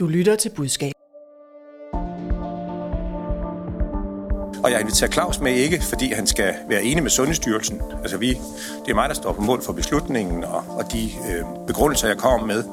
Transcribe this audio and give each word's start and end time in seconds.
Du 0.00 0.06
lytter 0.06 0.36
til 0.36 0.50
budskab. 0.56 0.92
Og 4.64 4.70
jeg 4.70 4.80
inviterer 4.80 5.10
Claus 5.10 5.40
med 5.40 5.52
ikke, 5.52 5.82
fordi 5.82 6.12
han 6.12 6.26
skal 6.26 6.54
være 6.68 6.82
enig 6.82 7.02
med 7.02 7.10
Sundhedsstyrelsen. 7.10 7.80
Altså 8.02 8.16
vi, 8.16 8.28
det 8.84 8.90
er 8.90 8.94
mig, 8.94 9.08
der 9.08 9.14
står 9.14 9.32
på 9.32 9.42
mål 9.42 9.62
for 9.62 9.72
beslutningen 9.72 10.44
og, 10.44 10.64
og 10.68 10.92
de 10.92 11.04
øh, 11.04 11.66
begrundelser, 11.66 12.08
jeg 12.08 12.16
kommer 12.16 12.46
med. 12.46 12.64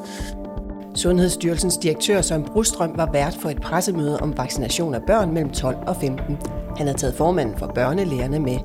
Sundhedsstyrelsens 0.96 1.78
direktør 1.78 2.22
Søren 2.22 2.44
Brustrøm 2.44 2.98
var 2.98 3.12
vært 3.12 3.38
for 3.42 3.50
et 3.50 3.62
pressemøde 3.62 4.20
om 4.20 4.38
vaccination 4.38 4.94
af 4.94 5.02
børn 5.08 5.34
mellem 5.34 5.52
12 5.52 5.78
og 5.88 5.96
15. 6.02 6.38
Han 6.78 6.88
havde 6.88 6.98
taget 6.98 7.16
formanden 7.16 7.58
for 7.58 7.68
børnelægerne 7.68 8.40
med. 8.40 8.58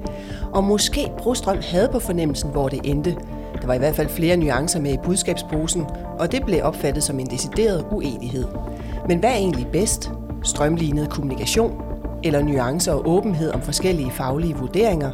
Og 0.52 0.64
måske 0.64 1.12
Brustrøm 1.18 1.58
havde 1.62 1.88
på 1.92 1.98
fornemmelsen, 1.98 2.50
hvor 2.50 2.68
det 2.68 2.80
endte. 2.84 3.16
Der 3.62 3.68
var 3.68 3.74
i 3.74 3.78
hvert 3.78 3.96
fald 3.96 4.08
flere 4.08 4.36
nuancer 4.36 4.80
med 4.80 4.92
i 4.92 4.96
budskabsposen, 5.04 5.86
og 6.18 6.32
det 6.32 6.44
blev 6.44 6.60
opfattet 6.62 7.02
som 7.02 7.20
en 7.20 7.26
decideret 7.26 7.84
uenighed. 7.90 8.44
Men 9.08 9.18
hvad 9.18 9.30
er 9.30 9.34
egentlig 9.34 9.66
bedst? 9.72 10.10
Strømlignet 10.42 11.10
kommunikation 11.10 11.82
eller 12.24 12.42
nuancer 12.42 12.92
og 12.92 13.08
åbenhed 13.08 13.50
om 13.50 13.62
forskellige 13.62 14.10
faglige 14.10 14.56
vurderinger? 14.56 15.12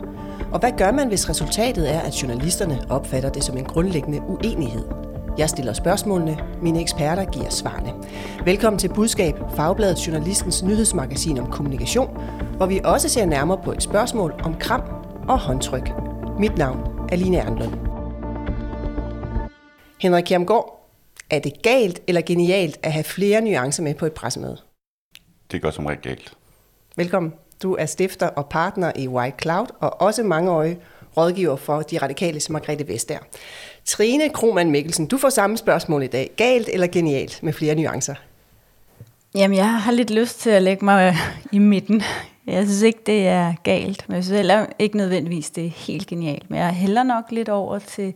Og 0.53 0.61
hvad 0.61 0.70
gør 0.79 0.92
man, 0.92 1.09
hvis 1.09 1.29
resultatet 1.30 1.95
er, 1.95 2.01
at 2.01 2.23
journalisterne 2.23 2.79
opfatter 2.91 3.30
det 3.30 3.45
som 3.45 3.56
en 3.56 3.65
grundlæggende 3.65 4.20
uenighed? 4.29 4.84
Jeg 5.39 5.48
stiller 5.48 5.73
spørgsmålene, 5.73 6.39
mine 6.62 6.80
eksperter 6.80 7.25
giver 7.25 7.51
svarene. 7.51 7.92
Velkommen 8.45 8.78
til 8.78 8.89
Budskab, 8.95 9.34
Fagbladet 9.56 10.06
Journalistens 10.06 10.62
nyhedsmagasin 10.62 11.39
om 11.39 11.51
kommunikation, 11.51 12.19
hvor 12.56 12.67
vi 12.67 12.80
også 12.84 13.09
ser 13.09 13.27
nærmere 13.27 13.59
på 13.65 13.73
et 13.73 13.83
spørgsmål 13.83 14.34
om 14.45 14.55
kram 14.55 14.83
og 15.28 15.39
håndtryk. 15.39 15.92
Mit 16.39 16.59
navn 16.59 16.78
er 17.12 17.17
Line 17.17 17.37
Erndlund. 17.37 17.88
Henrik 20.01 20.25
Kjermgaard, 20.25 20.91
er 21.30 21.38
det 21.38 21.62
galt 21.62 22.02
eller 22.06 22.20
genialt 22.20 22.79
at 22.83 22.93
have 22.93 23.05
flere 23.05 23.41
nuancer 23.41 23.83
med 23.83 23.95
på 23.95 24.06
et 24.06 24.12
pressemøde? 24.12 24.56
Det 25.52 25.62
går 25.62 25.70
som 25.70 25.87
regel 25.87 26.02
galt. 26.02 26.33
Velkommen. 26.97 27.33
Du 27.62 27.75
er 27.75 27.86
stifter 27.86 28.27
og 28.27 28.48
partner 28.48 28.92
i 28.97 29.09
White 29.09 29.37
Cloud, 29.42 29.67
og 29.81 30.00
også 30.03 30.22
mangeårig 30.22 30.78
rådgiver 31.17 31.56
for 31.56 31.83
de 31.83 31.98
radikale 31.98 32.41
Margrethe 32.50 32.89
Vestager. 32.89 33.20
Trine 33.84 34.28
Krohmann 34.28 34.70
Mikkelsen, 34.70 35.06
du 35.06 35.19
får 35.19 35.28
samme 35.28 35.56
spørgsmål 35.56 36.03
i 36.03 36.06
dag. 36.06 36.31
Galt 36.37 36.69
eller 36.72 36.87
genialt 36.87 37.42
med 37.42 37.53
flere 37.53 37.75
nuancer? 37.75 38.15
Jamen, 39.34 39.56
jeg 39.56 39.81
har 39.81 39.92
lidt 39.92 40.11
lyst 40.11 40.41
til 40.41 40.50
at 40.50 40.62
lægge 40.62 40.84
mig 40.84 41.17
i 41.53 41.59
midten. 41.59 42.03
Jeg 42.47 42.65
synes 42.65 42.83
ikke, 42.83 43.00
det 43.06 43.28
er 43.28 43.55
galt, 43.62 44.05
men 44.09 44.17
jeg 44.17 44.25
synes 44.25 44.37
heller 44.37 44.67
ikke 44.78 44.97
nødvendigvis, 44.97 45.50
det 45.50 45.67
er 45.67 45.70
helt 45.70 46.06
genialt. 46.06 46.50
Men 46.50 46.59
jeg 46.61 46.70
hælder 46.70 47.03
nok 47.03 47.25
lidt 47.31 47.48
over 47.48 47.78
til 47.78 48.15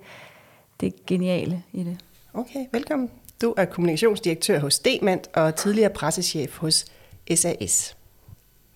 det 0.83 1.07
geniale 1.07 1.63
i 1.73 1.83
det. 1.83 1.97
Okay, 2.35 2.67
velkommen. 2.73 3.11
Du 3.43 3.55
er 3.57 3.65
kommunikationsdirektør 3.65 4.59
hos 4.59 4.79
Demand 4.79 5.21
og 5.35 5.57
tidligere 5.57 5.91
pressechef 5.91 6.57
hos 6.59 6.85
SAS. 7.35 7.97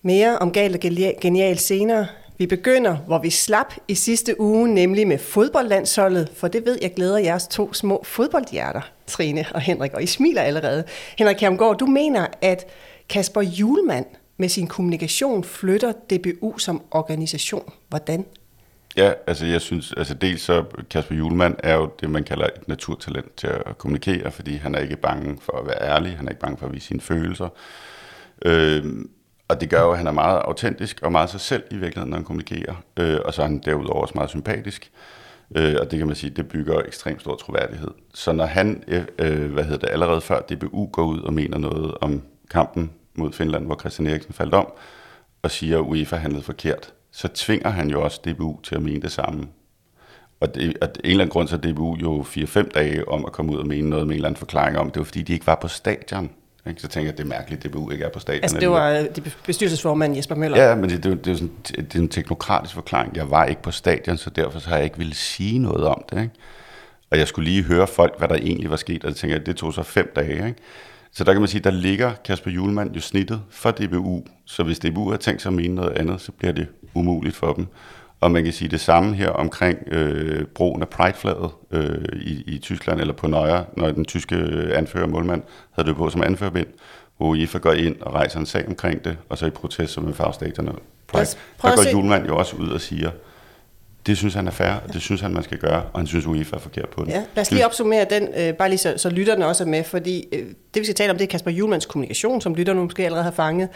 Mere 0.01 0.37
om 0.37 0.51
galt 0.51 0.75
og 0.75 0.81
genialt 1.21 1.61
senere. 1.61 2.07
Vi 2.37 2.45
begynder, 2.45 2.95
hvor 2.95 3.19
vi 3.19 3.29
slap 3.29 3.73
i 3.87 3.95
sidste 3.95 4.41
uge, 4.41 4.73
nemlig 4.73 5.07
med 5.07 5.17
fodboldlandsholdet, 5.17 6.31
for 6.35 6.47
det 6.47 6.65
ved 6.65 6.77
jeg 6.81 6.93
glæder 6.93 7.17
jeres 7.17 7.47
to 7.47 7.73
små 7.73 8.03
fodboldhjerter, 8.03 8.81
Trine 9.07 9.45
og 9.53 9.61
Henrik, 9.61 9.93
og 9.93 10.03
I 10.03 10.05
smiler 10.05 10.41
allerede. 10.41 10.83
Henrik 11.17 11.41
Hermgaard, 11.41 11.77
du 11.77 11.85
mener, 11.85 12.27
at 12.41 12.65
Kasper 13.09 13.41
Julemand 13.41 14.05
med 14.37 14.49
sin 14.49 14.67
kommunikation 14.67 15.43
flytter 15.43 15.91
DBU 15.91 16.57
som 16.57 16.81
organisation. 16.91 17.73
Hvordan? 17.89 18.25
Ja, 18.97 19.13
altså 19.27 19.45
jeg 19.45 19.61
synes, 19.61 19.93
altså 19.97 20.13
dels 20.13 20.41
så 20.41 20.65
Kasper 20.89 21.15
Julemand 21.15 21.55
er 21.59 21.75
jo 21.75 21.91
det, 21.99 22.09
man 22.09 22.23
kalder 22.23 22.45
et 22.45 22.67
naturtalent 22.67 23.35
til 23.35 23.47
at 23.47 23.77
kommunikere, 23.77 24.31
fordi 24.31 24.55
han 24.55 24.75
er 24.75 24.79
ikke 24.79 24.97
bange 24.97 25.37
for 25.41 25.57
at 25.57 25.67
være 25.67 25.81
ærlig, 25.81 26.17
han 26.17 26.25
er 26.25 26.29
ikke 26.29 26.41
bange 26.41 26.57
for 26.57 26.65
at 26.65 26.73
vise 26.73 26.87
sine 26.87 27.01
følelser. 27.01 27.49
Øh, 28.45 28.85
og 29.47 29.61
det 29.61 29.69
gør 29.69 29.81
jo, 29.81 29.91
at 29.91 29.97
han 29.97 30.07
er 30.07 30.11
meget 30.11 30.39
autentisk 30.39 31.01
og 31.01 31.11
meget 31.11 31.29
sig 31.29 31.39
selv 31.39 31.63
i 31.71 31.75
virkeligheden, 31.75 32.09
når 32.09 32.17
han 32.17 32.25
kommunikerer. 32.25 32.75
Øh, 32.99 33.19
og 33.25 33.33
så 33.33 33.41
er 33.41 33.45
han 33.45 33.59
derudover 33.65 34.01
også 34.01 34.13
meget 34.15 34.29
sympatisk. 34.29 34.91
Øh, 35.55 35.75
og 35.81 35.91
det 35.91 35.99
kan 35.99 36.07
man 36.07 36.15
sige, 36.15 36.29
det 36.29 36.47
bygger 36.47 36.81
ekstremt 36.81 37.21
stor 37.21 37.35
troværdighed. 37.35 37.91
Så 38.13 38.31
når 38.31 38.45
han, 38.45 38.83
øh, 38.87 39.03
øh 39.19 39.51
hvad 39.53 39.63
hedder 39.63 39.77
det, 39.77 39.89
allerede 39.89 40.21
før 40.21 40.39
DBU 40.39 40.89
går 40.91 41.03
ud 41.03 41.21
og 41.21 41.33
mener 41.33 41.57
noget 41.57 41.93
om 42.01 42.21
kampen 42.51 42.91
mod 43.15 43.33
Finland, 43.33 43.65
hvor 43.65 43.79
Christian 43.79 44.07
Eriksen 44.07 44.33
faldt 44.33 44.53
om, 44.53 44.73
og 45.41 45.51
siger, 45.51 45.77
at 45.77 45.81
UEFA 45.81 46.15
handlede 46.15 46.43
forkert, 46.43 46.93
så 47.17 47.27
tvinger 47.27 47.69
han 47.69 47.89
jo 47.89 48.03
også 48.03 48.19
DBU 48.25 48.59
til 48.63 48.75
at 48.75 48.81
mene 48.81 49.01
det 49.01 49.11
samme. 49.11 49.47
Og 50.39 50.55
det, 50.55 50.77
at 50.81 51.01
en 51.03 51.09
eller 51.09 51.23
anden 51.23 51.31
grund, 51.31 51.47
så 51.47 51.57
DBU 51.57 51.95
jo 51.95 52.21
4-5 52.21 52.69
dage 52.69 53.07
om 53.07 53.25
at 53.25 53.31
komme 53.31 53.51
ud 53.51 53.57
og 53.57 53.67
mene 53.67 53.89
noget 53.89 54.07
med 54.07 54.15
en 54.15 54.17
eller 54.17 54.27
anden 54.27 54.39
forklaring 54.39 54.77
om, 54.77 54.91
det 54.91 54.99
var 54.99 55.03
fordi, 55.03 55.21
de 55.21 55.33
ikke 55.33 55.47
var 55.47 55.57
på 55.61 55.67
stadion. 55.67 56.29
Ikke? 56.67 56.81
Så 56.81 56.87
tænker 56.87 57.11
jeg, 57.11 57.17
det 57.17 57.23
er 57.23 57.27
mærkeligt, 57.27 57.65
at 57.65 57.71
DBU 57.71 57.91
ikke 57.91 58.05
er 58.05 58.09
på 58.09 58.19
stadion. 58.19 58.43
Altså 58.43 58.59
det 58.59 58.69
var 58.69 58.91
øh, 58.91 59.05
bestyrelsesformand 59.45 60.15
Jesper 60.15 60.35
Møller? 60.35 60.63
Ja, 60.63 60.75
men 60.75 60.89
det, 60.89 61.03
det, 61.03 61.25
det, 61.25 61.31
er 61.31 61.35
sådan, 61.35 61.51
det 61.75 61.95
er 61.95 61.99
en 61.99 62.09
teknokratisk 62.09 62.73
forklaring. 62.73 63.15
Jeg 63.15 63.31
var 63.31 63.45
ikke 63.45 63.61
på 63.61 63.71
stadion, 63.71 64.17
så 64.17 64.29
derfor 64.29 64.59
så 64.59 64.69
har 64.69 64.75
jeg 64.75 64.85
ikke 64.85 64.97
ville 64.97 65.15
sige 65.15 65.59
noget 65.59 65.87
om 65.87 66.03
det. 66.09 66.21
Ikke? 66.21 66.33
Og 67.11 67.17
jeg 67.17 67.27
skulle 67.27 67.49
lige 67.49 67.63
høre 67.63 67.87
folk, 67.87 68.17
hvad 68.17 68.27
der 68.27 68.35
egentlig 68.35 68.69
var 68.69 68.75
sket, 68.75 69.03
og 69.03 69.09
jeg 69.09 69.15
tænker, 69.15 69.35
at 69.39 69.45
det 69.45 69.55
tog 69.55 69.73
så 69.73 69.83
fem 69.83 70.11
dage. 70.15 70.47
Ikke? 70.47 70.55
Så 71.11 71.23
der 71.23 71.33
kan 71.33 71.41
man 71.41 71.47
sige, 71.47 71.61
der 71.61 71.71
ligger 71.71 72.11
Kasper 72.25 72.51
Julemand 72.51 72.95
jo 72.95 73.01
snittet 73.01 73.41
for 73.49 73.71
DBU, 73.71 74.23
så 74.45 74.63
hvis 74.63 74.79
DBU 74.79 75.09
har 75.09 75.17
tænkt 75.17 75.41
sig 75.41 75.49
at 75.49 75.53
mene 75.53 75.75
noget 75.75 75.91
andet, 75.91 76.21
så 76.21 76.31
bliver 76.31 76.51
det 76.51 76.67
umuligt 76.97 77.35
for 77.35 77.53
dem. 77.53 77.67
Og 78.21 78.31
man 78.31 78.43
kan 78.43 78.53
sige 78.53 78.69
det 78.69 78.79
samme 78.79 79.15
her 79.15 79.29
omkring 79.29 79.77
øh, 79.87 80.45
brugen 80.45 80.81
af 80.81 80.89
Pride-flaget 80.89 81.49
øh, 81.71 82.21
i, 82.21 82.43
i 82.47 82.57
Tyskland, 82.57 82.99
eller 82.99 83.13
på 83.13 83.27
Nøjer, 83.27 83.63
når 83.77 83.91
den 83.91 84.05
tyske 84.05 84.35
anfører 84.75 85.07
målmand 85.07 85.43
havde 85.71 85.87
det 85.87 85.95
på 85.95 86.09
som 86.09 86.23
anførbind, 86.23 86.67
hvor 87.17 87.27
UEFA 87.27 87.57
går 87.57 87.71
ind 87.71 87.95
og 88.01 88.13
rejser 88.13 88.39
en 88.39 88.45
sag 88.45 88.67
omkring 88.67 89.05
det, 89.05 89.17
og 89.29 89.37
så 89.37 89.45
i 89.45 89.49
protest 89.49 89.93
som 89.93 90.07
en 90.07 90.13
fagstaterne 90.13 90.71
Pride. 91.07 91.25
Der 91.61 91.75
går 91.75 91.91
Julemand 91.91 92.25
jo 92.27 92.37
også 92.37 92.55
ud 92.55 92.69
og 92.69 92.81
siger, 92.81 93.11
det 94.07 94.17
synes 94.17 94.33
han 94.33 94.47
er 94.47 94.51
fair, 94.51 94.71
og 94.87 94.93
det 94.93 95.01
synes 95.01 95.21
han, 95.21 95.33
man 95.33 95.43
skal 95.43 95.57
gøre, 95.57 95.83
og 95.93 95.99
han 95.99 96.07
synes, 96.07 96.25
UEFA 96.25 96.55
er 96.55 96.59
forkert 96.59 96.89
på 96.89 97.03
det. 97.05 97.11
Ja, 97.11 97.23
lad 97.35 97.41
os 97.41 97.51
lige 97.51 97.65
opsummere 97.65 98.05
den, 98.09 98.27
øh, 98.37 98.53
bare 98.53 98.69
lige 98.69 98.77
så, 98.77 98.93
så 98.97 99.09
lytterne 99.09 99.47
også 99.47 99.63
er 99.63 99.67
med, 99.67 99.83
fordi 99.83 100.25
øh, 100.31 100.39
det 100.73 100.79
vi 100.79 100.83
skal 100.83 100.95
tale 100.95 101.11
om, 101.11 101.17
det 101.17 101.23
er 101.23 101.29
Kasper 101.29 101.51
Julmans 101.51 101.85
kommunikation, 101.85 102.41
som 102.41 102.55
lytterne 102.55 102.81
måske 102.81 103.05
allerede 103.05 103.23
har 103.23 103.31
fanget. 103.31 103.69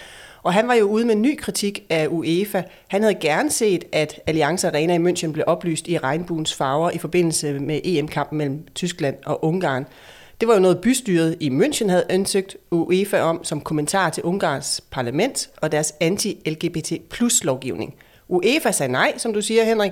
Og 0.44 0.53
han 0.53 0.68
var 0.68 0.74
jo 0.74 0.85
ude 0.85 1.06
med 1.06 1.16
en 1.16 1.22
ny 1.22 1.38
kritik 1.38 1.84
af 1.90 2.07
UEFA. 2.07 2.62
Han 2.88 3.02
havde 3.02 3.16
gerne 3.16 3.52
set, 3.52 3.84
at 3.91 4.19
Allianz 4.28 4.63
Arena 4.63 4.96
i 4.96 4.97
München 4.97 5.31
blev 5.31 5.44
oplyst 5.47 5.88
i 5.88 5.97
regnbuens 5.97 6.53
farver 6.53 6.91
i 6.91 6.97
forbindelse 6.97 7.59
med 7.59 7.79
EM-kampen 7.84 8.38
mellem 8.38 8.68
Tyskland 8.75 9.16
og 9.25 9.46
Ungarn. 9.46 9.85
Det 10.41 10.47
var 10.47 10.53
jo 10.53 10.59
noget 10.59 10.81
bystyret 10.81 11.38
i 11.40 11.50
München 11.50 11.90
havde 11.90 12.06
ansøgt 12.09 12.57
UEFA 12.72 13.19
om 13.19 13.44
som 13.44 13.62
kommentar 13.62 14.09
til 14.09 14.24
Ungarns 14.24 14.81
parlament 14.91 15.50
og 15.57 15.72
deres 15.72 15.94
anti-LGBT 16.00 17.08
plus 17.09 17.44
lovgivning. 17.44 17.96
UEFA 18.28 18.72
sagde 18.72 18.91
nej, 18.91 19.13
som 19.18 19.34
du 19.34 19.41
siger, 19.41 19.63
Henrik. 19.63 19.91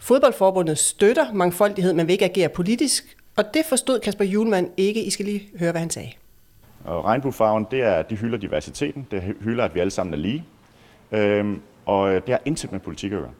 Fodboldforbundet 0.00 0.78
støtter 0.78 1.32
mangfoldighed, 1.32 1.92
men 1.92 2.06
vil 2.06 2.12
ikke 2.12 2.24
agere 2.24 2.48
politisk, 2.48 3.16
og 3.36 3.44
det 3.54 3.62
forstod 3.68 4.00
Kasper 4.00 4.24
Julemand 4.24 4.70
ikke. 4.76 5.02
I 5.04 5.10
skal 5.10 5.24
lige 5.24 5.48
høre, 5.58 5.70
hvad 5.70 5.80
han 5.80 5.90
sagde. 5.90 6.10
Og 6.86 7.04
regnbuefarven, 7.04 7.66
det 7.70 7.82
er, 7.82 8.02
de 8.02 8.16
hylder 8.16 8.38
diversiteten, 8.38 9.06
det 9.10 9.34
hylder, 9.40 9.64
at 9.64 9.74
vi 9.74 9.80
alle 9.80 9.90
sammen 9.90 10.14
er 10.14 10.18
lige, 10.18 10.44
øhm, 11.12 11.60
og 11.86 12.10
det 12.10 12.28
har 12.28 12.40
intet 12.44 12.72
med 12.72 12.80
politik 12.80 13.12
at 13.12 13.18
gøre. 13.18 13.30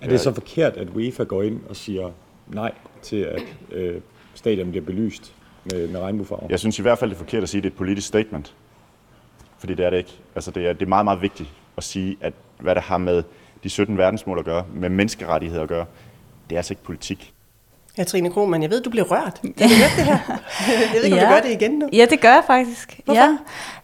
Er 0.00 0.08
det 0.08 0.20
så 0.20 0.34
forkert, 0.34 0.76
at 0.76 0.88
UEFA 0.90 1.22
går 1.22 1.42
ind 1.42 1.60
og 1.68 1.76
siger 1.76 2.10
nej 2.46 2.72
til, 3.02 3.16
at 3.16 3.42
øh, 3.72 4.00
stadion 4.34 4.70
bliver 4.70 4.84
belyst 4.84 5.34
med, 5.64 5.88
med 5.88 6.00
regnbuefarver? 6.00 6.46
Jeg 6.50 6.58
synes 6.58 6.78
i 6.78 6.82
hvert 6.82 6.98
fald, 6.98 7.10
det 7.10 7.16
er 7.16 7.18
forkert 7.18 7.42
at 7.42 7.48
sige, 7.48 7.58
at 7.58 7.62
det 7.62 7.70
er 7.70 7.72
et 7.72 7.78
politisk 7.78 8.08
statement. 8.08 8.54
Fordi 9.58 9.74
det 9.74 9.86
er 9.86 9.90
det 9.90 9.96
ikke. 9.96 10.18
Altså, 10.34 10.50
det, 10.50 10.66
er, 10.66 10.72
det 10.72 10.82
er 10.82 10.88
meget, 10.88 11.04
meget 11.04 11.22
vigtigt 11.22 11.48
at 11.76 11.84
sige, 11.84 12.16
at 12.20 12.32
hvad 12.60 12.74
det 12.74 12.82
har 12.82 12.98
med 12.98 13.22
de 13.64 13.68
17 13.68 13.98
verdensmål 13.98 14.38
at 14.38 14.44
gøre, 14.44 14.64
med 14.74 14.88
menneskerettigheder 14.88 15.62
at 15.62 15.68
gøre, 15.68 15.86
det 16.50 16.56
er 16.56 16.58
altså 16.58 16.72
ikke 16.72 16.82
politik. 16.82 17.34
Ja, 17.98 18.04
Trine 18.04 18.30
Krohmann, 18.30 18.62
jeg 18.62 18.70
ved, 18.70 18.82
du 18.82 18.90
bliver 18.90 19.04
rørt. 19.04 19.40
Har 19.60 19.68
du 19.68 19.74
hørt 19.74 19.92
det 19.96 20.04
her? 20.04 20.18
Jeg 20.68 20.90
ved 20.94 21.04
ikke, 21.04 21.16
ja. 21.16 21.22
om 21.22 21.28
du 21.28 21.34
gør 21.34 21.40
det 21.40 21.62
igen 21.62 21.70
nu. 21.78 21.88
Ja, 21.92 22.06
det 22.10 22.20
gør 22.20 22.28
jeg 22.28 22.42
faktisk. 22.46 23.00
Hvorfor? 23.04 23.38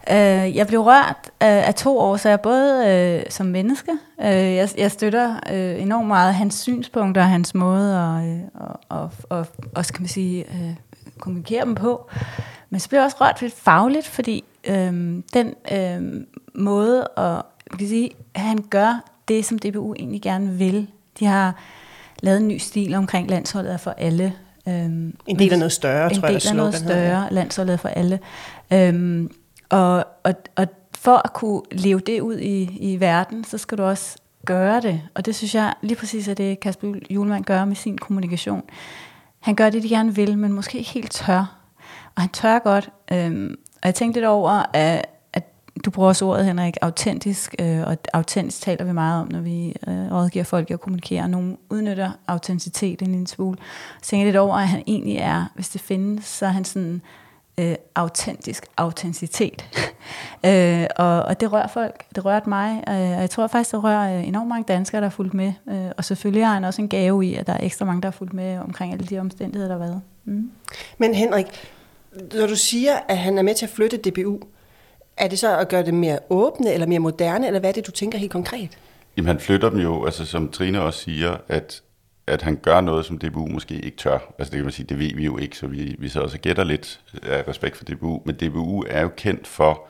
Ja. 0.07 0.45
Øh, 0.45 0.55
jeg 0.55 0.67
blev 0.67 0.79
rørt 0.79 1.17
øh, 1.25 1.67
af 1.67 1.75
to 1.75 1.99
årsager, 1.99 2.37
både 2.37 2.87
øh, 2.87 3.31
som 3.31 3.45
menneske. 3.45 3.91
Øh, 4.21 4.27
jeg, 4.27 4.69
jeg 4.77 4.91
støtter 4.91 5.35
øh, 5.51 5.81
enormt 5.81 6.07
meget 6.07 6.35
hans 6.35 6.55
synspunkter 6.55 7.21
og 7.21 7.27
hans 7.27 7.55
måde 7.55 7.97
at 7.97 8.29
øh, 8.29 8.39
og, 8.53 8.79
og, 8.89 9.11
og, 9.29 9.47
og, 9.75 9.85
skal 9.85 10.01
man 10.01 10.07
sige, 10.07 10.45
øh, 10.53 10.75
kommunikere 11.19 11.65
dem 11.65 11.75
på. 11.75 12.09
Men 12.69 12.79
så 12.79 12.89
blev 12.89 12.99
jeg 12.99 13.05
også 13.05 13.17
rørt 13.21 13.41
lidt 13.41 13.53
fagligt, 13.53 14.07
fordi 14.07 14.43
øh, 14.67 15.23
den 15.33 15.53
øh, 15.71 16.25
måde, 16.55 17.07
at, 17.17 17.41
kan 17.77 17.87
sige, 17.87 18.11
at 18.33 18.41
han 18.41 18.57
gør 18.69 19.03
det, 19.27 19.45
som 19.45 19.59
DBU 19.59 19.93
egentlig 19.93 20.21
gerne 20.21 20.49
vil. 20.51 20.87
De 21.19 21.25
har 21.25 21.55
lavet 22.21 22.37
en 22.41 22.47
ny 22.47 22.57
stil 22.57 22.93
omkring 22.93 23.29
landsholdet 23.29 23.73
er 23.73 23.77
for 23.77 23.91
alle. 23.91 24.33
Øhm, 24.67 25.15
en 25.27 25.39
del 25.39 25.53
af 25.53 25.59
noget 25.59 25.71
større, 25.71 26.09
tror 26.09 26.27
jeg, 26.27 26.35
En 26.35 26.39
del 26.41 26.49
af 26.49 26.55
noget 26.55 26.75
større, 26.75 27.21
her. 27.21 27.27
landsholdet 27.31 27.79
for 27.79 27.89
alle. 27.89 28.19
Øhm, 28.73 29.31
og, 29.69 30.05
og, 30.23 30.33
og 30.55 30.67
for 30.95 31.21
at 31.25 31.33
kunne 31.33 31.61
leve 31.71 31.99
det 31.99 32.21
ud 32.21 32.37
i, 32.37 32.77
i 32.79 32.99
verden, 32.99 33.43
så 33.43 33.57
skal 33.57 33.77
du 33.77 33.83
også 33.83 34.17
gøre 34.45 34.81
det. 34.81 35.01
Og 35.15 35.25
det 35.25 35.35
synes 35.35 35.55
jeg 35.55 35.73
lige 35.81 35.95
præcis 35.95 36.27
er 36.27 36.33
det, 36.33 36.59
Kasper 36.59 36.93
Julemand 37.09 37.43
gør 37.45 37.65
med 37.65 37.75
sin 37.75 37.97
kommunikation. 37.97 38.63
Han 39.39 39.55
gør 39.55 39.69
det, 39.69 39.83
de 39.83 39.89
gerne 39.89 40.15
vil, 40.15 40.37
men 40.37 40.53
måske 40.53 40.77
ikke 40.77 40.89
helt 40.89 41.11
tør. 41.11 41.55
Og 42.15 42.21
han 42.21 42.29
tør 42.29 42.59
godt. 42.59 42.89
Øhm, 43.11 43.55
og 43.73 43.85
jeg 43.85 43.95
tænkte 43.95 44.19
lidt 44.19 44.27
over, 44.27 44.65
at 44.73 45.05
du 45.85 45.91
bruger 45.91 46.07
også 46.07 46.25
ordet, 46.25 46.45
Henrik, 46.45 46.77
autentisk, 46.81 47.55
øh, 47.59 47.79
og 47.79 47.97
autentisk 48.13 48.61
taler 48.61 48.85
vi 48.85 48.91
meget 48.91 49.21
om, 49.21 49.27
når 49.31 49.39
vi 49.39 49.75
øh, 49.87 50.13
rådgiver 50.13 50.45
folk 50.45 50.71
at 50.71 50.79
kommunikere. 50.79 51.27
Nogle 51.27 51.57
udnytter 51.69 52.11
autenticitet 52.27 53.01
en 53.01 53.11
lille 53.11 53.27
smule. 53.27 53.57
Så 54.01 54.09
tænkte 54.09 54.17
jeg 54.17 54.25
lidt 54.25 54.37
over, 54.37 54.55
at 54.55 54.67
han 54.67 54.83
egentlig 54.87 55.15
er, 55.15 55.45
hvis 55.55 55.69
det 55.69 55.81
findes, 55.81 56.25
så 56.25 56.45
er 56.45 56.49
han 56.49 56.65
sådan 56.65 57.01
øh, 57.59 57.75
autentisk 57.95 58.65
autenticitet. 58.77 59.65
øh, 60.45 60.85
og, 60.95 61.21
og 61.23 61.39
det 61.39 61.51
rører 61.51 61.67
folk. 61.67 62.05
Det 62.15 62.25
rørte 62.25 62.49
mig, 62.49 62.83
øh, 62.87 62.93
og 62.93 63.21
jeg 63.21 63.29
tror 63.29 63.47
faktisk, 63.47 63.71
det 63.71 63.83
rører 63.83 64.17
øh, 64.17 64.27
enormt 64.27 64.47
mange 64.49 64.63
danskere, 64.67 65.01
der 65.01 65.07
har 65.07 65.11
fulgt 65.11 65.33
med. 65.33 65.53
Øh, 65.69 65.91
og 65.97 66.05
selvfølgelig 66.05 66.45
har 66.45 66.53
han 66.53 66.63
også 66.63 66.81
en 66.81 66.89
gave 66.89 67.25
i, 67.25 67.35
at 67.35 67.47
der 67.47 67.53
er 67.53 67.65
ekstra 67.65 67.85
mange, 67.85 68.01
der 68.01 68.07
har 68.07 68.11
fulgt 68.11 68.33
med 68.33 68.57
omkring 68.57 68.93
alle 68.93 69.05
de 69.05 69.19
omstændigheder, 69.19 69.67
der 69.67 69.79
har 69.79 69.85
været. 69.85 70.01
Mm. 70.25 70.51
Men 70.97 71.13
Henrik, 71.13 71.45
når 72.33 72.47
du 72.47 72.55
siger, 72.55 72.93
at 73.07 73.17
han 73.17 73.37
er 73.37 73.41
med 73.41 73.55
til 73.55 73.65
at 73.65 73.71
flytte 73.71 73.97
DBU, 73.97 74.39
er 75.19 75.27
det 75.27 75.39
så 75.39 75.57
at 75.57 75.69
gøre 75.69 75.85
det 75.85 75.93
mere 75.93 76.19
åbne 76.29 76.73
eller 76.73 76.87
mere 76.87 76.99
moderne, 76.99 77.47
eller 77.47 77.59
hvad 77.59 77.69
er 77.69 77.73
det, 77.73 77.87
du 77.87 77.91
tænker 77.91 78.17
helt 78.17 78.31
konkret? 78.31 78.77
Jamen 79.17 79.27
han 79.27 79.39
flytter 79.39 79.69
dem 79.69 79.79
jo, 79.79 80.05
altså 80.05 80.25
som 80.25 80.51
Trine 80.51 80.81
også 80.81 80.99
siger, 80.99 81.37
at, 81.47 81.81
at 82.27 82.41
han 82.41 82.55
gør 82.55 82.81
noget, 82.81 83.05
som 83.05 83.17
DBU 83.17 83.47
måske 83.47 83.75
ikke 83.75 83.97
tør. 83.97 84.33
Altså 84.39 84.51
det 84.51 84.57
kan 84.57 84.63
man 84.63 84.71
sige, 84.71 84.85
det 84.85 84.99
ved 84.99 85.15
vi 85.15 85.25
jo 85.25 85.37
ikke, 85.37 85.57
så 85.57 85.67
vi, 85.67 85.95
vi 85.99 86.09
så 86.09 86.21
også 86.21 86.37
gætter 86.37 86.63
lidt 86.63 87.01
af 87.23 87.47
respekt 87.47 87.77
for 87.77 87.85
DBU. 87.85 88.21
Men 88.25 88.35
DBU 88.35 88.85
er 88.89 89.01
jo 89.01 89.09
kendt 89.17 89.47
for 89.47 89.87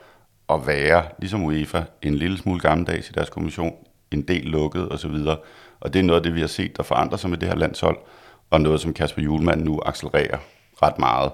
at 0.50 0.66
være, 0.66 1.04
ligesom 1.18 1.44
UEFA, 1.44 1.82
en 2.02 2.14
lille 2.14 2.38
smule 2.38 2.60
gammeldags 2.60 3.10
i 3.10 3.12
deres 3.12 3.30
kommission, 3.30 3.74
en 4.10 4.22
del 4.22 4.44
lukket 4.44 4.92
osv. 4.92 5.10
Og, 5.10 5.44
og 5.80 5.92
det 5.92 5.98
er 5.98 6.02
noget 6.02 6.20
af 6.20 6.22
det, 6.22 6.34
vi 6.34 6.40
har 6.40 6.46
set, 6.46 6.76
der 6.76 6.82
forandrer 6.82 7.18
sig 7.18 7.30
med 7.30 7.38
det 7.38 7.48
her 7.48 7.56
landshold, 7.56 7.98
og 8.50 8.60
noget, 8.60 8.80
som 8.80 8.94
Kasper 8.94 9.22
Julemand 9.22 9.62
nu 9.62 9.80
accelererer 9.86 10.38
ret 10.82 10.98
meget. 10.98 11.32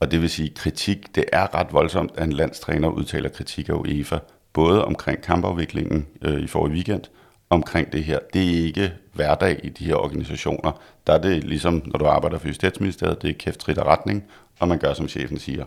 Og 0.00 0.10
det 0.10 0.20
vil 0.20 0.30
sige, 0.30 0.52
kritik, 0.56 1.14
det 1.14 1.24
er 1.32 1.54
ret 1.54 1.72
voldsomt, 1.72 2.12
at 2.16 2.24
en 2.24 2.32
landstræner 2.32 2.88
udtaler 2.88 3.28
kritik 3.28 3.68
af 3.68 3.72
UEFA, 3.72 4.18
både 4.52 4.84
omkring 4.84 5.22
kampafviklingen 5.22 6.06
øh, 6.22 6.40
i 6.40 6.46
forrige 6.46 6.74
weekend, 6.74 7.02
omkring 7.50 7.92
det 7.92 8.04
her. 8.04 8.18
Det 8.32 8.42
er 8.42 8.66
ikke 8.66 8.92
hverdag 9.12 9.60
i 9.62 9.68
de 9.68 9.84
her 9.84 9.94
organisationer. 9.94 10.72
Der 11.06 11.12
er 11.12 11.18
det 11.18 11.44
ligesom, 11.44 11.82
når 11.86 11.98
du 11.98 12.06
arbejder 12.06 12.38
for 12.38 12.48
Justitsministeriet, 12.48 13.22
det 13.22 13.30
er 13.30 13.34
kæft 13.34 13.60
trit 13.60 13.78
retning, 13.78 14.24
og 14.60 14.68
man 14.68 14.78
gør, 14.78 14.92
som 14.94 15.08
chefen 15.08 15.38
siger. 15.38 15.64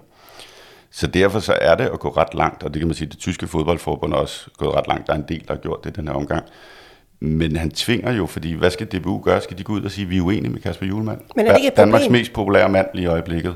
Så 0.91 1.07
derfor 1.07 1.39
så 1.39 1.57
er 1.61 1.75
det 1.75 1.83
at 1.83 1.99
gå 1.99 2.09
ret 2.09 2.33
langt, 2.33 2.63
og 2.63 2.73
det 2.73 2.79
kan 2.79 2.87
man 2.87 2.95
sige, 2.95 3.09
det 3.09 3.19
tyske 3.19 3.47
fodboldforbund 3.47 4.13
er 4.13 4.17
også 4.17 4.49
gået 4.57 4.75
ret 4.75 4.87
langt. 4.87 5.07
Der 5.07 5.13
er 5.13 5.17
en 5.17 5.25
del, 5.29 5.43
der 5.47 5.53
har 5.53 5.61
gjort 5.61 5.83
det 5.83 5.95
den 5.95 6.07
her 6.07 6.15
omgang. 6.15 6.45
Men 7.19 7.55
han 7.55 7.71
tvinger 7.71 8.11
jo, 8.11 8.25
fordi 8.25 8.53
hvad 8.53 8.71
skal 8.71 8.87
DBU 8.87 9.21
gøre? 9.23 9.41
Skal 9.41 9.57
de 9.57 9.63
gå 9.63 9.73
ud 9.73 9.83
og 9.83 9.91
sige, 9.91 10.05
at 10.05 10.09
vi 10.09 10.17
er 10.17 10.21
uenige 10.21 10.51
med 10.51 10.61
Kasper 10.61 10.85
Julemand? 10.85 11.19
Men 11.35 11.47
er 11.47 11.53
det 11.53 11.63
ikke 11.63 11.75
Danmarks 11.77 12.03
problem? 12.03 12.19
mest 12.19 12.33
populære 12.33 12.69
mand 12.69 12.87
lige 12.93 13.03
i 13.03 13.07
øjeblikket. 13.07 13.55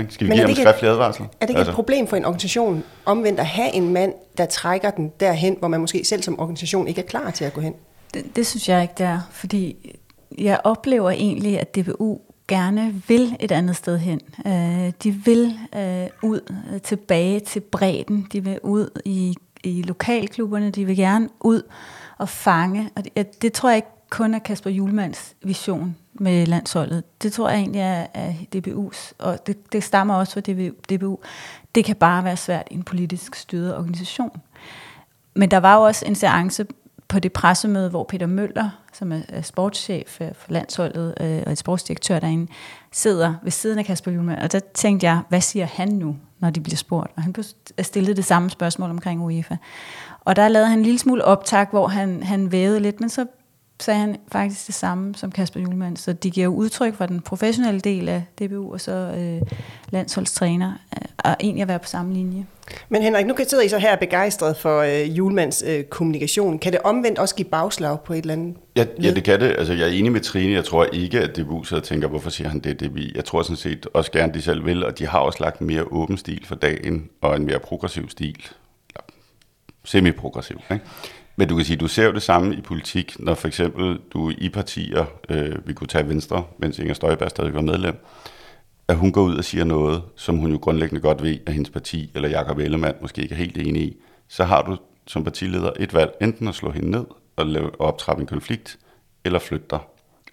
Ikke? 0.00 0.14
Skal 0.14 0.24
vi 0.24 0.28
Men 0.28 0.36
give 0.36 0.42
er 0.42 0.46
ham 0.46 0.54
det 0.54 0.56
en 0.56 0.60
ikke- 0.60 0.70
skriftlig 0.70 0.90
advarsel? 0.90 1.22
Er 1.24 1.28
det 1.40 1.48
ikke 1.50 1.58
altså. 1.58 1.70
et 1.70 1.74
problem 1.74 2.06
for 2.06 2.16
en 2.16 2.24
organisation 2.24 2.84
omvendt 3.04 3.40
at 3.40 3.46
have 3.46 3.72
en 3.74 3.92
mand, 3.92 4.12
der 4.38 4.46
trækker 4.46 4.90
den 4.90 5.12
derhen, 5.20 5.56
hvor 5.58 5.68
man 5.68 5.80
måske 5.80 6.04
selv 6.04 6.22
som 6.22 6.40
organisation 6.40 6.88
ikke 6.88 7.00
er 7.00 7.06
klar 7.06 7.30
til 7.30 7.44
at 7.44 7.52
gå 7.54 7.60
hen? 7.60 7.74
Det, 8.14 8.36
det 8.36 8.46
synes 8.46 8.68
jeg 8.68 8.82
ikke, 8.82 8.94
det 8.98 9.06
er, 9.06 9.20
fordi 9.30 9.76
jeg 10.38 10.60
oplever 10.64 11.10
egentlig, 11.10 11.60
at 11.60 11.74
DBU 11.76 12.20
gerne 12.48 13.02
vil 13.08 13.36
et 13.40 13.52
andet 13.52 13.76
sted 13.76 13.98
hen. 13.98 14.20
Øh, 14.46 14.92
de 15.02 15.10
vil 15.10 15.54
øh, 15.76 16.06
ud 16.22 16.40
øh, 16.74 16.80
tilbage 16.80 17.40
til 17.40 17.60
bredden. 17.60 18.26
De 18.32 18.44
vil 18.44 18.58
ud 18.62 19.00
i, 19.04 19.34
i 19.64 19.82
lokalklubberne. 19.82 20.70
De 20.70 20.84
vil 20.84 20.96
gerne 20.96 21.28
ud 21.40 21.62
og 22.18 22.28
fange. 22.28 22.90
Og 22.96 23.04
det, 23.04 23.42
det 23.42 23.52
tror 23.52 23.68
jeg 23.68 23.76
ikke 23.76 23.88
kun 24.10 24.34
er 24.34 24.38
Kasper 24.38 24.70
Julemands 24.70 25.34
vision 25.42 25.96
med 26.14 26.46
landsholdet. 26.46 27.22
Det 27.22 27.32
tror 27.32 27.48
jeg 27.48 27.58
egentlig 27.58 27.80
er, 27.80 28.06
er 28.14 28.32
DBU's, 28.56 29.12
og 29.18 29.46
det, 29.46 29.72
det 29.72 29.84
stammer 29.84 30.14
også 30.14 30.32
fra 30.32 30.40
DBU, 30.40 30.74
DBU. 30.90 31.18
Det 31.74 31.84
kan 31.84 31.96
bare 31.96 32.24
være 32.24 32.36
svært 32.36 32.68
i 32.70 32.74
en 32.74 32.82
politisk 32.82 33.34
styret 33.34 33.76
organisation. 33.76 34.40
Men 35.34 35.50
der 35.50 35.58
var 35.58 35.76
jo 35.76 35.82
også 35.82 36.04
en 36.06 36.14
seance 36.14 36.66
på 37.08 37.18
det 37.18 37.32
pressemøde, 37.32 37.90
hvor 37.90 38.04
Peter 38.04 38.26
Møller, 38.26 38.70
som 38.92 39.12
er 39.12 39.42
sportschef 39.42 40.20
for 40.32 40.52
landsholdet 40.52 41.14
øh, 41.20 41.42
og 41.46 41.52
et 41.52 41.58
sportsdirektør 41.58 42.18
derinde, 42.18 42.52
sidder 42.92 43.34
ved 43.42 43.50
siden 43.50 43.78
af 43.78 43.84
Kasper 43.84 44.10
Juhlmann. 44.10 44.42
Og 44.42 44.52
der 44.52 44.60
tænkte 44.74 45.06
jeg, 45.06 45.20
hvad 45.28 45.40
siger 45.40 45.66
han 45.66 45.88
nu, 45.88 46.16
når 46.38 46.50
de 46.50 46.60
bliver 46.60 46.76
spurgt? 46.76 47.10
Og 47.16 47.22
han 47.22 47.32
blev 47.32 47.44
stillet 47.82 48.16
det 48.16 48.24
samme 48.24 48.50
spørgsmål 48.50 48.90
omkring 48.90 49.22
UEFA. 49.22 49.56
Og 50.20 50.36
der 50.36 50.48
lavede 50.48 50.68
han 50.68 50.78
en 50.78 50.84
lille 50.84 50.98
smule 50.98 51.24
optag, 51.24 51.66
hvor 51.70 51.88
han, 51.88 52.22
han 52.22 52.52
vævede 52.52 52.80
lidt, 52.80 53.00
men 53.00 53.08
så 53.08 53.26
sagde 53.84 54.00
han 54.00 54.16
faktisk 54.32 54.66
det 54.66 54.74
samme 54.74 55.14
som 55.14 55.32
Kasper 55.32 55.60
Julemand. 55.60 55.96
Så 55.96 56.12
de 56.12 56.30
giver 56.30 56.44
jo 56.44 56.54
udtryk 56.54 56.94
for 56.94 57.06
den 57.06 57.20
professionelle 57.20 57.80
del 57.80 58.08
af 58.08 58.22
DBU, 58.40 58.72
og 58.72 58.80
så 58.80 58.92
øh, 58.92 59.42
landsholdstræner, 59.90 60.72
øh, 60.96 61.08
og 61.18 61.36
egentlig 61.40 61.62
at 61.62 61.68
være 61.68 61.78
på 61.78 61.88
samme 61.88 62.14
linje. 62.14 62.46
Men 62.88 63.02
Henrik, 63.02 63.26
nu 63.26 63.34
kan 63.34 63.48
sidder 63.48 63.64
I 63.64 63.68
så 63.68 63.78
her 63.78 63.96
begejstret 63.96 64.56
for 64.56 64.80
øh, 64.80 65.18
Julemands 65.18 65.64
øh, 65.66 65.84
kommunikation. 65.84 66.58
Kan 66.58 66.72
det 66.72 66.80
omvendt 66.84 67.18
også 67.18 67.34
give 67.34 67.48
bagslag 67.48 68.04
på 68.04 68.12
et 68.12 68.18
eller 68.18 68.32
andet? 68.32 68.56
Ja, 68.76 68.84
ja, 69.02 69.10
det 69.10 69.24
kan 69.24 69.40
det. 69.40 69.54
Altså, 69.58 69.72
jeg 69.72 69.88
er 69.88 69.92
enig 69.92 70.12
med 70.12 70.20
Trine. 70.20 70.52
Jeg 70.52 70.64
tror 70.64 70.84
ikke, 70.84 71.20
at 71.20 71.36
DBU 71.36 71.64
sidder 71.64 71.80
og 71.80 71.86
tænker, 71.86 72.08
hvorfor 72.08 72.30
siger 72.30 72.48
han 72.48 72.60
det, 72.60 72.80
det 72.80 72.94
vi. 72.94 73.12
Jeg 73.14 73.24
tror 73.24 73.42
sådan 73.42 73.56
set 73.56 73.86
også 73.94 74.12
gerne, 74.12 74.34
de 74.34 74.42
selv 74.42 74.66
vil, 74.66 74.84
og 74.84 74.98
de 74.98 75.06
har 75.06 75.18
også 75.18 75.38
lagt 75.40 75.58
en 75.58 75.66
mere 75.66 75.82
åben 75.82 76.16
stil 76.16 76.46
for 76.46 76.54
dagen, 76.54 77.08
og 77.20 77.36
en 77.36 77.46
mere 77.46 77.58
progressiv 77.58 78.10
stil. 78.10 78.46
Semi-progressiv, 79.84 80.60
ikke? 80.70 80.84
Men 81.36 81.48
du 81.48 81.56
kan 81.56 81.64
sige, 81.64 81.76
du 81.76 81.88
ser 81.88 82.04
jo 82.04 82.12
det 82.12 82.22
samme 82.22 82.54
i 82.54 82.60
politik, 82.60 83.16
når 83.18 83.34
for 83.34 83.48
eksempel 83.48 83.98
du 84.12 84.32
i 84.38 84.48
partier, 84.48 85.04
øh, 85.28 85.68
vi 85.68 85.72
kunne 85.72 85.88
tage 85.88 86.08
Venstre, 86.08 86.44
mens 86.58 86.78
Inger 86.78 86.94
Støjberg 86.94 87.30
stadig 87.30 87.54
var 87.54 87.60
medlem, 87.60 87.96
at 88.88 88.96
hun 88.96 89.12
går 89.12 89.22
ud 89.22 89.36
og 89.36 89.44
siger 89.44 89.64
noget, 89.64 90.02
som 90.16 90.36
hun 90.38 90.50
jo 90.52 90.58
grundlæggende 90.58 91.00
godt 91.00 91.22
ved, 91.22 91.38
at 91.46 91.52
hendes 91.52 91.70
parti 91.70 92.10
eller 92.14 92.28
Jakob 92.28 92.58
Ellemann 92.58 92.96
måske 93.00 93.22
ikke 93.22 93.34
er 93.34 93.38
helt 93.38 93.58
enig 93.58 93.82
i, 93.82 93.96
så 94.28 94.44
har 94.44 94.62
du 94.62 94.76
som 95.06 95.24
partileder 95.24 95.70
et 95.78 95.94
valg, 95.94 96.12
enten 96.20 96.48
at 96.48 96.54
slå 96.54 96.70
hende 96.70 96.90
ned 96.90 97.04
og, 97.36 97.46
lave, 97.46 97.70
og 97.70 97.86
optrappe 97.86 98.20
en 98.20 98.26
konflikt, 98.26 98.78
eller 99.24 99.38
flytte 99.38 99.66
dig. 99.70 99.78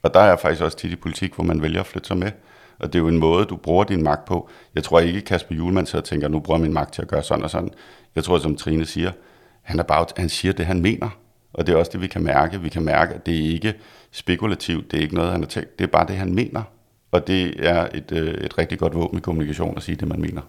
Og 0.03 0.13
der 0.13 0.19
er 0.19 0.35
faktisk 0.35 0.61
også 0.61 0.77
tit 0.77 0.91
i 0.91 0.95
politik, 0.95 1.33
hvor 1.33 1.43
man 1.43 1.61
vælger 1.61 1.79
at 1.79 1.85
flytte 1.85 2.07
sig 2.07 2.17
med. 2.17 2.31
Og 2.79 2.93
det 2.93 2.99
er 2.99 3.03
jo 3.03 3.07
en 3.07 3.17
måde, 3.17 3.45
du 3.45 3.55
bruger 3.55 3.83
din 3.83 4.03
magt 4.03 4.25
på. 4.25 4.49
Jeg 4.75 4.83
tror 4.83 4.99
ikke, 4.99 5.21
Kasper 5.21 5.55
Julemand 5.55 5.87
så 5.87 6.01
tænker, 6.01 6.27
nu 6.27 6.39
bruger 6.39 6.59
jeg 6.59 6.61
min 6.61 6.73
magt 6.73 6.93
til 6.93 7.01
at 7.01 7.07
gøre 7.07 7.23
sådan 7.23 7.43
og 7.43 7.49
sådan. 7.49 7.69
Jeg 8.15 8.23
tror, 8.23 8.37
som 8.37 8.55
Trine 8.55 8.85
siger, 8.85 9.11
han, 9.61 9.79
er 9.79 9.83
bare, 9.83 10.05
han 10.17 10.29
siger 10.29 10.53
det, 10.53 10.65
han 10.65 10.81
mener. 10.81 11.09
Og 11.53 11.67
det 11.67 11.73
er 11.73 11.77
også 11.77 11.91
det, 11.93 12.01
vi 12.01 12.07
kan 12.07 12.23
mærke. 12.23 12.61
Vi 12.61 12.69
kan 12.69 12.83
mærke, 12.83 13.13
at 13.13 13.25
det 13.25 13.35
er 13.35 13.49
ikke 13.53 13.73
spekulativt. 14.11 14.91
Det 14.91 14.97
er 14.97 15.01
ikke 15.01 15.15
noget, 15.15 15.31
han 15.31 15.41
har 15.41 15.47
tænkt. 15.47 15.79
Det 15.79 15.83
er 15.83 15.91
bare 15.91 16.07
det, 16.07 16.15
han 16.15 16.33
mener. 16.35 16.63
Og 17.11 17.27
det 17.27 17.67
er 17.67 17.87
et, 17.93 18.11
øh, 18.11 18.33
et 18.33 18.57
rigtig 18.57 18.79
godt 18.79 18.95
våben 18.95 19.17
i 19.17 19.21
kommunikation 19.21 19.77
at 19.77 19.83
sige 19.83 19.95
det, 19.95 20.07
man 20.07 20.21
mener. 20.21 20.41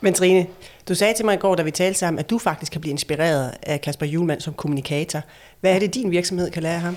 Men 0.00 0.14
Trine, 0.14 0.46
du 0.88 0.94
sagde 0.94 1.14
til 1.14 1.24
mig 1.24 1.34
i 1.34 1.38
går, 1.38 1.54
da 1.54 1.62
vi 1.62 1.70
talte 1.70 1.98
sammen, 1.98 2.18
at 2.18 2.30
du 2.30 2.38
faktisk 2.38 2.72
kan 2.72 2.80
blive 2.80 2.90
inspireret 2.90 3.54
af 3.62 3.80
Kasper 3.80 4.06
Julemand 4.06 4.40
som 4.40 4.54
kommunikator. 4.54 5.20
Hvad 5.60 5.74
er 5.74 5.78
det, 5.78 5.94
din 5.94 6.10
virksomhed 6.10 6.50
kan 6.50 6.62
lære 6.62 6.74
af 6.74 6.80
ham? 6.80 6.96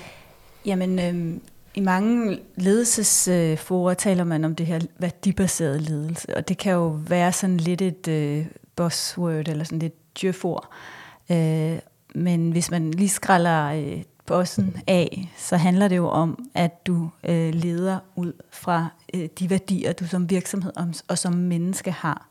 Jamen, 0.66 0.98
øh, 0.98 1.40
i 1.74 1.80
mange 1.80 2.38
ledelsesforer 2.56 3.94
taler 3.94 4.24
man 4.24 4.44
om 4.44 4.54
det 4.54 4.66
her 4.66 4.80
værdibaseret 4.98 5.80
ledelse, 5.80 6.36
og 6.36 6.48
det 6.48 6.58
kan 6.58 6.72
jo 6.72 7.00
være 7.08 7.32
sådan 7.32 7.56
lidt 7.56 7.82
et 7.82 8.08
øh, 8.08 8.46
buzzword, 8.76 9.48
eller 9.48 9.64
sådan 9.64 9.78
lidt 9.78 10.20
djøford. 10.22 10.68
Øh, 10.70 11.01
Øh, 11.30 11.78
men 12.14 12.50
hvis 12.50 12.70
man 12.70 12.90
lige 12.90 13.08
skræller 13.08 13.66
øh, 13.66 14.02
bossen 14.26 14.76
af, 14.86 15.32
så 15.36 15.56
handler 15.56 15.88
det 15.88 15.96
jo 15.96 16.08
om, 16.08 16.46
at 16.54 16.86
du 16.86 17.10
øh, 17.24 17.54
leder 17.54 17.98
ud 18.16 18.32
fra 18.50 18.88
øh, 19.14 19.28
de 19.38 19.50
værdier, 19.50 19.92
du 19.92 20.06
som 20.06 20.30
virksomhed 20.30 20.72
og, 20.76 20.86
og 21.08 21.18
som 21.18 21.32
menneske 21.32 21.90
har. 21.90 22.28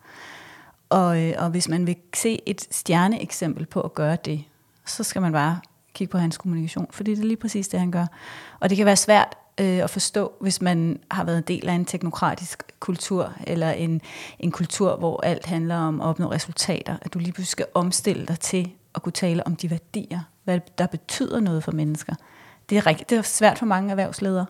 Og, 0.89 1.23
øh, 1.23 1.33
og 1.37 1.49
hvis 1.49 1.67
man 1.67 1.87
vil 1.87 1.95
se 2.15 2.39
et 2.45 2.67
stjerneeksempel 2.71 3.65
på 3.65 3.81
at 3.81 3.93
gøre 3.93 4.17
det, 4.25 4.43
så 4.85 5.03
skal 5.03 5.21
man 5.21 5.31
bare 5.31 5.59
kigge 5.93 6.11
på 6.11 6.17
hans 6.17 6.37
kommunikation, 6.37 6.87
fordi 6.91 7.11
det 7.11 7.19
er 7.19 7.27
lige 7.27 7.37
præcis 7.37 7.67
det, 7.67 7.79
han 7.79 7.91
gør. 7.91 8.05
Og 8.59 8.69
det 8.69 8.77
kan 8.77 8.85
være 8.85 8.95
svært 8.95 9.37
øh, 9.57 9.83
at 9.83 9.89
forstå, 9.89 10.31
hvis 10.41 10.61
man 10.61 10.99
har 11.11 11.23
været 11.23 11.37
en 11.37 11.43
del 11.47 11.69
af 11.69 11.73
en 11.73 11.85
teknokratisk 11.85 12.63
kultur, 12.79 13.33
eller 13.47 13.71
en, 13.71 14.01
en 14.39 14.51
kultur, 14.51 14.95
hvor 14.95 15.21
alt 15.21 15.45
handler 15.45 15.75
om 15.75 16.01
at 16.01 16.07
opnå 16.07 16.31
resultater, 16.31 16.97
at 17.01 17.13
du 17.13 17.19
lige 17.19 17.31
pludselig 17.31 17.51
skal 17.51 17.65
omstille 17.73 18.25
dig 18.25 18.39
til 18.39 18.71
at 18.95 19.01
kunne 19.01 19.13
tale 19.13 19.47
om 19.47 19.55
de 19.55 19.69
værdier, 19.69 20.19
hvad 20.43 20.59
der 20.77 20.87
betyder 20.87 21.39
noget 21.39 21.63
for 21.63 21.71
mennesker. 21.71 22.13
Det 22.69 22.77
er, 22.77 22.85
rigtig, 22.85 23.09
det 23.09 23.17
er 23.17 23.21
svært 23.21 23.59
for 23.59 23.65
mange 23.65 23.91
erhvervsledere. 23.91 24.45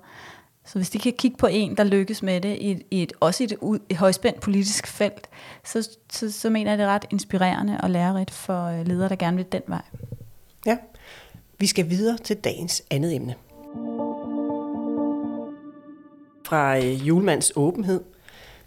Så 0.66 0.80
hvis 0.80 0.90
de 0.90 1.00
kan 1.00 1.14
kigge 1.18 1.38
på 1.38 1.48
en, 1.48 1.78
der 1.78 1.84
lykkes 1.84 2.24
med 2.24 2.42
det, 2.42 2.58
i 2.58 2.72
et, 2.72 2.84
i 2.92 3.04
et, 3.04 3.14
også 3.20 3.44
i 3.44 3.46
et, 3.46 3.54
ud- 3.62 3.80
et 3.90 3.98
højspændt 3.98 4.40
politisk 4.40 4.88
felt, 4.88 5.30
så, 5.66 5.90
så, 6.12 6.32
så 6.32 6.50
mener 6.50 6.72
jeg, 6.72 6.78
det 6.78 6.84
er 6.84 6.90
ret 6.90 7.06
inspirerende 7.10 7.78
og 7.84 7.90
lærerigt 7.90 8.32
for 8.32 8.66
øh, 8.66 8.88
ledere, 8.88 9.10
der 9.10 9.16
gerne 9.16 9.38
vil 9.38 9.46
den 9.52 9.62
vej. 9.68 9.82
Ja. 10.66 10.78
Vi 11.60 11.68
skal 11.68 11.90
videre 11.90 12.18
til 12.18 12.38
dagens 12.38 12.84
andet 12.92 13.16
emne. 13.16 13.36
Fra 16.46 16.78
øh, 16.78 17.08
Julemands 17.08 17.52
åbenhed, 17.56 18.04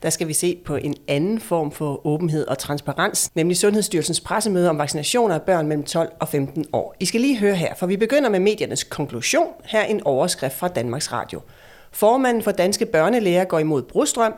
der 0.03 0.11
skal 0.11 0.29
vi 0.29 0.33
se 0.33 0.59
på 0.65 0.77
en 0.77 0.95
anden 1.09 1.41
form 1.41 1.73
for 1.73 2.07
åbenhed 2.07 2.47
og 2.47 2.59
transparens, 2.59 3.31
nemlig 3.35 3.57
Sundhedsstyrelsens 3.57 4.21
pressemøde 4.21 4.71
om 4.71 4.79
vaccinationer 4.79 5.35
af 5.35 5.43
børn 5.43 5.67
mellem 5.67 5.85
12 5.85 6.13
og 6.21 6.29
15 6.29 6.65
år. 6.73 6.95
I 7.01 7.05
skal 7.05 7.21
lige 7.21 7.39
høre 7.39 7.55
her, 7.55 7.75
for 7.75 7.87
vi 7.87 7.97
begynder 7.97 8.31
med 8.31 8.41
mediernes 8.41 8.85
konklusion. 8.85 9.49
Her 9.65 9.83
en 9.83 10.03
overskrift 10.05 10.57
fra 10.57 10.69
Danmarks 10.69 11.13
Radio. 11.13 11.41
Formanden 11.93 12.43
for 12.43 12.51
Danske 12.51 12.87
Børnelæger 12.87 13.45
går 13.45 13.59
imod 13.59 13.83
Brostrøm, 13.83 14.35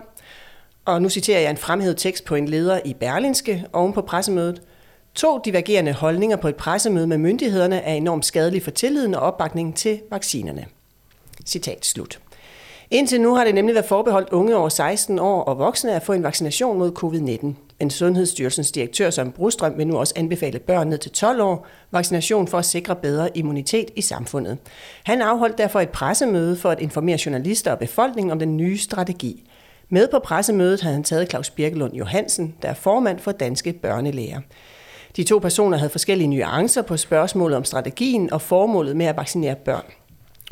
Og 0.85 1.03
nu 1.03 1.09
citerer 1.09 1.41
jeg 1.41 1.51
en 1.51 1.57
fremhævet 1.57 1.97
tekst 1.97 2.25
på 2.25 2.35
en 2.35 2.49
leder 2.49 2.81
i 2.85 2.95
Berlinske 2.95 3.65
oven 3.73 3.93
på 3.93 4.03
pressemødet. 4.03 4.63
To 5.15 5.41
divergerende 5.45 5.93
holdninger 5.93 6.37
på 6.37 6.49
et 6.49 6.57
pressemøde 6.57 7.07
med 7.07 7.19
myndighederne 7.19 7.81
er 7.81 7.95
enormt 7.95 8.27
skadelige 8.27 8.63
for 8.63 8.71
tilliden 8.71 9.15
og 9.15 9.21
opbakningen 9.21 9.73
til 9.73 10.01
vaccinerne. 10.11 10.67
Citat 11.47 11.87
slut. 11.87 12.21
Indtil 12.91 13.21
nu 13.21 13.35
har 13.35 13.45
det 13.45 13.55
nemlig 13.55 13.75
været 13.75 13.87
forbeholdt 13.87 14.31
unge 14.31 14.57
over 14.57 14.69
16 14.69 15.19
år 15.19 15.43
og 15.43 15.59
voksne 15.59 15.95
at 15.95 16.03
få 16.03 16.13
en 16.13 16.23
vaccination 16.23 16.79
mod 16.79 16.93
covid-19. 17.03 17.47
Men 17.79 17.91
Sundhedsstyrelsens 17.91 18.73
direktør 18.73 19.11
Søren 19.11 19.33
Brustrøm 19.33 19.79
vil 19.79 19.87
nu 19.87 19.99
også 19.99 20.15
anbefale 20.17 20.59
børn 20.59 20.89
ned 20.89 20.99
til 20.99 21.11
12 21.11 21.41
år 21.41 21.67
vaccination 21.91 22.49
for 22.49 22.59
at 22.59 22.65
sikre 22.65 22.97
bedre 22.97 23.39
immunitet 23.39 23.91
i 23.97 24.01
samfundet. 24.01 24.59
Han 25.05 25.23
afholdt 25.23 25.59
derfor 25.59 25.81
et 25.81 25.89
pressemøde 25.89 26.57
for 26.57 26.71
at 26.71 26.81
informere 26.81 27.19
journalister 27.27 27.71
og 27.71 27.79
befolkningen 27.79 28.33
om 28.33 28.39
den 28.39 28.57
nye 28.57 28.79
strategi. 28.79 29.51
Med 29.89 30.09
på 30.09 30.19
pressemødet 30.19 30.81
havde 30.81 30.95
han 30.95 31.05
taget 31.05 31.31
Claus 31.31 31.51
Birkelund 31.51 31.95
Johansen, 31.95 32.55
der 32.63 32.69
er 32.69 32.75
formand 32.75 33.19
for 33.19 33.33
Danske 33.33 33.73
Børnelæger. 33.73 34.41
De 35.17 35.25
to 35.25 35.39
personer 35.39 35.77
havde 35.77 35.91
forskellige 35.91 36.29
nuancer 36.29 36.83
på 36.83 36.97
spørgsmålet 36.97 37.57
om 37.57 37.65
strategien 37.65 38.33
og 38.33 38.43
formålet 38.43 38.97
med 38.97 39.07
at 39.07 39.17
vaccinere 39.17 39.55
børn. 39.55 39.85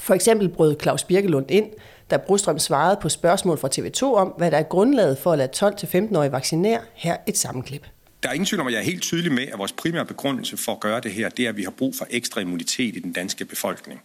For 0.00 0.14
eksempel 0.14 0.48
brød 0.48 0.76
Claus 0.82 1.04
Birkelund 1.04 1.50
ind, 1.50 1.66
da 2.10 2.16
Brostrøm 2.16 2.58
svarede 2.58 2.98
på 3.02 3.08
spørgsmål 3.08 3.58
fra 3.58 3.68
TV2 3.78 4.02
om, 4.02 4.28
hvad 4.38 4.50
der 4.50 4.58
er 4.58 4.62
grundlaget 4.62 5.18
for 5.18 5.32
at 5.32 5.38
lade 5.38 5.50
12-15-årige 5.56 6.32
vaccinere. 6.32 6.80
Her 6.94 7.16
et 7.26 7.38
sammenklip. 7.38 7.86
Der 8.22 8.28
er 8.28 8.32
ingen 8.32 8.46
tvivl 8.46 8.60
om, 8.60 8.66
at 8.66 8.72
jeg 8.72 8.78
er 8.78 8.84
helt 8.84 9.02
tydelig 9.02 9.32
med, 9.32 9.42
at 9.42 9.58
vores 9.58 9.72
primære 9.72 10.06
begrundelse 10.06 10.56
for 10.56 10.72
at 10.72 10.80
gøre 10.80 11.00
det 11.00 11.12
her, 11.12 11.28
det 11.28 11.44
er, 11.44 11.48
at 11.48 11.56
vi 11.56 11.62
har 11.62 11.70
brug 11.70 11.94
for 11.98 12.06
ekstra 12.10 12.40
immunitet 12.40 12.96
i 12.96 13.00
den 13.00 13.12
danske 13.12 13.44
befolkning. 13.44 14.00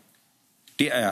Det 0.80 0.90
er 0.92 1.12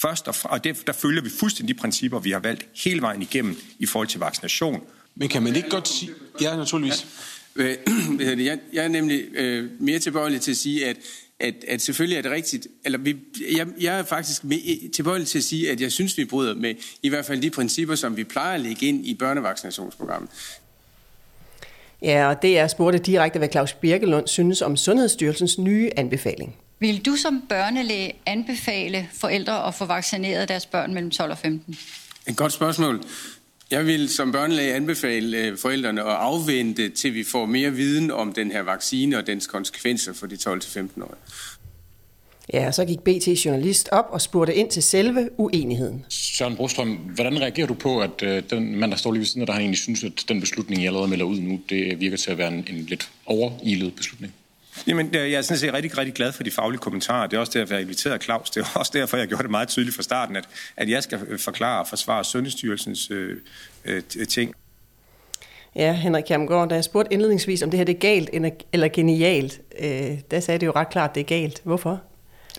først 0.00 0.28
og, 0.28 0.34
fra, 0.34 0.48
og 0.48 0.64
det, 0.64 0.86
der 0.86 0.92
følger 0.92 1.22
vi 1.22 1.30
fuldstændig 1.40 1.76
de 1.76 1.80
principper, 1.80 2.18
vi 2.18 2.30
har 2.30 2.38
valgt 2.38 2.66
hele 2.84 3.02
vejen 3.02 3.22
igennem 3.22 3.56
i 3.78 3.86
forhold 3.86 4.08
til 4.08 4.20
vaccination. 4.20 4.82
Men 5.14 5.28
kan 5.28 5.42
man 5.42 5.56
ikke 5.56 5.70
godt 5.70 5.88
sige... 5.88 6.12
Ja, 6.40 6.56
naturligvis. 6.56 7.06
Ja. 7.58 7.74
Jeg, 8.48 8.58
jeg 8.72 8.84
er 8.84 8.88
nemlig 8.88 9.24
øh, 9.34 9.70
mere 9.80 9.98
tilbøjelig 9.98 10.40
til 10.40 10.50
at 10.50 10.56
sige, 10.56 10.86
at 10.86 10.96
at, 11.40 11.54
at 11.68 11.82
selvfølgelig 11.82 12.18
er 12.18 12.22
det 12.22 12.30
rigtigt, 12.30 12.66
eller 12.84 12.98
vi, 12.98 13.16
jeg, 13.56 13.66
jeg 13.80 13.98
er 13.98 14.02
faktisk 14.02 14.44
med, 14.44 14.90
tilbøjelig 14.92 15.28
til 15.28 15.38
at 15.38 15.44
sige, 15.44 15.70
at 15.70 15.80
jeg 15.80 15.92
synes, 15.92 16.18
vi 16.18 16.24
bryder 16.24 16.54
med 16.54 16.74
i 17.02 17.08
hvert 17.08 17.24
fald 17.24 17.42
de 17.42 17.50
principper, 17.50 17.94
som 17.94 18.16
vi 18.16 18.24
plejer 18.24 18.54
at 18.54 18.60
lægge 18.60 18.86
ind 18.86 19.06
i 19.06 19.14
børnevaccinationsprogrammet. 19.14 20.30
Ja, 22.02 22.28
og 22.28 22.42
det 22.42 22.58
er 22.58 22.66
spurgte 22.66 22.98
direkte, 22.98 23.38
hvad 23.38 23.48
Claus 23.52 23.72
Birkelund 23.72 24.26
synes 24.26 24.62
om 24.62 24.76
Sundhedsstyrelsens 24.76 25.58
nye 25.58 25.90
anbefaling. 25.96 26.56
Vil 26.80 27.06
du 27.06 27.16
som 27.16 27.42
børnelæge 27.48 28.12
anbefale 28.26 29.08
forældre 29.12 29.66
at 29.66 29.74
få 29.74 29.84
vaccineret 29.84 30.48
deres 30.48 30.66
børn 30.66 30.94
mellem 30.94 31.10
12 31.10 31.30
og 31.30 31.38
15? 31.38 31.78
Et 32.26 32.36
godt 32.36 32.52
spørgsmål. 32.52 33.02
Jeg 33.70 33.86
vil 33.86 34.08
som 34.08 34.32
børnelæge 34.32 34.74
anbefale 34.74 35.38
øh, 35.38 35.58
forældrene 35.58 36.00
at 36.00 36.16
afvente, 36.16 36.88
til 36.88 37.14
vi 37.14 37.24
får 37.24 37.46
mere 37.46 37.72
viden 37.72 38.10
om 38.10 38.32
den 38.32 38.52
her 38.52 38.62
vaccine 38.62 39.18
og 39.18 39.26
dens 39.26 39.46
konsekvenser 39.46 40.12
for 40.12 40.26
de 40.26 40.34
12-15-årige. 40.34 41.18
Ja, 42.52 42.72
så 42.72 42.84
gik 42.84 43.00
BT 43.00 43.28
journalist 43.28 43.88
op 43.92 44.06
og 44.10 44.20
spurgte 44.20 44.54
ind 44.54 44.70
til 44.70 44.82
selve 44.82 45.28
uenigheden. 45.36 46.04
Søren 46.08 46.56
Brostrøm, 46.56 46.88
hvordan 46.88 47.40
reagerer 47.40 47.66
du 47.66 47.74
på, 47.74 48.00
at 48.00 48.22
øh, 48.22 48.42
den 48.50 48.76
mand, 48.76 48.90
der 48.90 48.96
står 48.96 49.12
lige 49.12 49.20
ved 49.20 49.26
siden 49.26 49.40
af 49.40 49.46
dig, 49.46 49.54
egentlig 49.54 49.78
synes, 49.78 50.04
at 50.04 50.24
den 50.28 50.40
beslutning, 50.40 50.82
jeg 50.82 50.88
allerede 50.88 51.08
melder 51.08 51.24
ud 51.24 51.40
nu, 51.40 51.60
det 51.68 52.00
virker 52.00 52.16
til 52.16 52.30
at 52.30 52.38
være 52.38 52.48
en, 52.48 52.66
en 52.70 52.86
lidt 52.88 53.10
overilet 53.26 53.94
beslutning? 53.96 54.34
Jamen, 54.86 55.14
jeg 55.14 55.30
er 55.30 55.42
sådan 55.42 55.58
set 55.58 55.72
rigtig, 55.72 55.98
rigtig 55.98 56.14
glad 56.14 56.32
for 56.32 56.42
de 56.42 56.50
faglige 56.50 56.80
kommentarer. 56.80 57.26
Det 57.26 57.36
er 57.36 57.40
også 57.40 57.58
derfor, 57.58 57.74
jeg 57.74 57.82
inviterede 57.82 58.22
Claus. 58.22 58.50
Det 58.50 58.60
er 58.60 58.78
også 58.78 58.92
derfor, 58.94 59.16
jeg 59.16 59.28
gjorde 59.28 59.42
det 59.42 59.50
meget 59.50 59.68
tydeligt 59.68 59.96
fra 59.96 60.02
starten, 60.02 60.36
at, 60.36 60.48
at 60.76 60.88
jeg 60.88 61.02
skal 61.02 61.38
forklare 61.38 61.80
og 61.80 61.88
forsvare 61.88 62.24
Sundhedsstyrelsens 62.24 63.10
øh, 63.10 63.36
øh, 63.84 64.02
ting. 64.28 64.54
Ja, 65.76 65.92
Henrik 65.92 66.24
Kjermgaard, 66.24 66.68
da 66.68 66.74
jeg 66.74 66.84
spurgte 66.84 67.12
indledningsvis, 67.12 67.62
om 67.62 67.70
det 67.70 67.78
her 67.78 67.84
det 67.84 67.94
er 67.94 67.98
galt 67.98 68.30
eller 68.72 68.88
genialt, 68.88 69.60
øh, 69.78 70.18
der 70.30 70.40
sagde 70.40 70.58
det 70.58 70.66
jo 70.66 70.72
ret 70.76 70.90
klart, 70.90 71.10
at 71.10 71.14
det 71.14 71.20
er 71.20 71.24
galt. 71.24 71.60
Hvorfor? 71.64 72.00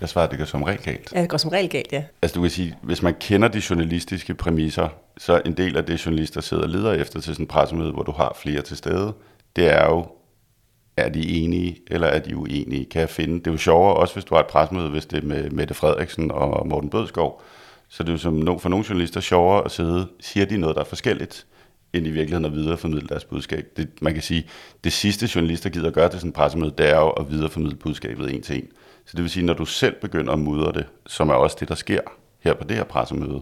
Jeg 0.01 0.09
svarede, 0.09 0.27
at 0.27 0.31
det 0.31 0.39
går 0.39 0.45
som 0.45 0.63
regel 0.63 0.81
galt. 0.81 1.11
Ja, 1.15 1.21
det 1.21 1.29
går 1.29 1.37
som 1.37 1.49
regel 1.49 1.69
galt, 1.69 1.91
ja. 1.91 2.03
Altså 2.21 2.35
du 2.35 2.41
kan 2.41 2.51
sige, 2.51 2.75
hvis 2.81 3.01
man 3.01 3.15
kender 3.19 3.47
de 3.47 3.61
journalistiske 3.69 4.33
præmisser, 4.33 4.89
så 5.17 5.41
en 5.45 5.53
del 5.53 5.77
af 5.77 5.85
det, 5.85 6.05
journalister 6.05 6.41
sidder 6.41 6.63
og 6.63 6.69
leder 6.69 6.93
efter 6.93 7.21
til 7.21 7.33
sådan 7.33 7.43
en 7.43 7.47
pressemøde, 7.47 7.91
hvor 7.91 8.03
du 8.03 8.11
har 8.11 8.37
flere 8.41 8.61
til 8.61 8.77
stede, 8.77 9.13
det 9.55 9.67
er 9.73 9.85
jo, 9.85 10.07
er 10.99 11.09
de 11.09 11.29
enige, 11.29 11.77
eller 11.87 12.07
er 12.07 12.19
de 12.19 12.37
uenige? 12.37 12.85
Kan 12.85 13.01
jeg 13.01 13.09
finde? 13.09 13.39
Det 13.39 13.47
er 13.47 13.51
jo 13.51 13.57
sjovere, 13.57 13.93
også 13.93 14.13
hvis 14.13 14.25
du 14.25 14.35
har 14.35 14.41
et 14.41 14.47
presmøde, 14.47 14.89
hvis 14.89 15.05
det 15.05 15.23
er 15.23 15.27
med 15.27 15.49
Mette 15.49 15.73
Frederiksen 15.73 16.31
og 16.31 16.67
Morten 16.67 16.89
Bødskov. 16.89 17.41
Så 17.89 18.03
det 18.03 18.09
er 18.09 18.13
jo 18.13 18.17
som 18.17 18.59
for 18.59 18.69
nogle 18.69 18.85
journalister 18.89 19.21
sjovere 19.21 19.65
at 19.65 19.71
sidde, 19.71 20.07
siger 20.19 20.45
de 20.45 20.57
noget, 20.57 20.75
der 20.75 20.81
er 20.81 20.85
forskelligt, 20.85 21.45
end 21.93 22.07
i 22.07 22.09
virkeligheden 22.09 22.45
at 22.45 22.53
videreformidle 22.53 23.07
deres 23.07 23.25
budskab. 23.25 23.67
Det, 23.77 23.89
man 24.01 24.13
kan 24.13 24.23
sige, 24.23 24.45
det 24.83 24.93
sidste 24.93 25.29
journalister 25.35 25.69
gider 25.69 25.87
at 25.87 25.93
gøre 25.93 26.09
til 26.09 26.19
sådan 26.19 26.29
en 26.29 26.33
pressemøde, 26.33 26.73
det 26.77 26.89
er 26.89 26.99
jo 26.99 27.09
at 27.09 27.31
videreformidle 27.31 27.75
budskabet 27.75 28.33
en 28.35 28.41
til 28.41 28.55
en. 28.55 28.67
Så 29.05 29.11
det 29.17 29.21
vil 29.21 29.29
sige, 29.29 29.45
når 29.45 29.53
du 29.53 29.65
selv 29.65 29.95
begynder 30.01 30.33
at 30.33 30.39
mudre 30.39 30.71
det, 30.71 30.85
som 31.07 31.29
er 31.29 31.33
også 31.33 31.57
det, 31.59 31.69
der 31.69 31.75
sker 31.75 32.01
her 32.39 32.53
på 32.53 32.63
det 32.63 32.77
her 32.77 32.83
pressemøde. 32.83 33.41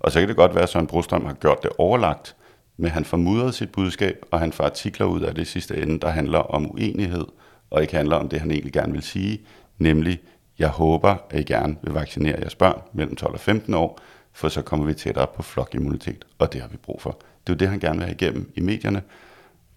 Og 0.00 0.12
så 0.12 0.18
kan 0.20 0.28
det 0.28 0.36
godt 0.36 0.54
være, 0.54 0.62
at 0.62 0.68
Søren 0.68 0.86
Brostrøm 0.86 1.24
har 1.24 1.34
gjort 1.34 1.62
det 1.62 1.70
overlagt, 1.78 2.36
men 2.76 2.90
han 2.90 3.04
får 3.04 3.16
mudret 3.16 3.54
sit 3.54 3.72
budskab, 3.72 4.24
og 4.30 4.40
han 4.40 4.52
får 4.52 4.64
artikler 4.64 5.06
ud 5.06 5.20
af 5.20 5.34
det 5.34 5.46
sidste 5.46 5.82
ende, 5.82 6.00
der 6.00 6.08
handler 6.08 6.38
om 6.38 6.70
uenighed, 6.70 7.24
og 7.70 7.82
ikke 7.82 7.96
handler 7.96 8.16
om 8.16 8.28
det, 8.28 8.40
han 8.40 8.50
egentlig 8.50 8.72
gerne 8.72 8.92
vil 8.92 9.02
sige, 9.02 9.40
nemlig, 9.78 10.20
jeg 10.58 10.68
håber, 10.68 11.16
at 11.30 11.40
I 11.40 11.42
gerne 11.42 11.76
vil 11.82 11.92
vaccinere 11.92 12.36
jeres 12.40 12.54
børn 12.54 12.80
mellem 12.92 13.16
12 13.16 13.34
og 13.34 13.40
15 13.40 13.74
år, 13.74 14.00
for 14.32 14.48
så 14.48 14.62
kommer 14.62 14.86
vi 14.86 14.94
tættere 14.94 15.26
på 15.36 15.42
flokimmunitet, 15.42 16.24
og 16.38 16.52
det 16.52 16.60
har 16.60 16.68
vi 16.68 16.76
brug 16.76 17.02
for. 17.02 17.10
Det 17.46 17.52
er 17.52 17.54
jo 17.54 17.58
det, 17.58 17.68
han 17.68 17.80
gerne 17.80 17.98
vil 17.98 18.04
have 18.04 18.14
igennem 18.14 18.52
i 18.54 18.60
medierne, 18.60 19.02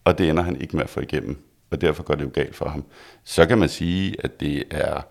og 0.04 0.18
det 0.18 0.30
ender 0.30 0.44
han 0.44 0.62
ikke 0.62 0.76
med 0.76 0.84
at 0.84 0.90
få 0.90 1.00
igennem, 1.00 1.44
og 1.72 1.82
derfor 1.82 2.04
går 2.04 2.16
det 2.16 2.24
jo 2.24 2.32
galt 2.34 2.56
for 2.56 2.70
ham. 2.70 2.86
Så 3.24 3.46
kan 3.46 3.58
man 3.58 3.70
sige, 3.70 4.16
at 4.20 4.40
det 4.40 4.64
er 4.72 5.02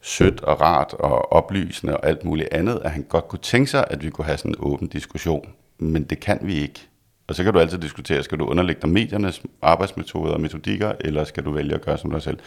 sødt 0.00 0.40
og 0.40 0.60
rart 0.60 0.94
og 0.94 1.32
oplysende 1.32 1.96
og 1.96 2.06
alt 2.06 2.24
muligt 2.24 2.48
andet, 2.52 2.80
at 2.84 2.90
han 2.90 3.02
godt 3.02 3.28
kunne 3.28 3.38
tænke 3.38 3.70
sig, 3.70 3.84
at 3.90 4.04
vi 4.04 4.10
kunne 4.10 4.24
have 4.24 4.38
sådan 4.38 4.50
en 4.50 4.56
åben 4.58 4.88
diskussion, 4.88 5.48
men 5.78 6.04
det 6.04 6.20
kan 6.20 6.38
vi 6.42 6.54
ikke. 6.54 6.89
Og 7.30 7.36
så 7.36 7.44
kan 7.44 7.52
du 7.52 7.58
altid 7.58 7.78
diskutere, 7.78 8.22
skal 8.22 8.38
du 8.38 8.46
underlægge 8.46 8.82
dig 8.82 8.90
mediernes 8.90 9.42
arbejdsmetoder 9.62 10.32
og 10.32 10.40
metodikker, 10.40 10.92
eller 11.00 11.24
skal 11.24 11.44
du 11.44 11.52
vælge 11.52 11.74
at 11.74 11.80
gøre 11.80 11.98
som 11.98 12.10
dig 12.10 12.22
selv? 12.22 12.38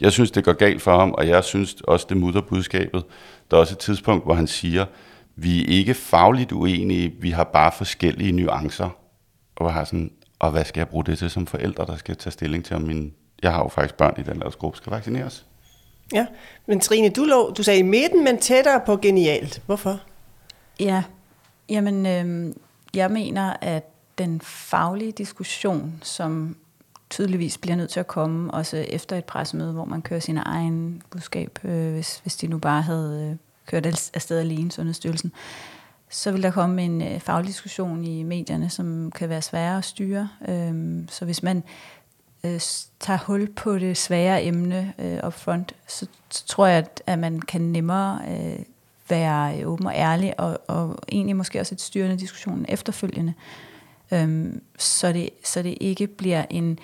Jeg 0.00 0.12
synes, 0.12 0.30
det 0.30 0.44
går 0.44 0.52
galt 0.52 0.82
for 0.82 0.98
ham, 0.98 1.12
og 1.12 1.28
jeg 1.28 1.44
synes 1.44 1.74
også, 1.80 2.06
det 2.08 2.16
mudder 2.16 2.40
budskabet. 2.40 3.04
Der 3.50 3.56
er 3.56 3.60
også 3.60 3.74
et 3.74 3.78
tidspunkt, 3.78 4.24
hvor 4.24 4.34
han 4.34 4.46
siger, 4.46 4.86
vi 5.36 5.60
er 5.60 5.66
ikke 5.78 5.94
fagligt 5.94 6.52
uenige, 6.52 7.12
vi 7.20 7.30
har 7.30 7.44
bare 7.44 7.72
forskellige 7.72 8.32
nuancer. 8.32 8.96
Og 9.56 9.66
jeg 9.66 9.74
har 9.74 9.84
sådan, 9.84 10.10
og 10.38 10.50
hvad 10.50 10.64
skal 10.64 10.80
jeg 10.80 10.88
bruge 10.88 11.04
det 11.04 11.18
til 11.18 11.30
som 11.30 11.46
forældre, 11.46 11.86
der 11.86 11.96
skal 11.96 12.16
tage 12.16 12.32
stilling 12.32 12.64
til, 12.64 12.76
om 12.76 12.82
min... 12.82 13.12
Jeg 13.42 13.52
har 13.52 13.62
jo 13.62 13.68
faktisk 13.68 13.94
børn 13.94 14.14
i 14.18 14.22
den 14.22 14.32
aldersgruppe, 14.32 14.76
skal 14.76 14.90
vaccineres. 14.90 15.46
Ja, 16.12 16.26
men 16.66 16.80
Trine, 16.80 17.08
du, 17.08 17.24
lå, 17.24 17.50
du 17.56 17.62
sagde 17.62 17.80
i 17.80 17.82
midten, 17.82 18.24
men 18.24 18.38
tættere 18.38 18.80
på 18.86 18.96
genialt. 18.96 19.62
Hvorfor? 19.66 20.00
Ja, 20.80 21.02
jamen, 21.68 22.06
øh, 22.06 22.54
jeg 22.94 23.10
mener, 23.10 23.52
at 23.60 23.91
den 24.18 24.40
faglige 24.40 25.12
diskussion, 25.12 25.98
som 26.02 26.56
tydeligvis 27.10 27.58
bliver 27.58 27.76
nødt 27.76 27.90
til 27.90 28.00
at 28.00 28.06
komme, 28.06 28.50
også 28.50 28.76
efter 28.76 29.18
et 29.18 29.24
pressemøde, 29.24 29.72
hvor 29.72 29.84
man 29.84 30.02
kører 30.02 30.20
sin 30.20 30.38
egen 30.44 31.02
budskab, 31.10 31.58
øh, 31.64 31.92
hvis, 31.92 32.18
hvis 32.18 32.36
de 32.36 32.46
nu 32.46 32.58
bare 32.58 32.82
havde 32.82 33.28
øh, 33.30 33.36
kørt 33.66 34.10
afsted 34.14 34.38
alene, 34.38 34.72
Sundhedsstyrelsen, 34.72 35.32
så 36.10 36.32
vil 36.32 36.42
der 36.42 36.50
komme 36.50 36.82
en 36.84 37.02
øh, 37.02 37.20
faglig 37.20 37.48
diskussion 37.48 38.04
i 38.04 38.22
medierne, 38.22 38.70
som 38.70 39.10
kan 39.10 39.28
være 39.28 39.42
sværere 39.42 39.78
at 39.78 39.84
styre. 39.84 40.28
Øh, 40.48 41.04
så 41.08 41.24
hvis 41.24 41.42
man 41.42 41.62
øh, 42.44 42.60
tager 43.00 43.18
hul 43.18 43.52
på 43.52 43.78
det 43.78 43.96
svære 43.96 44.44
emne 44.44 44.92
øh, 44.98 45.18
op 45.22 45.34
front, 45.34 45.74
så, 45.88 46.06
så 46.30 46.46
tror 46.46 46.66
jeg, 46.66 46.78
at, 46.78 47.02
at 47.06 47.18
man 47.18 47.40
kan 47.40 47.60
nemmere 47.60 48.20
øh, 48.28 48.64
være 49.08 49.60
øh, 49.60 49.68
åben 49.68 49.86
og 49.86 49.94
ærlig, 49.94 50.40
og, 50.40 50.60
og 50.68 50.98
egentlig 51.12 51.36
måske 51.36 51.60
også 51.60 51.74
et 51.74 51.80
styrende 51.80 52.18
diskussion 52.18 52.64
efterfølgende. 52.68 53.34
Øhm, 54.12 54.62
så, 54.78 55.12
det, 55.12 55.30
så 55.44 55.62
det 55.62 55.78
ikke 55.80 56.06
bliver 56.06 56.44
en, 56.50 56.78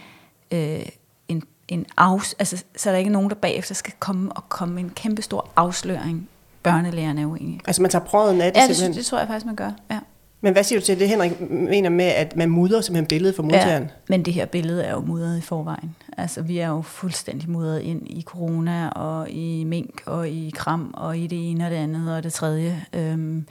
øh, 0.51 0.87
en, 1.29 1.43
en 1.69 1.87
afs, 1.97 2.35
altså, 2.39 2.65
så 2.77 2.91
er 2.91 2.93
der 2.93 2.99
ikke 2.99 3.11
nogen, 3.11 3.31
der 3.31 3.37
bagefter 3.37 3.75
skal 3.75 3.93
komme 3.99 4.33
og 4.33 4.49
komme 4.49 4.75
med 4.75 4.83
en 4.83 4.91
kæmpe 4.91 5.23
stor 5.23 5.51
afsløring. 5.57 6.29
Børnelægerne 6.63 7.21
er 7.23 7.27
uenige. 7.27 7.61
Altså 7.67 7.83
man 7.83 7.91
tager 7.91 8.05
prøven 8.05 8.41
af 8.41 8.53
det 8.53 8.61
Ja, 8.61 8.67
det, 8.67 8.77
simpelthen? 8.77 8.99
det 8.99 9.07
tror 9.07 9.19
jeg 9.19 9.27
faktisk, 9.27 9.47
man 9.47 9.57
gør. 9.57 9.71
Ja. 9.91 9.99
Men 10.41 10.53
hvad 10.53 10.65
siger 10.65 10.81
du 10.81 10.87
til 10.87 10.99
det, 10.99 11.09
Henrik 11.09 11.41
mener 11.51 11.89
med, 11.91 12.05
at 12.05 12.37
man 12.37 12.51
mudrer 12.51 12.81
simpelthen 12.81 13.07
billedet 13.07 13.37
for 13.37 13.43
modtageren? 13.43 13.83
Ja, 13.83 13.89
men 14.09 14.25
det 14.25 14.35
her 14.35 14.47
billede 14.47 14.85
er 14.85 14.93
jo 14.93 15.01
mudret 15.01 15.39
i 15.39 15.41
forvejen. 15.41 15.97
Altså, 16.19 16.43
vi 16.43 16.59
er 16.59 16.69
jo 16.69 16.83
fuldstændig 16.83 17.51
mudret 17.51 17.81
ind 17.81 18.03
i 18.07 18.23
corona, 18.23 18.89
og 18.89 19.31
i 19.31 19.65
mink, 19.65 20.03
og 20.07 20.29
i 20.29 20.53
kram, 20.57 20.95
og 20.97 21.19
i 21.19 21.27
det 21.27 21.51
ene 21.51 21.65
og 21.65 21.71
det 21.71 21.77
andet, 21.77 22.17
og 22.17 22.23
det 22.23 22.33
tredje. 22.33 22.85
Øhm, 22.93 23.47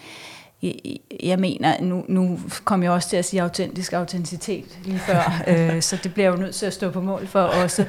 jeg, 0.61 0.73
jeg 1.23 1.39
mener, 1.39 1.81
nu, 1.81 2.05
nu 2.07 2.39
kom 2.63 2.83
jeg 2.83 2.91
også 2.91 3.09
til 3.09 3.17
at 3.17 3.25
sige 3.25 3.41
autentisk 3.41 3.93
autenticitet 3.93 4.79
lige 4.83 4.99
før, 4.99 5.41
øh, 5.47 5.81
så 5.81 5.97
det 6.03 6.13
bliver 6.13 6.29
jo 6.29 6.35
nødt 6.35 6.55
til 6.55 6.65
at 6.65 6.73
stå 6.73 6.89
på 6.89 7.01
mål 7.01 7.27
for 7.27 7.41
også. 7.41 7.85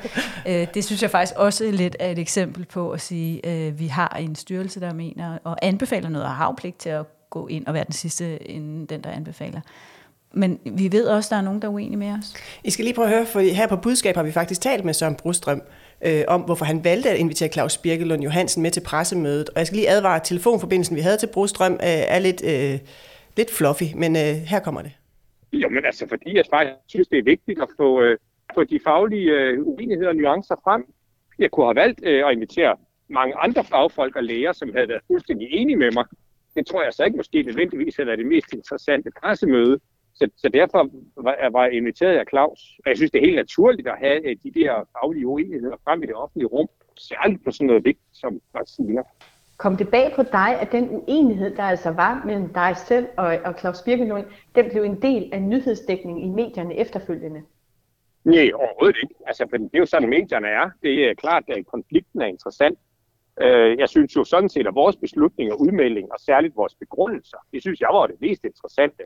Øh, 0.48 0.66
det 0.74 0.84
synes 0.84 1.02
jeg 1.02 1.10
faktisk 1.10 1.34
også 1.36 1.70
lidt 1.70 1.96
er 2.00 2.10
et 2.10 2.18
eksempel 2.18 2.64
på 2.64 2.90
at 2.90 3.00
sige, 3.00 3.46
øh, 3.46 3.78
vi 3.78 3.86
har 3.86 4.08
en 4.08 4.34
styrelse, 4.34 4.80
der 4.80 4.92
mener 4.94 5.38
og 5.44 5.56
anbefaler 5.62 6.08
noget, 6.08 6.26
og 6.26 6.34
har 6.34 6.54
pligt 6.58 6.78
til 6.78 6.88
at 6.88 7.06
gå 7.30 7.46
ind 7.46 7.66
og 7.66 7.74
være 7.74 7.84
den 7.84 7.92
sidste, 7.92 8.50
inden 8.50 8.86
den, 8.86 9.04
der 9.04 9.10
anbefaler. 9.10 9.60
men 10.32 10.58
vi 10.64 10.92
ved 10.92 11.06
også, 11.06 11.26
at 11.26 11.30
der 11.30 11.36
er 11.36 11.40
nogen, 11.40 11.62
der 11.62 11.68
er 11.68 11.72
uenige 11.72 11.96
med 11.96 12.10
os. 12.12 12.34
I 12.64 12.70
skal 12.70 12.84
lige 12.84 12.94
prøve 12.94 13.08
at 13.08 13.14
høre, 13.14 13.26
for 13.26 13.40
her 13.40 13.66
på 13.66 13.76
Budskab 13.76 14.16
har 14.16 14.22
vi 14.22 14.32
faktisk 14.32 14.60
talt 14.60 14.84
med 14.84 14.94
Søren 14.94 15.14
Brostrøm 15.14 15.62
øh, 16.06 16.24
om, 16.28 16.40
hvorfor 16.40 16.64
han 16.64 16.84
valgte 16.84 17.10
at 17.10 17.18
invitere 17.18 17.48
Claus 17.48 17.78
Birkelund 17.78 18.22
Johansen 18.22 18.62
med 18.62 18.70
til 18.70 18.80
pressemødet. 18.80 19.48
Og 19.48 19.58
jeg 19.58 19.66
skal 19.66 19.76
lige 19.76 19.90
advare, 19.90 20.16
at 20.16 20.22
telefonforbindelsen, 20.22 20.96
vi 20.96 21.00
havde 21.00 21.16
til 21.16 21.28
Brostrøm, 21.34 21.72
øh, 21.72 21.78
er 22.14 22.18
lidt, 22.18 22.44
øh, 22.44 22.78
lidt 23.36 23.50
fluffy, 23.50 23.88
men 23.96 24.16
øh, 24.16 24.34
her 24.52 24.60
kommer 24.60 24.82
det. 24.82 24.92
Jo, 25.52 25.68
men 25.68 25.84
altså, 25.84 26.08
fordi 26.08 26.36
jeg 26.36 26.44
faktisk 26.50 26.76
synes, 26.88 27.08
det 27.08 27.18
er 27.18 27.22
vigtigt 27.22 27.62
at 27.62 27.68
få, 27.76 28.02
øh, 28.02 28.18
få 28.54 28.64
de 28.64 28.80
faglige 28.84 29.30
øh, 29.30 29.58
uenigheder 29.66 30.08
og 30.08 30.16
nuancer 30.16 30.56
frem. 30.64 30.84
Jeg 31.38 31.50
kunne 31.50 31.66
have 31.66 31.76
valgt 31.76 32.00
øh, 32.02 32.26
at 32.26 32.32
invitere 32.32 32.76
mange 33.08 33.34
andre 33.36 33.64
fagfolk 33.64 34.16
og 34.16 34.24
læger, 34.24 34.52
som 34.52 34.72
havde 34.74 34.88
været 34.88 35.02
fuldstændig 35.06 35.48
enige 35.50 35.76
med 35.76 35.90
mig. 35.90 36.04
Det 36.56 36.66
tror 36.66 36.82
jeg 36.82 36.92
så 36.92 37.04
ikke 37.04 37.16
måske 37.16 37.42
nødvendigvis 37.42 37.98
er 37.98 38.04
det 38.04 38.26
mest 38.26 38.52
interessante 38.52 39.10
pressemøde. 39.20 39.80
Så, 40.18 40.30
så 40.36 40.48
derfor 40.48 40.90
var, 41.16 41.50
var 41.50 41.64
jeg 41.64 41.72
inviteret 41.72 42.16
af 42.18 42.24
Claus. 42.30 42.60
Og 42.84 42.88
jeg 42.88 42.96
synes, 42.96 43.10
det 43.10 43.18
er 43.18 43.26
helt 43.26 43.36
naturligt 43.36 43.88
at 43.88 43.98
have 43.98 44.28
øh, 44.28 44.36
de 44.44 44.50
der 44.60 44.72
faglige 44.92 45.26
uenigheder 45.26 45.76
frem 45.84 46.02
i 46.02 46.06
det 46.06 46.14
offentlige 46.14 46.46
rum. 46.46 46.68
Særligt 46.96 47.44
på 47.44 47.50
sådan 47.50 47.66
noget 47.66 47.84
vigtigt 47.84 48.16
som 48.16 48.40
vacciner. 48.54 49.02
Kom 49.56 49.76
det 49.76 49.88
bag 49.88 50.12
på 50.16 50.22
dig, 50.22 50.60
at 50.60 50.72
den 50.72 50.88
uenighed, 50.90 51.56
der 51.56 51.62
altså 51.62 51.90
var 51.90 52.22
mellem 52.24 52.48
dig 52.54 52.76
selv 52.76 53.06
og, 53.16 53.38
og 53.44 53.54
Claus 53.58 53.82
Birkelund, 53.82 54.26
den 54.54 54.70
blev 54.70 54.82
en 54.82 55.02
del 55.02 55.30
af 55.32 55.42
nyhedsdækningen 55.42 56.24
i 56.24 56.28
medierne 56.28 56.74
efterfølgende? 56.76 57.42
Nej, 58.24 58.50
overhovedet 58.54 58.96
ikke. 59.02 59.14
Altså, 59.26 59.46
for 59.50 59.56
det 59.56 59.70
er 59.74 59.78
jo 59.78 59.86
sådan, 59.86 60.08
medierne 60.08 60.48
er. 60.48 60.70
Det 60.82 61.10
er 61.10 61.14
klart, 61.14 61.44
at 61.48 61.66
konflikten 61.66 62.20
er 62.20 62.26
interessant. 62.26 62.78
Øh, 63.40 63.78
jeg 63.78 63.88
synes 63.88 64.16
jo 64.16 64.24
sådan 64.24 64.48
set, 64.48 64.66
at 64.66 64.74
vores 64.74 64.96
beslutninger, 64.96 65.54
udmeldinger 65.54 66.12
og 66.12 66.20
særligt 66.20 66.56
vores 66.56 66.74
begrundelser, 66.74 67.38
det 67.52 67.60
synes 67.62 67.80
jeg 67.80 67.88
var 67.92 68.06
det 68.06 68.16
mest 68.20 68.44
interessante. 68.44 69.02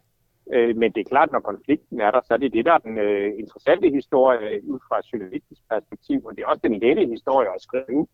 Øh, 0.55 0.77
men 0.77 0.93
det 0.93 1.01
er 1.01 1.11
klart, 1.11 1.33
når 1.33 1.41
konflikten 1.41 2.01
er 2.01 2.11
der, 2.11 2.21
så 2.25 2.35
er 2.35 2.39
det 2.39 2.53
det, 2.53 2.65
der 2.65 2.73
er 2.73 2.79
den 2.79 2.99
øh, 2.99 3.39
interessante 3.39 3.91
historie 3.91 4.65
ud 4.65 4.79
fra 4.89 4.99
et 4.99 5.13
journalistisk 5.13 5.61
perspektiv, 5.71 6.25
og 6.25 6.37
det 6.37 6.43
er 6.43 6.47
også 6.47 6.61
den 6.65 6.79
lette 6.79 7.07
historie 7.07 7.49
at 7.55 7.63
skrive 7.63 8.07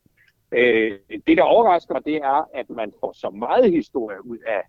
Øh, 0.52 0.98
Det, 1.26 1.36
der 1.36 1.42
overrasker 1.42 1.94
mig, 1.94 2.04
det 2.04 2.16
er, 2.16 2.48
at 2.54 2.70
man 2.70 2.92
får 3.00 3.12
så 3.12 3.30
meget 3.30 3.72
historie 3.72 4.26
ud 4.26 4.38
af 4.38 4.62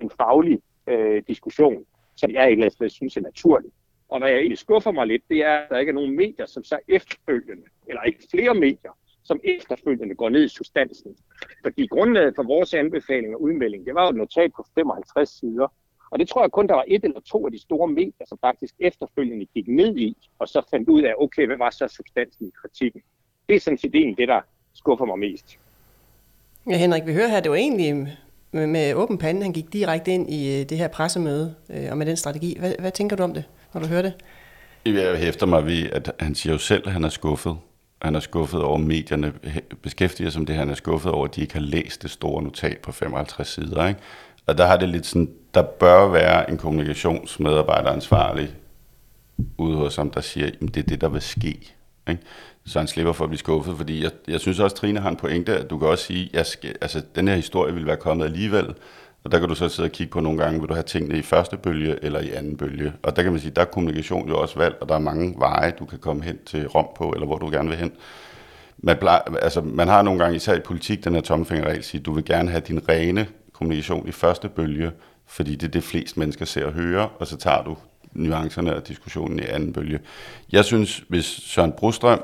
en 0.00 0.10
faglig 0.10 0.58
øh, 0.86 1.22
diskussion, 1.28 1.84
som 2.16 2.30
jeg 2.30 2.50
ikke 2.50 2.64
eller 2.64 2.88
synes 2.88 3.16
er 3.16 3.20
naturligt. 3.20 3.74
Og 4.08 4.18
hvad 4.18 4.28
jeg 4.28 4.38
egentlig 4.38 4.58
skuffer 4.58 4.90
mig 4.90 5.06
lidt, 5.06 5.22
det 5.28 5.44
er, 5.44 5.56
at 5.56 5.70
der 5.70 5.78
ikke 5.78 5.90
er 5.90 5.94
nogen 5.94 6.16
medier, 6.16 6.46
som 6.46 6.64
så 6.64 6.78
efterfølgende, 6.88 7.62
eller 7.88 8.02
ikke 8.02 8.26
flere 8.30 8.54
medier, 8.54 8.92
som 9.24 9.40
efterfølgende 9.44 10.14
går 10.14 10.28
ned 10.28 10.44
i 10.44 10.48
substansen. 10.48 11.16
Fordi 11.62 11.86
grundlaget 11.86 12.34
for 12.36 12.42
vores 12.42 12.74
anbefaling 12.74 13.34
og 13.34 13.42
udmelding, 13.42 13.86
det 13.86 13.94
var 13.94 14.02
jo 14.02 14.10
et 14.10 14.16
notat 14.16 14.50
på 14.56 14.64
55 14.74 15.28
sider. 15.28 15.68
Og 16.10 16.18
det 16.18 16.28
tror 16.28 16.42
jeg 16.42 16.50
kun, 16.50 16.66
der 16.66 16.74
var 16.74 16.84
et 16.88 17.04
eller 17.04 17.20
to 17.20 17.46
af 17.46 17.52
de 17.52 17.58
store 17.58 17.88
medier, 17.88 18.26
som 18.28 18.38
faktisk 18.40 18.74
efterfølgende 18.78 19.46
gik 19.54 19.68
ned 19.68 19.96
i, 19.96 20.16
og 20.38 20.48
så 20.48 20.62
fandt 20.70 20.88
ud 20.88 21.02
af, 21.02 21.12
okay, 21.18 21.46
hvad 21.46 21.56
var 21.56 21.70
så 21.70 21.88
substansen 21.88 22.46
i 22.46 22.50
kritikken. 22.60 23.02
Det 23.48 23.56
er 23.56 23.60
sådan 23.60 23.78
set 23.78 23.94
egentlig 23.94 24.18
det, 24.18 24.28
der 24.28 24.40
skuffer 24.74 25.04
mig 25.04 25.18
mest. 25.18 25.58
Ja, 26.70 26.76
Henrik, 26.76 27.06
vi 27.06 27.12
hører 27.12 27.28
her, 27.28 27.40
det 27.40 27.50
var 27.50 27.56
egentlig 27.56 28.18
med, 28.52 28.66
med 28.66 28.94
åben 28.94 29.18
pande, 29.18 29.42
han 29.42 29.52
gik 29.52 29.72
direkte 29.72 30.10
ind 30.10 30.30
i 30.30 30.60
øh, 30.60 30.68
det 30.68 30.78
her 30.78 30.88
pressemøde, 30.88 31.54
øh, 31.70 31.90
og 31.90 31.98
med 31.98 32.06
den 32.06 32.16
strategi. 32.16 32.56
Hvad, 32.58 32.72
hvad 32.78 32.90
tænker 32.90 33.16
du 33.16 33.22
om 33.22 33.34
det, 33.34 33.44
når 33.74 33.80
du 33.80 33.86
hører 33.86 34.02
det? 34.02 34.14
Jeg 34.84 35.18
hæfter 35.18 35.46
mig 35.46 35.66
ved, 35.66 35.90
at 35.92 36.12
han 36.20 36.34
siger 36.34 36.52
jo 36.52 36.58
selv, 36.58 36.82
at 36.86 36.92
han 36.92 37.04
er 37.04 37.08
skuffet. 37.08 37.56
Han 38.02 38.14
er 38.14 38.20
skuffet 38.20 38.62
over, 38.62 38.78
medierne 38.78 39.32
beskæftiger 39.82 40.30
sig 40.30 40.40
om 40.40 40.46
det. 40.46 40.56
Han 40.56 40.70
er 40.70 40.74
skuffet 40.74 41.12
over, 41.12 41.24
at 41.24 41.36
de 41.36 41.40
ikke 41.40 41.54
har 41.54 41.60
læst 41.60 42.02
det 42.02 42.10
store 42.10 42.42
notat 42.42 42.78
på 42.78 42.92
55 42.92 43.48
sider. 43.48 43.88
Ikke? 43.88 44.00
Og 44.46 44.58
der 44.58 44.66
har 44.66 44.76
det 44.76 44.88
lidt 44.88 45.06
sådan, 45.06 45.30
der 45.54 45.62
bør 45.62 46.08
være 46.08 46.50
en 46.50 46.58
kommunikationsmedarbejder 46.58 47.90
ansvarlig 47.90 48.54
ude 49.58 49.76
hos 49.76 49.96
ham, 49.96 50.10
der 50.10 50.20
siger, 50.20 50.46
at 50.46 50.54
det 50.60 50.76
er 50.76 50.82
det, 50.82 51.00
der 51.00 51.08
vil 51.08 51.22
ske. 51.22 51.72
Ikke? 52.08 52.22
Så 52.66 52.78
han 52.78 52.88
slipper 52.88 53.12
for 53.12 53.24
at 53.24 53.30
blive 53.30 53.38
skuffet, 53.38 53.76
fordi 53.76 54.02
jeg, 54.02 54.10
jeg 54.28 54.40
synes 54.40 54.60
også, 54.60 54.76
Trine 54.76 55.00
har 55.00 55.10
en 55.10 55.16
pointe, 55.16 55.58
at 55.58 55.70
du 55.70 55.78
kan 55.78 55.88
også 55.88 56.04
sige, 56.04 56.30
at 56.32 56.56
altså, 56.80 57.02
den 57.14 57.28
her 57.28 57.34
historie 57.34 57.74
vil 57.74 57.86
være 57.86 57.96
kommet 57.96 58.24
alligevel, 58.24 58.74
og 59.24 59.32
der 59.32 59.38
kan 59.38 59.48
du 59.48 59.54
så 59.54 59.68
sidde 59.68 59.86
og 59.86 59.92
kigge 59.92 60.10
på 60.10 60.20
nogle 60.20 60.38
gange, 60.38 60.60
vil 60.60 60.68
du 60.68 60.74
have 60.74 60.82
tingene 60.82 61.18
i 61.18 61.22
første 61.22 61.56
bølge 61.56 62.04
eller 62.04 62.20
i 62.20 62.30
anden 62.30 62.56
bølge. 62.56 62.92
Og 63.02 63.16
der 63.16 63.22
kan 63.22 63.32
man 63.32 63.40
sige, 63.40 63.50
der 63.50 63.60
er 63.60 63.66
kommunikation 63.66 64.28
jo 64.28 64.40
også 64.40 64.58
valgt, 64.58 64.80
og 64.80 64.88
der 64.88 64.94
er 64.94 64.98
mange 64.98 65.34
veje, 65.38 65.70
du 65.78 65.84
kan 65.84 65.98
komme 65.98 66.22
hen 66.22 66.38
til 66.46 66.68
Rom 66.68 66.88
på, 66.96 67.10
eller 67.10 67.26
hvor 67.26 67.38
du 67.38 67.50
gerne 67.50 67.68
vil 67.68 67.78
hen. 67.78 67.92
Man, 68.78 68.96
plejer, 68.96 69.20
altså, 69.42 69.60
man 69.60 69.88
har 69.88 70.02
nogle 70.02 70.20
gange, 70.20 70.36
især 70.36 70.54
i 70.54 70.60
politik, 70.60 71.04
den 71.04 71.14
her 71.14 71.20
tommefingerregel, 71.20 71.84
sige, 71.84 72.00
du 72.00 72.12
vil 72.12 72.24
gerne 72.24 72.50
have 72.50 72.60
din 72.60 72.88
rene 72.88 73.26
kommunikation 73.58 74.08
i 74.08 74.12
første 74.12 74.48
bølge, 74.48 74.90
fordi 75.26 75.56
det 75.56 75.66
er 75.66 75.70
det 75.70 75.84
flest 75.84 76.16
mennesker 76.16 76.44
ser 76.44 76.66
og 76.66 76.72
hører, 76.72 77.08
og 77.18 77.26
så 77.26 77.36
tager 77.36 77.62
du 77.62 77.76
nuancerne 78.12 78.76
og 78.76 78.88
diskussionen 78.88 79.38
i 79.38 79.42
anden 79.42 79.72
bølge. 79.72 79.98
Jeg 80.52 80.64
synes, 80.64 81.04
hvis 81.08 81.24
Søren 81.24 81.72
Brostrøm, 81.72 82.20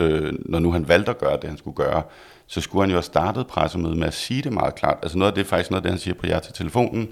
øh, 0.00 0.32
når 0.46 0.58
nu 0.58 0.72
han 0.72 0.88
valgte 0.88 1.10
at 1.10 1.18
gøre 1.18 1.36
det, 1.36 1.48
han 1.48 1.58
skulle 1.58 1.76
gøre, 1.76 2.02
så 2.46 2.60
skulle 2.60 2.82
han 2.82 2.90
jo 2.90 2.96
have 2.96 3.02
startet 3.02 3.46
pressemødet 3.46 3.98
med 3.98 4.06
at 4.06 4.14
sige 4.14 4.42
det 4.42 4.52
meget 4.52 4.74
klart. 4.74 4.98
Altså 5.02 5.18
noget 5.18 5.30
af 5.30 5.34
det 5.34 5.44
er 5.44 5.48
faktisk 5.48 5.70
noget 5.70 5.78
af 5.78 5.82
det, 5.82 5.90
han 5.90 5.98
siger 5.98 6.14
på 6.14 6.26
jer 6.26 6.38
til 6.38 6.54
telefonen. 6.54 7.08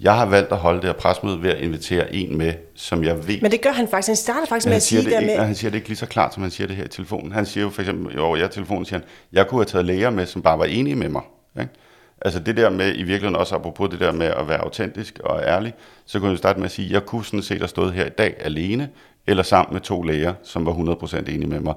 Jeg 0.00 0.16
har 0.16 0.26
valgt 0.26 0.52
at 0.52 0.58
holde 0.58 0.80
det 0.80 0.86
her 0.86 0.92
pressemøde 0.92 1.42
ved 1.42 1.50
at 1.50 1.60
invitere 1.60 2.14
en 2.14 2.38
med, 2.38 2.54
som 2.74 3.04
jeg 3.04 3.28
ved... 3.28 3.40
Men 3.42 3.50
det 3.50 3.60
gør 3.60 3.72
han 3.72 3.88
faktisk. 3.88 4.08
Han 4.08 4.16
starter 4.16 4.46
faktisk 4.46 4.66
med 4.66 4.76
at 4.76 4.82
sige 4.82 5.02
det, 5.02 5.12
det 5.12 5.26
med... 5.26 5.36
Han 5.36 5.54
siger 5.54 5.70
det 5.70 5.76
ikke 5.76 5.88
lige 5.88 5.98
så 5.98 6.06
klart, 6.06 6.34
som 6.34 6.42
han 6.42 6.50
siger 6.50 6.66
det 6.66 6.76
her 6.76 6.84
i 6.84 6.88
telefonen. 6.88 7.32
Han 7.32 7.46
siger 7.46 7.64
jo 7.64 7.70
for 7.70 7.82
eksempel, 7.82 8.18
over 8.18 8.36
jer 8.36 8.48
telefonen, 8.48 8.84
siger 8.84 8.98
han, 8.98 9.08
jeg 9.32 9.48
kunne 9.48 9.58
have 9.58 9.64
taget 9.64 9.84
læger 9.84 10.10
med, 10.10 10.26
som 10.26 10.42
bare 10.42 10.58
var 10.58 10.64
enige 10.64 10.96
med 10.96 11.08
mig. 11.08 11.22
Ikke? 11.60 11.72
Altså 12.24 12.40
det 12.40 12.56
der 12.56 12.70
med, 12.70 12.92
i 12.94 13.02
virkeligheden 13.02 13.36
også 13.36 13.54
apropos 13.54 13.90
det 13.90 14.00
der 14.00 14.12
med 14.12 14.26
at 14.26 14.48
være 14.48 14.58
autentisk 14.58 15.18
og 15.24 15.42
ærlig, 15.42 15.74
så 16.06 16.18
kunne 16.20 16.30
jeg 16.30 16.38
starte 16.38 16.58
med 16.58 16.64
at 16.64 16.72
sige, 16.72 16.92
jeg 16.92 17.02
kunne 17.02 17.24
sådan 17.24 17.42
set 17.42 17.58
have 17.58 17.68
stået 17.68 17.92
her 17.92 18.06
i 18.06 18.10
dag 18.18 18.36
alene, 18.40 18.90
eller 19.26 19.42
sammen 19.42 19.72
med 19.72 19.80
to 19.80 20.02
læger, 20.02 20.34
som 20.42 20.66
var 20.66 20.72
100% 20.72 21.16
enige 21.18 21.46
med 21.46 21.60
mig. 21.60 21.74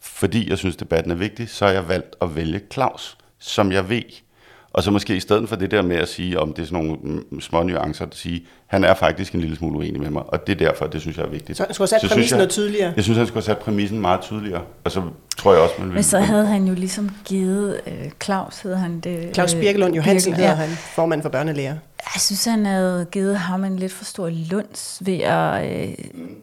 Fordi 0.00 0.50
jeg 0.50 0.58
synes, 0.58 0.76
debatten 0.76 1.12
er 1.12 1.16
vigtig, 1.16 1.48
så 1.48 1.66
har 1.66 1.72
jeg 1.72 1.88
valgt 1.88 2.16
at 2.22 2.36
vælge 2.36 2.60
Claus, 2.72 3.18
som 3.38 3.72
jeg 3.72 3.88
ved. 3.88 4.02
Og 4.72 4.82
så 4.82 4.90
måske 4.90 5.16
i 5.16 5.20
stedet 5.20 5.48
for 5.48 5.56
det 5.56 5.70
der 5.70 5.82
med 5.82 5.96
at 5.96 6.08
sige, 6.08 6.40
om 6.40 6.52
det 6.52 6.62
er 6.62 6.66
sådan 6.66 6.84
nogle 6.84 7.22
små 7.40 7.62
nuancer, 7.62 8.06
at 8.06 8.14
sige, 8.14 8.46
han 8.66 8.84
er 8.84 8.94
faktisk 8.94 9.34
en 9.34 9.40
lille 9.40 9.56
smule 9.56 9.78
uenig 9.78 10.00
med 10.00 10.10
mig, 10.10 10.22
og 10.26 10.46
det 10.46 10.52
er 10.52 10.66
derfor, 10.66 10.86
det 10.86 11.00
synes 11.00 11.16
jeg 11.16 11.24
er 11.24 11.30
vigtigt. 11.30 11.58
Så 11.58 11.64
han 11.64 11.74
skulle 11.74 11.88
have 11.92 12.00
sat 12.00 12.08
så 12.10 12.14
præmissen 12.14 12.36
jeg, 12.36 12.38
noget 12.38 12.50
tydeligere? 12.50 12.92
Jeg 12.96 13.04
synes, 13.04 13.18
han 13.18 13.26
skulle 13.26 13.44
have 13.46 13.54
sat 13.54 13.58
præmissen 13.58 14.00
meget 14.00 14.20
tydeligere, 14.20 14.62
og 14.84 14.90
så 14.90 15.02
tror 15.38 15.52
jeg 15.52 15.62
også, 15.62 15.74
man 15.78 15.88
vil... 15.88 15.94
Men 15.94 16.02
så 16.02 16.18
havde 16.18 16.46
han 16.46 16.64
jo 16.64 16.74
ligesom 16.74 17.10
givet, 17.24 17.80
øh, 17.86 18.10
Claus 18.24 18.60
hedder 18.60 18.76
han 18.76 19.00
det... 19.00 19.30
Claus 19.34 19.54
øh, 19.54 19.60
Birkelund 19.60 19.94
Johansen 19.94 20.32
hedder 20.32 20.50
ja. 20.50 20.54
han, 20.54 20.68
formand 20.68 21.22
for 21.22 21.28
børnelæger. 21.28 21.76
Jeg 22.14 22.20
synes, 22.20 22.44
han 22.44 22.66
havde 22.66 23.06
givet 23.12 23.38
ham 23.38 23.64
en 23.64 23.76
lidt 23.76 23.92
for 23.92 24.04
stor 24.04 24.30
lunds 24.50 25.02
ved 25.04 25.18
at 25.20 25.88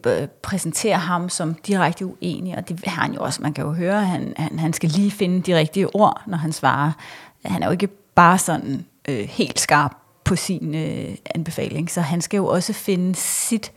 øh, 0.06 0.28
præsentere 0.42 0.96
ham 0.96 1.28
som 1.28 1.54
direkte 1.54 2.06
uenig, 2.06 2.56
og 2.56 2.68
det 2.68 2.84
har 2.86 3.02
han 3.02 3.14
jo 3.14 3.20
også. 3.20 3.42
Man 3.42 3.52
kan 3.52 3.64
jo 3.64 3.72
høre, 3.72 4.04
han, 4.04 4.34
han, 4.36 4.58
han 4.58 4.72
skal 4.72 4.88
lige 4.88 5.10
finde 5.10 5.40
de 5.40 5.58
rigtige 5.58 5.94
ord, 5.94 6.22
når 6.26 6.38
han 6.38 6.52
svarer. 6.52 6.92
Han 7.44 7.62
er 7.62 7.66
jo 7.66 7.72
ikke 7.72 7.88
bare 8.16 8.38
sådan 8.38 8.86
øh, 9.08 9.28
helt 9.28 9.60
skarp 9.60 9.92
på 10.24 10.36
sin 10.36 10.74
øh, 10.74 11.16
anbefaling, 11.34 11.90
så 11.90 12.00
han 12.00 12.20
skal 12.20 12.36
jo 12.36 12.46
også 12.46 12.72
finde 12.72 13.14
sit 13.14 13.72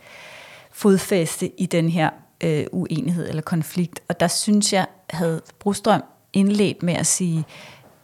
fodfæste 0.72 1.60
i 1.60 1.66
den 1.66 1.88
her 1.88 2.10
øh, 2.44 2.66
uenighed 2.72 3.28
eller 3.28 3.42
konflikt. 3.42 4.00
Og 4.08 4.20
der 4.20 4.28
synes 4.28 4.72
jeg, 4.72 4.86
havde 5.10 5.42
Brostrøm 5.58 6.02
indledt 6.32 6.82
med 6.82 6.94
at 6.94 7.06
sige, 7.06 7.44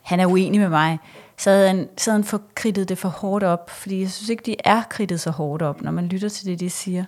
han 0.02 0.20
er 0.20 0.26
uenig 0.26 0.60
med 0.60 0.68
mig, 0.68 0.98
så 1.38 1.50
havde 1.50 1.66
han, 1.66 1.88
så 1.96 2.10
havde 2.10 2.22
han 2.22 2.28
forkridtet 2.28 2.88
det 2.88 2.98
for 2.98 3.08
hårdt 3.08 3.44
op, 3.44 3.70
fordi 3.70 4.00
jeg 4.00 4.10
synes 4.10 4.28
ikke, 4.28 4.42
de 4.46 4.56
er 4.64 4.82
kridtet 4.90 5.20
så 5.20 5.30
hårdt 5.30 5.62
op, 5.62 5.82
når 5.82 5.90
man 5.90 6.06
lytter 6.06 6.28
til 6.28 6.46
det, 6.46 6.60
de 6.60 6.70
siger. 6.70 7.04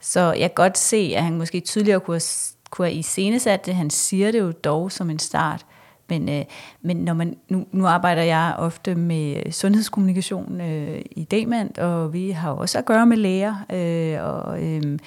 Så 0.00 0.20
jeg 0.20 0.50
kan 0.50 0.54
godt 0.54 0.78
se, 0.78 1.12
at 1.16 1.22
han 1.22 1.38
måske 1.38 1.60
tydeligere 1.60 2.00
kunne 2.00 2.14
have, 2.14 2.22
kunne 2.70 2.86
have 2.86 2.98
iscenesat 2.98 3.66
det. 3.66 3.74
Han 3.74 3.90
siger 3.90 4.32
det 4.32 4.38
jo 4.38 4.52
dog 4.52 4.92
som 4.92 5.10
en 5.10 5.18
start. 5.18 5.66
Men, 6.08 6.28
øh, 6.28 6.44
men 6.82 6.96
når 6.96 7.14
man, 7.14 7.36
nu, 7.48 7.66
nu 7.72 7.86
arbejder 7.86 8.22
jeg 8.22 8.54
ofte 8.58 8.94
med 8.94 9.52
sundhedskommunikation 9.52 10.60
øh, 10.60 11.02
i 11.10 11.24
Demand, 11.24 11.78
og 11.78 12.12
vi 12.12 12.30
har 12.30 12.50
også 12.50 12.78
at 12.78 12.84
gøre 12.84 13.06
med 13.06 13.16
læger, 13.16 13.54
øh, 13.72 14.24
og 14.24 14.62
øh, 14.62 14.98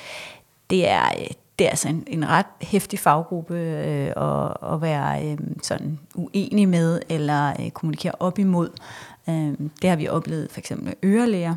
det 0.69 0.89
er 0.89 1.05
øh, 1.19 1.27
det 1.60 1.65
er 1.65 1.69
altså 1.69 1.89
en, 1.89 2.03
en 2.07 2.29
ret 2.29 2.45
hæftig 2.62 2.99
faggruppe 2.99 3.60
øh, 3.60 4.07
at, 4.07 4.73
at 4.73 4.81
være 4.81 5.31
øh, 5.31 5.38
sådan 5.63 5.99
uenig 6.15 6.69
med 6.69 7.01
eller 7.10 7.53
øh, 7.60 7.69
kommunikere 7.69 8.13
op 8.19 8.39
imod. 8.39 8.69
Øh, 9.29 9.53
det 9.81 9.89
har 9.89 9.95
vi 9.95 10.07
oplevet 10.07 10.51
for 10.51 10.60
eksempel 10.60 10.86
med 10.86 10.93
ørelæger, 11.03 11.55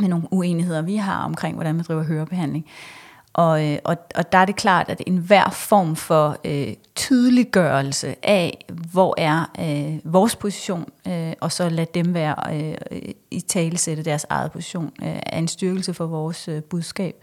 med 0.00 0.08
nogle 0.08 0.26
uenigheder, 0.30 0.82
vi 0.82 0.96
har 0.96 1.24
omkring, 1.24 1.54
hvordan 1.54 1.74
man 1.74 1.84
driver 1.84 2.02
hørebehandling. 2.02 2.66
Øh, 2.66 3.03
og, 3.34 3.66
øh, 3.66 3.78
og 3.84 3.96
og 4.14 4.32
der 4.32 4.38
er 4.38 4.44
det 4.44 4.56
klart, 4.56 4.88
at 4.88 5.02
enhver 5.06 5.50
form 5.50 5.96
for 5.96 6.36
øh, 6.44 6.74
tydeliggørelse 6.94 8.14
af, 8.22 8.64
hvor 8.92 9.14
er 9.18 9.50
øh, 9.60 10.12
vores 10.12 10.36
position, 10.36 10.88
øh, 11.08 11.32
og 11.40 11.52
så 11.52 11.68
lade 11.68 11.90
dem 11.94 12.14
være 12.14 12.36
øh, 12.54 13.00
i 13.30 13.40
talesætte 13.40 14.02
deres 14.02 14.26
eget 14.28 14.52
position, 14.52 14.92
øh, 15.02 15.18
er 15.26 15.38
en 15.38 15.48
styrkelse 15.48 15.94
for 15.94 16.06
vores 16.06 16.48
øh, 16.48 16.62
budskab. 16.62 17.14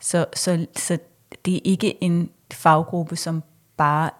Så, 0.00 0.26
så, 0.34 0.66
så 0.76 0.98
det 1.44 1.56
er 1.56 1.60
ikke 1.64 2.04
en 2.04 2.30
faggruppe, 2.52 3.16
som 3.16 3.42
bare 3.76 4.10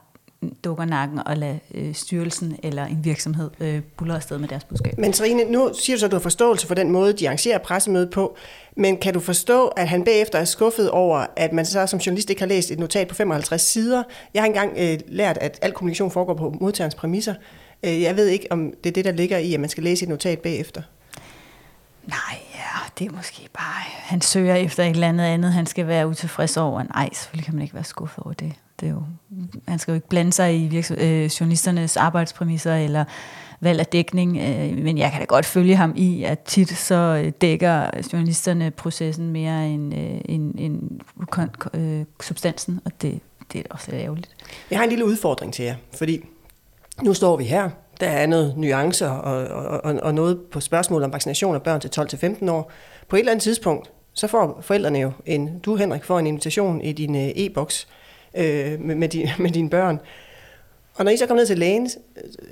dukker 0.65 0.85
nakken 0.85 1.19
og 1.27 1.37
lader 1.37 1.59
øh, 1.75 1.95
styrelsen 1.95 2.57
eller 2.63 2.85
en 2.85 3.05
virksomhed 3.05 3.51
øh, 3.61 3.83
buller 3.97 4.15
afsted 4.15 4.39
med 4.39 4.49
deres 4.49 4.65
budskab. 4.65 4.99
Men 4.99 5.13
Trine, 5.13 5.45
nu 5.45 5.71
siger 5.75 5.97
du 5.97 6.01
så, 6.01 6.07
at 6.07 6.13
du 6.13 6.17
har 6.17 6.21
forståelse 6.21 6.67
for 6.67 6.75
den 6.75 6.91
måde, 6.91 7.13
de 7.13 7.29
arrangerer 7.29 7.59
pressemødet 7.59 8.11
på, 8.11 8.37
men 8.77 8.97
kan 8.97 9.15
du 9.15 9.21
forstå, 9.21 9.67
at 9.67 9.89
han 9.89 10.05
bagefter 10.05 10.39
er 10.39 10.45
skuffet 10.45 10.91
over, 10.91 11.27
at 11.37 11.53
man 11.53 11.67
så 11.67 11.87
som 11.87 11.99
journalist 11.99 12.31
ikke 12.31 12.43
har 12.43 12.47
læst 12.47 12.71
et 12.71 12.79
notat 12.79 13.09
på 13.09 13.15
55 13.15 13.63
sider? 13.63 14.03
Jeg 14.35 14.43
har 14.43 14.47
engang 14.47 14.73
øh, 14.79 14.99
lært, 15.09 15.39
at 15.39 15.59
al 15.63 15.73
kommunikation 15.73 16.11
foregår 16.11 16.35
på 16.35 16.55
modtagerens 16.61 16.95
præmisser. 16.95 17.35
Øh, 17.83 18.03
jeg 18.03 18.17
ved 18.17 18.27
ikke, 18.27 18.47
om 18.51 18.73
det 18.85 18.91
er 18.91 18.95
det, 18.95 19.05
der 19.05 19.13
ligger 19.13 19.39
i, 19.39 19.55
at 19.55 19.61
man 19.61 19.69
skal 19.69 19.85
læse 19.85 20.03
et 20.03 20.09
notat 20.09 20.39
bagefter. 20.39 20.83
Nej, 22.07 22.39
ja, 22.55 22.89
det 22.99 23.07
er 23.07 23.13
måske 23.13 23.49
bare, 23.55 23.83
han 23.85 24.21
søger 24.21 24.55
efter 24.55 24.85
et 24.85 24.91
eller 24.91 25.09
andet 25.09 25.25
andet, 25.25 25.53
han 25.53 25.67
skal 25.67 25.87
være 25.87 26.09
utilfreds 26.09 26.57
over. 26.57 26.83
Nej, 26.83 27.09
selvfølgelig 27.13 27.45
kan 27.45 27.55
man 27.55 27.63
ikke 27.63 27.75
være 27.75 27.85
skuffet 27.85 28.25
over 28.25 28.35
det 28.35 28.53
det 28.83 28.89
er 28.89 28.93
jo, 28.93 29.03
man 29.67 29.79
skal 29.79 29.93
jo 29.93 29.95
ikke 29.95 30.09
blande 30.09 30.33
sig 30.33 30.65
i 30.65 30.67
virksom, 30.67 30.97
øh, 31.01 31.25
journalisternes 31.25 31.97
arbejdspræmisser 31.97 32.75
eller 32.75 33.05
valg 33.61 33.81
af 33.81 33.87
dækning, 33.87 34.39
øh, 34.39 34.85
men 34.85 34.99
jeg 34.99 35.11
kan 35.11 35.21
da 35.21 35.25
godt 35.25 35.47
følge 35.47 35.77
ham 35.77 35.93
i, 35.97 36.25
at 36.25 36.39
tit 36.39 36.69
så 36.69 37.23
øh, 37.25 37.33
dækker 37.41 37.91
journalisterne 38.13 38.71
processen 38.71 39.31
mere 39.31 39.69
end, 39.69 39.95
øh, 39.95 40.21
end, 40.25 40.55
end 40.59 41.01
øh, 41.75 42.05
substansen, 42.21 42.81
og 42.85 42.93
det, 43.03 43.21
det 43.53 43.59
er 43.59 43.65
også 43.71 43.93
ærgerligt. 43.93 44.29
Jeg 44.71 44.79
har 44.79 44.85
en 44.85 44.91
lille 44.91 45.05
udfordring 45.05 45.55
til 45.55 45.65
jer, 45.65 45.75
fordi 45.95 46.25
nu 47.03 47.15
står 47.15 47.37
vi 47.37 47.45
her, 47.45 47.71
der 48.01 48.09
er 48.09 48.27
noget 48.27 48.55
nuancer 48.57 49.09
og, 49.09 49.45
og, 49.85 49.95
og 50.03 50.15
noget 50.15 50.41
på 50.53 50.61
spørgsmål 50.61 51.03
om 51.03 51.13
vaccination 51.13 51.55
af 51.55 51.63
børn 51.63 51.81
til 51.81 51.91
12-15 52.01 52.51
år. 52.51 52.73
På 53.09 53.17
et 53.17 53.21
eller 53.21 53.33
andet 53.33 53.43
tidspunkt, 53.43 53.91
så 54.13 54.27
får 54.27 54.59
forældrene 54.61 54.99
jo 54.99 55.13
en, 55.27 55.59
du 55.59 55.77
Henrik 55.77 56.05
får 56.05 56.19
en 56.19 56.27
invitation 56.27 56.81
i 56.81 56.93
din 56.93 57.17
øh, 57.17 57.29
e-boks 57.37 57.89
øh, 58.35 58.81
med, 58.81 58.95
med, 58.95 59.09
din, 59.09 59.29
med 59.39 59.51
dine 59.51 59.71
børn. 59.71 60.01
Og 60.95 61.05
når 61.05 61.13
I 61.13 61.17
så 61.17 61.27
kommer 61.27 61.41
ned 61.41 61.47
til 61.47 61.59
lægen, 61.59 61.91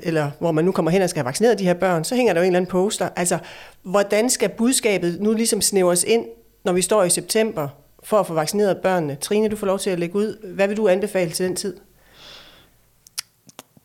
eller 0.02 0.30
hvor 0.38 0.52
man 0.52 0.64
nu 0.64 0.72
kommer 0.72 0.90
hen 0.90 1.02
og 1.02 1.10
skal 1.10 1.20
have 1.20 1.26
vaccineret 1.26 1.58
de 1.58 1.64
her 1.64 1.74
børn, 1.74 2.04
så 2.04 2.14
hænger 2.14 2.32
der 2.32 2.40
jo 2.40 2.44
en 2.44 2.46
eller 2.46 2.58
anden 2.58 2.70
poster. 2.70 3.08
Altså, 3.16 3.38
hvordan 3.82 4.30
skal 4.30 4.48
budskabet 4.48 5.20
nu 5.20 5.32
ligesom 5.32 5.60
snævres 5.60 6.04
ind, 6.04 6.26
når 6.64 6.72
vi 6.72 6.82
står 6.82 7.04
i 7.04 7.10
september, 7.10 7.68
for 8.02 8.16
at 8.16 8.26
få 8.26 8.34
vaccineret 8.34 8.76
børnene? 8.76 9.14
Trine, 9.20 9.48
du 9.48 9.56
får 9.56 9.66
lov 9.66 9.78
til 9.78 9.90
at 9.90 9.98
lægge 9.98 10.16
ud. 10.16 10.46
Hvad 10.54 10.68
vil 10.68 10.76
du 10.76 10.88
anbefale 10.88 11.30
til 11.30 11.46
den 11.46 11.56
tid? 11.56 11.76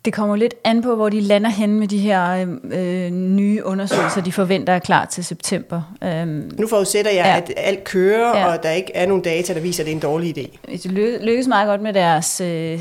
Det 0.05 0.13
kommer 0.13 0.35
lidt 0.35 0.53
an 0.63 0.81
på, 0.81 0.95
hvor 0.95 1.09
de 1.09 1.21
lander 1.21 1.49
hen 1.49 1.79
med 1.79 1.87
de 1.87 1.97
her 1.97 2.47
øh, 2.71 3.11
nye 3.11 3.65
undersøgelser, 3.65 4.21
de 4.21 4.31
forventer 4.31 4.73
er 4.73 4.79
klar 4.79 5.05
til 5.05 5.23
september. 5.23 5.81
Øhm, 6.03 6.51
nu 6.59 6.67
forudsætter 6.67 7.11
jeg, 7.11 7.25
ja. 7.25 7.37
at 7.37 7.53
alt 7.57 7.83
kører, 7.83 8.37
ja. 8.37 8.45
og 8.45 8.63
der 8.63 8.71
ikke 8.71 8.95
er 8.95 9.05
nogen 9.05 9.23
data, 9.23 9.53
der 9.53 9.59
viser, 9.59 9.83
at 9.83 9.85
det 9.85 9.91
er 9.91 9.95
en 9.95 10.01
dårlig 10.01 10.37
idé. 10.37 10.57
Det 10.71 10.91
lykkes 11.21 11.47
meget 11.47 11.67
godt 11.67 11.81
med 11.81 11.93
deres 11.93 12.41
øh, 12.41 12.79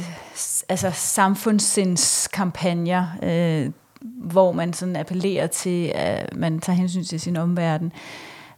altså 0.68 0.90
samfundssindskampagner, 0.94 3.06
øh, 3.22 3.70
hvor 4.02 4.52
man 4.52 4.72
sådan 4.72 4.96
appellerer 4.96 5.46
til, 5.46 5.92
at 5.94 6.36
man 6.36 6.60
tager 6.60 6.76
hensyn 6.76 7.04
til 7.04 7.20
sin 7.20 7.36
omverden. 7.36 7.86
Øh, 7.86 7.92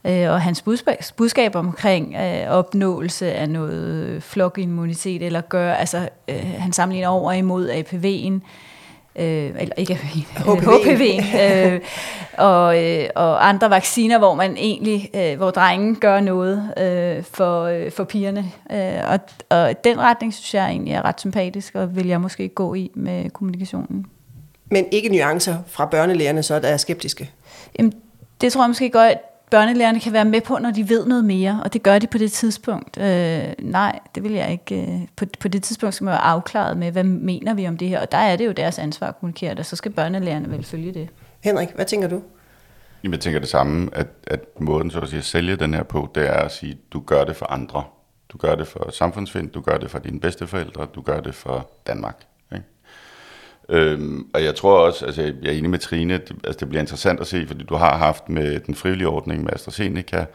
og 0.07 0.43
hans 0.43 0.63
budskab, 0.63 0.99
budskab 1.17 1.57
omkring 1.57 2.15
øh, 2.15 2.49
opnåelse 2.49 3.33
af 3.33 3.51
noget 3.51 4.23
flokimmunitet, 4.23 5.23
eller 5.23 5.41
gør, 5.41 5.73
altså 5.73 6.09
øh, 6.29 6.55
han 6.59 6.73
sammenligner 6.73 7.09
over 7.09 7.33
imod 7.33 7.71
APV'en, 7.71 8.41
øh, 9.19 9.53
eller 9.59 9.75
ikke 9.77 9.95
HPV, 9.95 10.23
HPV 10.45 11.21
øh, 11.41 11.81
og, 12.39 12.85
øh, 12.85 13.09
og 13.15 13.49
andre 13.49 13.71
vacciner, 13.71 14.19
hvor 14.19 14.35
man 14.35 14.57
egentlig, 14.57 15.11
øh, 15.15 15.37
hvor 15.37 15.51
drengen 15.51 15.97
gør 15.97 16.21
noget 16.21 16.73
øh, 16.77 17.25
for, 17.25 17.63
øh, 17.63 17.91
for 17.91 18.05
pigerne. 18.05 18.53
Øh, 18.73 19.11
og, 19.11 19.19
og 19.51 19.85
den 19.85 20.01
retning 20.01 20.35
synes 20.35 20.55
jeg 20.55 20.69
egentlig 20.69 20.95
er 20.95 21.05
ret 21.05 21.21
sympatisk, 21.21 21.75
og 21.75 21.97
vil 21.97 22.07
jeg 22.07 22.21
måske 22.21 22.49
gå 22.49 22.75
i 22.75 22.91
med 22.95 23.31
kommunikationen. 23.31 24.07
Men 24.71 24.85
ikke 24.91 25.09
nuancer 25.09 25.57
fra 25.67 25.87
børnelægerne, 25.87 26.43
så 26.43 26.59
der 26.59 26.69
er 26.69 26.77
skeptiske? 26.77 27.31
Jamen, 27.79 27.93
det 28.41 28.53
tror 28.53 28.63
jeg 28.63 28.71
måske 28.71 28.91
godt, 28.91 29.19
børnelærerne 29.51 30.01
kan 30.01 30.13
være 30.13 30.25
med 30.25 30.41
på, 30.41 30.59
når 30.59 30.71
de 30.71 30.89
ved 30.89 31.07
noget 31.07 31.25
mere, 31.25 31.61
og 31.65 31.73
det 31.73 31.83
gør 31.83 31.99
de 31.99 32.07
på 32.07 32.19
det 32.19 32.33
tidspunkt. 32.33 32.99
Øh, 32.99 33.45
nej, 33.59 33.99
det 34.15 34.23
vil 34.23 34.33
jeg 34.33 34.53
ikke. 34.53 34.83
Øh, 34.83 35.01
på, 35.17 35.25
på 35.41 35.49
det 35.49 35.63
tidspunkt 35.63 35.95
skal 35.95 36.05
man 36.05 36.13
være 36.13 36.21
afklaret 36.21 36.77
med, 36.77 36.93
hvad 36.93 37.05
mener 37.05 37.55
vi 37.55 37.69
om 37.69 37.77
det 37.77 37.89
her, 37.89 38.01
og 38.01 38.13
der 38.13 38.19
er 38.19 38.37
det 38.37 38.47
jo 38.47 38.53
deres 38.53 38.79
ansvar 38.79 39.09
at 39.09 39.19
kommunikere 39.21 39.55
det, 39.55 39.67
så 39.67 39.77
skal 39.77 39.93
børnelærerne 39.93 40.51
vel 40.51 40.65
følge 40.65 40.93
det. 40.95 41.09
Henrik, 41.41 41.69
hvad 41.75 41.85
tænker 41.85 42.09
du? 42.09 42.23
Jamen, 43.03 43.13
jeg 43.13 43.21
tænker 43.21 43.41
det 43.41 43.49
samme, 43.49 43.91
at, 43.93 44.07
at 44.27 44.41
måden 44.61 44.91
så 44.91 45.01
at 45.01 45.09
sige, 45.09 45.19
at 45.19 45.25
sælge 45.25 45.57
den 45.57 45.75
her 45.75 45.83
på, 45.83 46.09
det 46.15 46.29
er 46.29 46.33
at 46.33 46.53
sige, 46.53 46.79
du 46.93 47.01
gør 47.01 47.25
det 47.25 47.37
for 47.37 47.47
andre. 47.47 47.85
Du 48.29 48.39
gør 48.39 48.55
det 48.55 48.67
for 48.67 48.91
samfundsfind, 48.91 49.51
du 49.51 49.61
gør 49.61 49.79
det 49.79 49.91
for 49.91 49.99
dine 49.99 50.21
bedsteforældre, 50.21 50.87
du 50.95 51.01
gør 51.01 51.21
det 51.21 51.35
for 51.35 51.71
Danmark. 51.87 52.27
Øhm, 53.69 54.27
og 54.35 54.45
jeg 54.45 54.55
tror 54.55 54.79
også, 54.79 55.07
altså 55.07 55.23
jeg 55.23 55.35
er 55.45 55.51
enig 55.59 55.71
med 55.71 55.79
Trine, 55.79 56.15
det, 56.15 56.37
altså 56.45 56.61
det 56.61 56.69
bliver 56.69 56.81
interessant 56.81 57.21
at 57.21 57.27
se, 57.27 57.47
fordi 57.47 57.65
du 57.65 57.75
har 57.75 57.97
haft 57.97 58.29
med 58.29 58.61
den 58.61 58.75
frivillige 58.75 59.09
ordning 59.09 59.43
med 59.43 59.53
AstraZeneca 59.53 60.27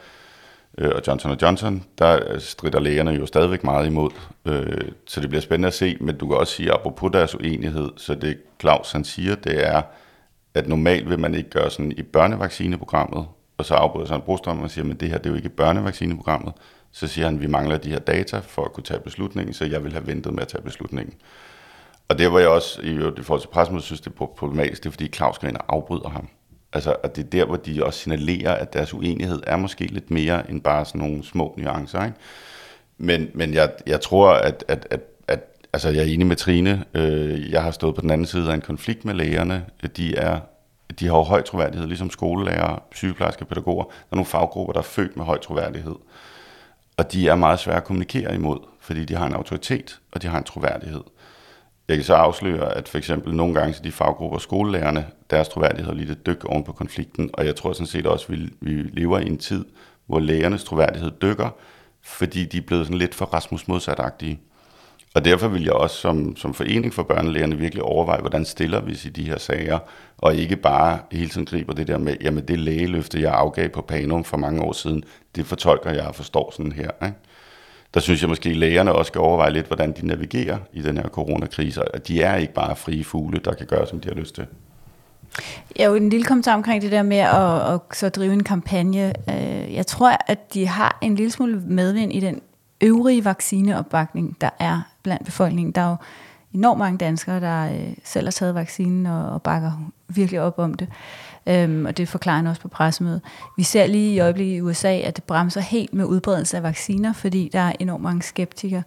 øh, 0.78 0.90
og 0.94 1.02
Johnson 1.06 1.38
Johnson, 1.42 1.84
der 1.98 2.38
strider 2.38 2.80
lægerne 2.80 3.10
jo 3.10 3.26
stadigvæk 3.26 3.64
meget 3.64 3.86
imod. 3.86 4.10
Øh, 4.46 4.92
så 5.06 5.20
det 5.20 5.28
bliver 5.28 5.42
spændende 5.42 5.68
at 5.68 5.74
se, 5.74 5.96
men 6.00 6.16
du 6.18 6.28
kan 6.28 6.36
også 6.36 6.52
sige, 6.52 6.72
apropos 6.72 7.10
deres 7.12 7.34
uenighed, 7.34 7.90
så 7.96 8.14
det 8.14 8.38
Claus 8.60 8.92
han 8.92 9.04
siger, 9.04 9.34
det 9.34 9.66
er, 9.68 9.82
at 10.54 10.68
normalt 10.68 11.10
vil 11.10 11.18
man 11.18 11.34
ikke 11.34 11.50
gøre 11.50 11.70
sådan 11.70 11.92
i 11.92 12.02
børnevaccineprogrammet, 12.02 13.26
og 13.58 13.64
så 13.64 13.74
afbryder 13.74 14.06
sådan 14.06 14.20
en 14.20 14.24
brostrøm 14.24 14.62
og 14.62 14.70
siger, 14.70 14.84
men 14.84 14.96
det 14.96 15.08
her 15.08 15.18
det 15.18 15.26
er 15.26 15.30
jo 15.30 15.36
ikke 15.36 15.48
børnevaccineprogrammet. 15.48 16.52
Så 16.92 17.06
siger 17.06 17.24
han, 17.24 17.40
vi 17.40 17.46
mangler 17.46 17.78
de 17.78 17.90
her 17.90 17.98
data 17.98 18.38
for 18.38 18.64
at 18.64 18.72
kunne 18.72 18.84
tage 18.84 19.00
beslutningen, 19.00 19.54
så 19.54 19.64
jeg 19.64 19.84
vil 19.84 19.92
have 19.92 20.06
ventet 20.06 20.34
med 20.34 20.42
at 20.42 20.48
tage 20.48 20.62
beslutningen. 20.62 21.14
Og 22.12 22.18
det 22.18 22.32
var 22.32 22.38
jeg 22.38 22.48
også, 22.48 22.80
i, 22.82 22.94
i 23.20 23.22
forhold 23.22 23.40
til 23.40 23.48
pressemødet, 23.48 23.84
synes 23.84 24.00
det 24.00 24.12
er 24.20 24.26
problematisk, 24.26 24.82
det 24.82 24.88
er 24.88 24.90
fordi 24.90 25.08
Claus 25.08 25.38
går 25.38 25.48
ind 25.48 25.56
og 25.56 25.64
afbryder 25.68 26.08
ham. 26.08 26.28
Altså, 26.72 26.96
at 27.02 27.16
det 27.16 27.24
er 27.24 27.28
der, 27.30 27.44
hvor 27.44 27.56
de 27.56 27.84
også 27.84 28.00
signalerer, 28.00 28.54
at 28.54 28.72
deres 28.72 28.94
uenighed 28.94 29.42
er 29.46 29.56
måske 29.56 29.86
lidt 29.86 30.10
mere 30.10 30.50
end 30.50 30.60
bare 30.60 30.84
sådan 30.84 31.00
nogle 31.00 31.24
små 31.24 31.54
nuancer. 31.58 32.04
Ikke? 32.04 32.16
Men, 32.98 33.30
men 33.34 33.54
jeg, 33.54 33.72
jeg 33.86 34.00
tror, 34.00 34.30
at, 34.30 34.64
at, 34.68 34.86
at, 34.90 35.00
at 35.28 35.40
altså, 35.72 35.88
jeg 35.88 36.00
er 36.00 36.06
enig 36.06 36.26
med 36.26 36.36
Trine. 36.36 36.84
Øh, 36.94 37.50
jeg 37.50 37.62
har 37.62 37.70
stået 37.70 37.94
på 37.94 38.00
den 38.00 38.10
anden 38.10 38.26
side 38.26 38.50
af 38.50 38.54
en 38.54 38.60
konflikt 38.60 39.04
med 39.04 39.14
lægerne. 39.14 39.64
De 39.96 40.16
er 40.16 40.40
de 41.00 41.06
har 41.06 41.16
jo 41.16 41.22
høj 41.22 41.42
troværdighed, 41.42 41.86
ligesom 41.86 42.10
skolelærer, 42.10 42.82
sygeplejersker, 42.94 43.44
pædagoger. 43.44 43.84
Der 43.84 43.90
er 44.10 44.16
nogle 44.16 44.26
faggrupper, 44.26 44.72
der 44.72 44.80
er 44.80 44.84
født 44.84 45.16
med 45.16 45.24
høj 45.24 45.38
troværdighed. 45.38 45.94
Og 46.96 47.12
de 47.12 47.28
er 47.28 47.34
meget 47.34 47.58
svære 47.58 47.76
at 47.76 47.84
kommunikere 47.84 48.34
imod, 48.34 48.58
fordi 48.80 49.04
de 49.04 49.14
har 49.14 49.26
en 49.26 49.32
autoritet, 49.32 50.00
og 50.12 50.22
de 50.22 50.26
har 50.26 50.38
en 50.38 50.44
troværdighed. 50.44 51.02
Jeg 51.92 51.98
kan 51.98 52.04
så 52.04 52.14
afsløre, 52.14 52.76
at 52.76 52.88
for 52.88 52.98
eksempel 52.98 53.34
nogle 53.34 53.54
gange 53.54 53.74
så 53.74 53.82
de 53.82 53.92
faggrupper 53.92 54.38
skolelærerne, 54.38 55.06
deres 55.30 55.48
troværdighed 55.48 55.92
er 55.92 55.96
lidt 55.96 56.10
et 56.10 56.26
dyk 56.26 56.44
oven 56.44 56.64
på 56.64 56.72
konflikten, 56.72 57.30
og 57.32 57.46
jeg 57.46 57.56
tror 57.56 57.72
sådan 57.72 57.86
set 57.86 58.06
også, 58.06 58.26
at 58.32 58.38
vi, 58.38 58.48
vi 58.60 58.70
lever 58.72 59.18
i 59.18 59.26
en 59.26 59.38
tid, 59.38 59.64
hvor 60.06 60.20
lærernes 60.20 60.64
troværdighed 60.64 61.10
dykker, 61.22 61.48
fordi 62.02 62.44
de 62.44 62.56
er 62.58 62.62
blevet 62.62 62.86
sådan 62.86 62.98
lidt 62.98 63.14
for 63.14 63.24
Rasmus 63.24 63.68
modsatagtige. 63.68 64.40
Og 65.14 65.24
derfor 65.24 65.48
vil 65.48 65.62
jeg 65.62 65.72
også 65.72 65.96
som, 65.96 66.36
som 66.36 66.54
forening 66.54 66.94
for 66.94 67.02
børnelægerne 67.02 67.58
virkelig 67.58 67.82
overveje, 67.82 68.20
hvordan 68.20 68.44
stiller 68.44 68.80
vi 68.80 68.94
sig 68.94 69.08
i 69.08 69.12
de 69.12 69.24
her 69.24 69.38
sager, 69.38 69.78
og 70.18 70.34
ikke 70.34 70.56
bare 70.56 70.98
hele 71.12 71.28
tiden 71.28 71.46
griber 71.46 71.72
det 71.72 71.86
der 71.86 71.98
med, 71.98 72.16
jamen 72.20 72.48
det 72.48 72.58
lægeløfte, 72.58 73.20
jeg 73.20 73.34
afgav 73.34 73.68
på 73.68 73.80
Panum 73.80 74.24
for 74.24 74.36
mange 74.36 74.62
år 74.62 74.72
siden, 74.72 75.04
det 75.36 75.46
fortolker 75.46 75.90
jeg 75.90 76.06
og 76.06 76.14
forstår 76.14 76.52
sådan 76.56 76.72
her. 76.72 76.90
Ikke? 77.02 77.16
Der 77.94 78.00
synes 78.00 78.20
jeg 78.20 78.28
måske, 78.28 78.50
at 78.50 78.56
lægerne 78.56 78.92
også 78.92 79.08
skal 79.08 79.20
overveje 79.20 79.52
lidt, 79.52 79.66
hvordan 79.66 79.92
de 79.92 80.06
navigerer 80.06 80.58
i 80.72 80.82
den 80.82 80.96
her 80.96 81.08
coronakrise, 81.08 81.94
og 81.94 82.08
de 82.08 82.22
er 82.22 82.36
ikke 82.36 82.54
bare 82.54 82.76
frie 82.76 83.04
fugle, 83.04 83.40
der 83.44 83.54
kan 83.54 83.66
gøre, 83.66 83.86
som 83.86 84.00
de 84.00 84.08
har 84.08 84.14
lyst 84.14 84.34
til. 84.34 84.46
Jeg 85.76 85.86
jo 85.86 85.94
en 85.94 86.08
lille 86.08 86.24
kommentar 86.24 86.54
omkring 86.54 86.82
det 86.82 86.92
der 86.92 87.02
med 87.02 87.16
at, 87.16 87.74
at 87.74 87.80
så 87.92 88.08
drive 88.08 88.32
en 88.32 88.44
kampagne. 88.44 89.12
Øh, 89.28 89.74
jeg 89.74 89.86
tror, 89.86 90.16
at 90.26 90.54
de 90.54 90.66
har 90.66 90.98
en 91.02 91.14
lille 91.14 91.30
smule 91.30 91.62
medvind 91.66 92.12
i 92.12 92.20
den 92.20 92.40
øvrige 92.80 93.24
vaccineopbakning, 93.24 94.36
der 94.40 94.50
er 94.58 94.80
blandt 95.02 95.24
befolkningen. 95.24 95.72
Der 95.72 95.80
er 95.80 95.88
jo 95.88 95.96
enormt 96.54 96.78
mange 96.78 96.98
danskere, 96.98 97.40
der 97.40 97.64
øh, 97.64 97.94
selv 98.04 98.26
har 98.26 98.30
taget 98.30 98.54
vaccinen 98.54 99.06
og 99.06 99.42
bakker 99.42 99.72
virkelig 100.08 100.40
op 100.40 100.58
om 100.58 100.74
det. 100.74 100.88
Øhm, 101.46 101.86
og 101.86 101.96
det 101.96 102.08
forklarer 102.08 102.36
han 102.36 102.46
også 102.46 102.60
på 102.62 102.68
pressemødet. 102.68 103.20
Vi 103.56 103.62
ser 103.62 103.86
lige 103.86 104.14
i 104.14 104.20
øjeblikket 104.20 104.56
i 104.56 104.60
USA, 104.60 104.98
at 104.98 105.16
det 105.16 105.24
bremser 105.24 105.60
helt 105.60 105.94
med 105.94 106.04
udbredelse 106.04 106.56
af 106.56 106.62
vacciner, 106.62 107.12
fordi 107.12 107.50
der 107.52 107.60
er 107.60 107.72
enormt 107.80 108.02
mange 108.02 108.22
skeptikere. 108.22 108.82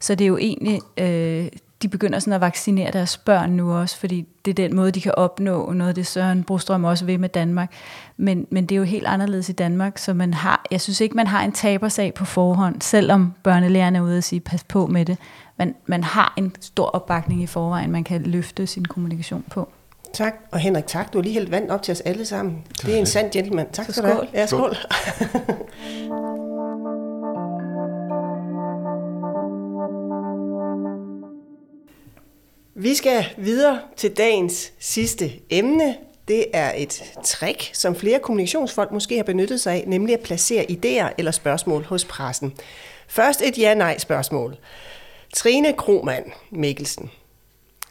Så 0.00 0.14
det 0.14 0.24
er 0.24 0.28
jo 0.28 0.36
egentlig, 0.36 0.80
øh, 0.96 1.48
de 1.82 1.88
begynder 1.88 2.18
sådan 2.18 2.32
at 2.32 2.40
vaccinere 2.40 2.92
deres 2.92 3.16
børn 3.16 3.50
nu 3.50 3.72
også, 3.72 3.98
fordi 3.98 4.26
det 4.44 4.50
er 4.50 4.54
den 4.54 4.76
måde, 4.76 4.90
de 4.90 5.00
kan 5.00 5.14
opnå 5.16 5.72
noget 5.72 5.88
af 5.88 5.94
det 5.94 6.06
Søren 6.06 6.44
Brostrøm 6.44 6.84
også 6.84 7.04
ved 7.04 7.18
med 7.18 7.28
Danmark. 7.28 7.72
Men, 8.16 8.46
men 8.50 8.66
det 8.66 8.74
er 8.74 8.76
jo 8.76 8.84
helt 8.84 9.06
anderledes 9.06 9.48
i 9.48 9.52
Danmark, 9.52 9.98
så 9.98 10.14
man 10.14 10.34
har, 10.34 10.66
jeg 10.70 10.80
synes 10.80 11.00
ikke, 11.00 11.16
man 11.16 11.26
har 11.26 11.44
en 11.44 11.52
tabersag 11.52 12.14
på 12.14 12.24
forhånd, 12.24 12.82
selvom 12.82 13.32
børnelærerne 13.42 13.98
er 13.98 14.02
ude 14.02 14.18
og 14.18 14.24
sige, 14.24 14.40
pas 14.40 14.64
på 14.64 14.86
med 14.86 15.04
det. 15.04 15.18
Man, 15.58 15.74
man 15.86 16.04
har 16.04 16.34
en 16.36 16.54
stor 16.60 16.86
opbakning 16.86 17.42
i 17.42 17.46
forvejen, 17.46 17.90
man 17.90 18.04
kan 18.04 18.22
løfte 18.22 18.66
sin 18.66 18.84
kommunikation 18.84 19.44
på. 19.50 19.68
Tak. 20.12 20.34
Og 20.50 20.58
Henrik, 20.58 20.86
tak. 20.86 21.12
Du 21.12 21.18
har 21.18 21.22
lige 21.22 21.32
helt 21.32 21.50
vand 21.50 21.70
op 21.70 21.82
til 21.82 21.92
os 21.92 22.00
alle 22.00 22.26
sammen. 22.26 22.64
Det 22.82 22.94
er 22.94 22.98
en 22.98 23.06
sand 23.06 23.30
gentleman. 23.30 23.66
Tak 23.72 23.90
skal 23.90 24.02
du 24.02 24.08
have. 24.08 24.26
Ja, 24.34 24.46
skål. 24.46 24.76
Vi 32.78 32.94
skal 32.94 33.24
videre 33.36 33.80
til 33.96 34.16
dagens 34.16 34.72
sidste 34.78 35.32
emne. 35.50 35.96
Det 36.28 36.44
er 36.52 36.72
et 36.76 37.02
trick, 37.24 37.70
som 37.72 37.96
flere 37.96 38.18
kommunikationsfolk 38.18 38.92
måske 38.92 39.16
har 39.16 39.24
benyttet 39.24 39.60
sig 39.60 39.72
af, 39.74 39.84
nemlig 39.86 40.14
at 40.14 40.20
placere 40.20 40.66
idéer 40.70 41.14
eller 41.18 41.30
spørgsmål 41.32 41.84
hos 41.84 42.04
pressen. 42.04 42.54
Først 43.08 43.42
et 43.42 43.58
ja-nej-spørgsmål. 43.58 44.56
Trine 45.34 45.72
Krohmann 45.72 46.32
Mikkelsen. 46.50 47.10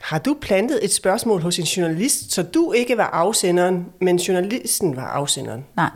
Har 0.06 0.20
du 0.20 0.38
plantet 0.42 0.86
et 0.86 0.94
spørgsmål 0.94 1.42
hos 1.42 1.60
en 1.60 1.66
journalist, 1.66 2.32
så 2.34 2.44
du 2.44 2.72
ikke 2.72 2.98
var 2.98 3.04
afsenderen, 3.04 3.86
men 4.02 4.18
journalisten 4.18 4.96
var 4.96 5.08
afsenderen? 5.08 5.66
Nej. 5.76 5.90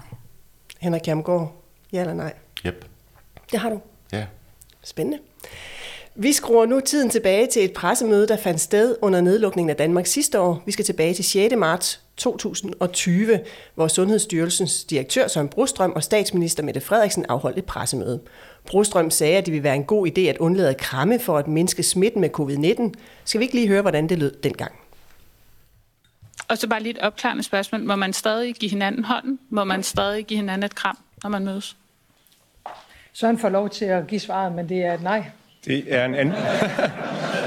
Henrik 0.79 1.01
Kjermgaard, 1.01 1.63
ja 1.93 2.01
eller 2.01 2.13
nej? 2.13 2.33
Yep. 2.65 2.85
Det 3.51 3.59
har 3.59 3.69
du. 3.69 3.81
Ja. 4.11 4.25
Spændende. 4.83 5.19
Vi 6.15 6.33
skruer 6.33 6.65
nu 6.65 6.79
tiden 6.79 7.09
tilbage 7.09 7.47
til 7.47 7.65
et 7.65 7.73
pressemøde, 7.73 8.27
der 8.27 8.37
fandt 8.37 8.61
sted 8.61 8.95
under 9.01 9.21
nedlukningen 9.21 9.69
af 9.69 9.75
Danmark 9.75 10.05
sidste 10.05 10.39
år. 10.39 10.63
Vi 10.65 10.71
skal 10.71 10.85
tilbage 10.85 11.13
til 11.13 11.23
6. 11.23 11.55
marts 11.57 12.01
2020, 12.19 13.39
hvor 13.75 13.87
Sundhedsstyrelsens 13.87 14.83
direktør 14.83 15.27
Søren 15.27 15.47
Brostrøm 15.47 15.91
og 15.95 16.03
statsminister 16.03 16.63
Mette 16.63 16.81
Frederiksen 16.81 17.25
afholdt 17.29 17.57
et 17.57 17.65
pressemøde. 17.65 18.19
Brostrøm 18.65 19.11
sagde, 19.11 19.37
at 19.37 19.45
det 19.45 19.51
ville 19.51 19.63
være 19.63 19.75
en 19.75 19.83
god 19.83 20.07
idé 20.07 20.21
at 20.21 20.37
undlade 20.37 20.73
kramme 20.73 21.19
for 21.19 21.37
at 21.37 21.47
mindske 21.47 21.83
smitten 21.83 22.21
med 22.21 22.29
covid-19. 22.39 23.01
Skal 23.25 23.39
vi 23.39 23.43
ikke 23.43 23.55
lige 23.55 23.67
høre, 23.67 23.81
hvordan 23.81 24.09
det 24.09 24.19
lød 24.19 24.31
dengang? 24.43 24.71
Og 26.47 26.57
så 26.57 26.67
bare 26.67 26.83
lige 26.83 26.91
et 26.91 26.99
opklarende 26.99 27.43
spørgsmål. 27.43 27.83
Må 27.83 27.95
man 27.95 28.13
stadig 28.13 28.55
give 28.55 28.71
hinanden 28.71 29.03
hånden? 29.03 29.39
Må 29.49 29.63
man 29.63 29.83
stadig 29.83 30.25
give 30.25 30.37
hinanden 30.37 30.63
et 30.63 30.75
kram, 30.75 30.97
når 31.23 31.29
man 31.29 31.45
mødes? 31.45 31.75
Søren 33.13 33.37
får 33.37 33.49
lov 33.49 33.69
til 33.69 33.85
at 33.85 34.07
give 34.07 34.19
svaret, 34.19 34.55
men 34.55 34.69
det 34.69 34.77
er 34.77 34.93
et 34.93 35.01
nej. 35.03 35.25
Det 35.65 35.93
er 35.93 36.05
en 36.05 36.15
anden... 36.15 36.35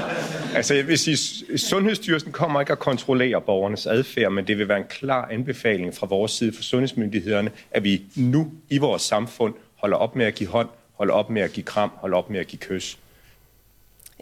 altså 0.55 0.73
jeg 0.73 0.87
vil 0.87 0.97
sige, 0.97 1.17
Sundhedsstyrelsen 1.57 2.31
kommer 2.31 2.59
ikke 2.59 2.71
at 2.71 2.79
kontrollere 2.79 3.41
borgernes 3.41 3.87
adfærd, 3.87 4.31
men 4.31 4.47
det 4.47 4.57
vil 4.57 4.67
være 4.67 4.77
en 4.77 4.87
klar 4.89 5.27
anbefaling 5.31 5.95
fra 5.95 6.07
vores 6.07 6.31
side 6.31 6.53
for 6.55 6.63
sundhedsmyndighederne, 6.63 7.51
at 7.71 7.83
vi 7.83 8.01
nu 8.15 8.51
i 8.69 8.77
vores 8.77 9.01
samfund 9.01 9.53
holder 9.75 9.97
op 9.97 10.15
med 10.15 10.25
at 10.25 10.35
give 10.35 10.49
hånd, 10.49 10.69
holder 10.93 11.13
op 11.13 11.29
med 11.29 11.41
at 11.41 11.53
give 11.53 11.63
kram, 11.63 11.91
holder 11.95 12.17
op 12.17 12.29
med 12.29 12.39
at 12.39 12.47
give 12.47 12.59
kys. 12.59 12.97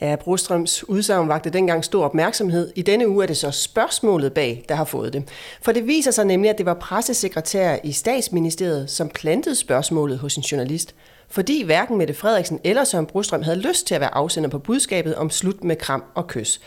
Ja, 0.01 0.15
Brostrøms 0.15 0.89
udsagn 0.89 1.27
vagte 1.27 1.49
dengang 1.49 1.85
stor 1.85 2.05
opmærksomhed. 2.05 2.71
I 2.75 2.81
denne 2.81 3.07
uge 3.07 3.23
er 3.23 3.27
det 3.27 3.37
så 3.37 3.51
spørgsmålet 3.51 4.33
bag, 4.33 4.65
der 4.69 4.75
har 4.75 4.85
fået 4.85 5.13
det. 5.13 5.29
For 5.61 5.71
det 5.71 5.87
viser 5.87 6.11
sig 6.11 6.25
nemlig, 6.25 6.49
at 6.49 6.57
det 6.57 6.65
var 6.65 6.73
pressesekretær 6.73 7.77
i 7.83 7.91
statsministeriet, 7.91 8.89
som 8.89 9.09
plantede 9.09 9.55
spørgsmålet 9.55 10.19
hos 10.19 10.35
en 10.35 10.43
journalist. 10.43 10.95
Fordi 11.31 11.63
hverken 11.63 11.97
Mette 11.97 12.13
Frederiksen 12.13 12.59
eller 12.63 12.83
Søren 12.83 13.05
Brostrøm 13.05 13.43
havde 13.43 13.59
lyst 13.59 13.87
til 13.87 13.95
at 13.95 14.01
være 14.01 14.15
afsender 14.15 14.49
på 14.49 14.59
budskabet 14.59 15.15
om 15.15 15.29
slut 15.29 15.63
med 15.63 15.75
kram 15.75 16.03
og 16.15 16.27
kys. 16.27 16.61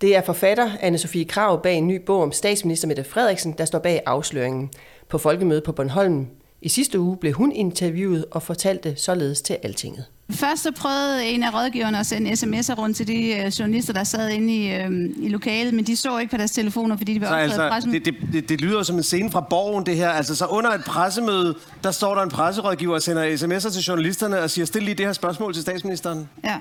Det 0.00 0.16
er 0.16 0.20
forfatter 0.20 0.70
anne 0.80 0.98
Sofie 0.98 1.24
Krav 1.24 1.62
bag 1.62 1.74
en 1.74 1.86
ny 1.86 2.04
bog 2.04 2.22
om 2.22 2.32
statsminister 2.32 2.88
Mette 2.88 3.04
Frederiksen, 3.04 3.54
der 3.58 3.64
står 3.64 3.78
bag 3.78 4.02
afsløringen. 4.06 4.70
På 5.08 5.18
folkemødet 5.18 5.64
på 5.64 5.72
Bornholm 5.72 6.26
i 6.62 6.68
sidste 6.68 7.00
uge 7.00 7.16
blev 7.16 7.32
hun 7.32 7.52
interviewet 7.52 8.24
og 8.30 8.42
fortalte 8.42 8.94
således 8.96 9.42
til 9.42 9.56
Altinget. 9.62 10.04
Først 10.30 10.62
så 10.62 10.72
prøvede 10.72 11.26
en 11.26 11.42
af 11.42 11.54
rådgiverne 11.54 11.98
at 11.98 12.06
sende 12.06 12.32
sms'er 12.32 12.74
rundt 12.74 12.96
til 12.96 13.08
de 13.08 13.36
øh, 13.36 13.46
journalister, 13.46 13.92
der 13.92 14.04
sad 14.04 14.30
inde 14.30 14.54
i, 14.54 14.74
øh, 14.74 14.90
i 15.16 15.28
lokalet, 15.28 15.74
men 15.74 15.84
de 15.84 15.96
så 15.96 16.18
ikke 16.18 16.30
på 16.30 16.36
deres 16.36 16.50
telefoner, 16.50 16.96
fordi 16.96 17.14
de 17.14 17.20
var 17.20 17.26
optaget 17.26 17.42
altså, 17.42 17.62
af 17.62 17.70
pressen. 17.70 17.92
Det, 17.92 18.04
det, 18.04 18.14
det, 18.32 18.48
det 18.48 18.60
lyder 18.60 18.82
som 18.82 18.96
en 18.96 19.02
scene 19.02 19.30
fra 19.30 19.40
borgen, 19.40 19.86
det 19.86 19.96
her. 19.96 20.08
Altså, 20.08 20.34
så 20.34 20.46
under 20.46 20.70
et 20.70 20.84
pressemøde, 20.84 21.54
der 21.84 21.90
står 21.90 22.14
der 22.14 22.22
en 22.22 22.30
presserådgiver 22.30 22.94
og 22.94 23.02
sender 23.02 23.36
sms'er 23.36 23.72
til 23.72 23.82
journalisterne 23.82 24.40
og 24.40 24.50
siger, 24.50 24.64
stil 24.64 24.82
lige 24.82 24.94
det 24.94 25.06
her 25.06 25.12
spørgsmål 25.12 25.54
til 25.54 25.62
statsministeren. 25.62 26.28
Ja. 26.44 26.56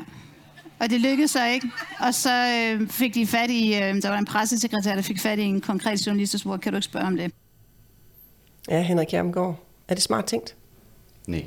Og 0.79 0.89
det 0.89 1.01
lykkedes 1.01 1.31
så 1.31 1.47
ikke. 1.47 1.69
Og 1.99 2.13
så 2.13 2.29
øh, 2.31 2.89
fik 2.89 3.15
de 3.15 3.27
fat 3.27 3.49
i, 3.49 3.75
øh, 3.75 4.01
der 4.01 4.09
var 4.09 4.17
en 4.17 4.25
pressesekretær, 4.25 4.95
der 4.95 5.01
fik 5.01 5.19
fat 5.19 5.39
i 5.39 5.43
en 5.43 5.61
konkret 5.61 6.07
journalist 6.07 6.33
og 6.33 6.39
spurgte, 6.39 6.63
kan 6.63 6.71
du 6.71 6.77
ikke 6.77 6.85
spørge 6.85 7.05
om 7.05 7.17
det? 7.17 7.31
Ja, 8.69 8.81
Henrik 8.81 9.07
Kjermgaard. 9.07 9.70
Er 9.91 9.95
det 9.95 10.03
smart 10.03 10.25
tænkt? 10.25 10.55
Nej. 11.27 11.45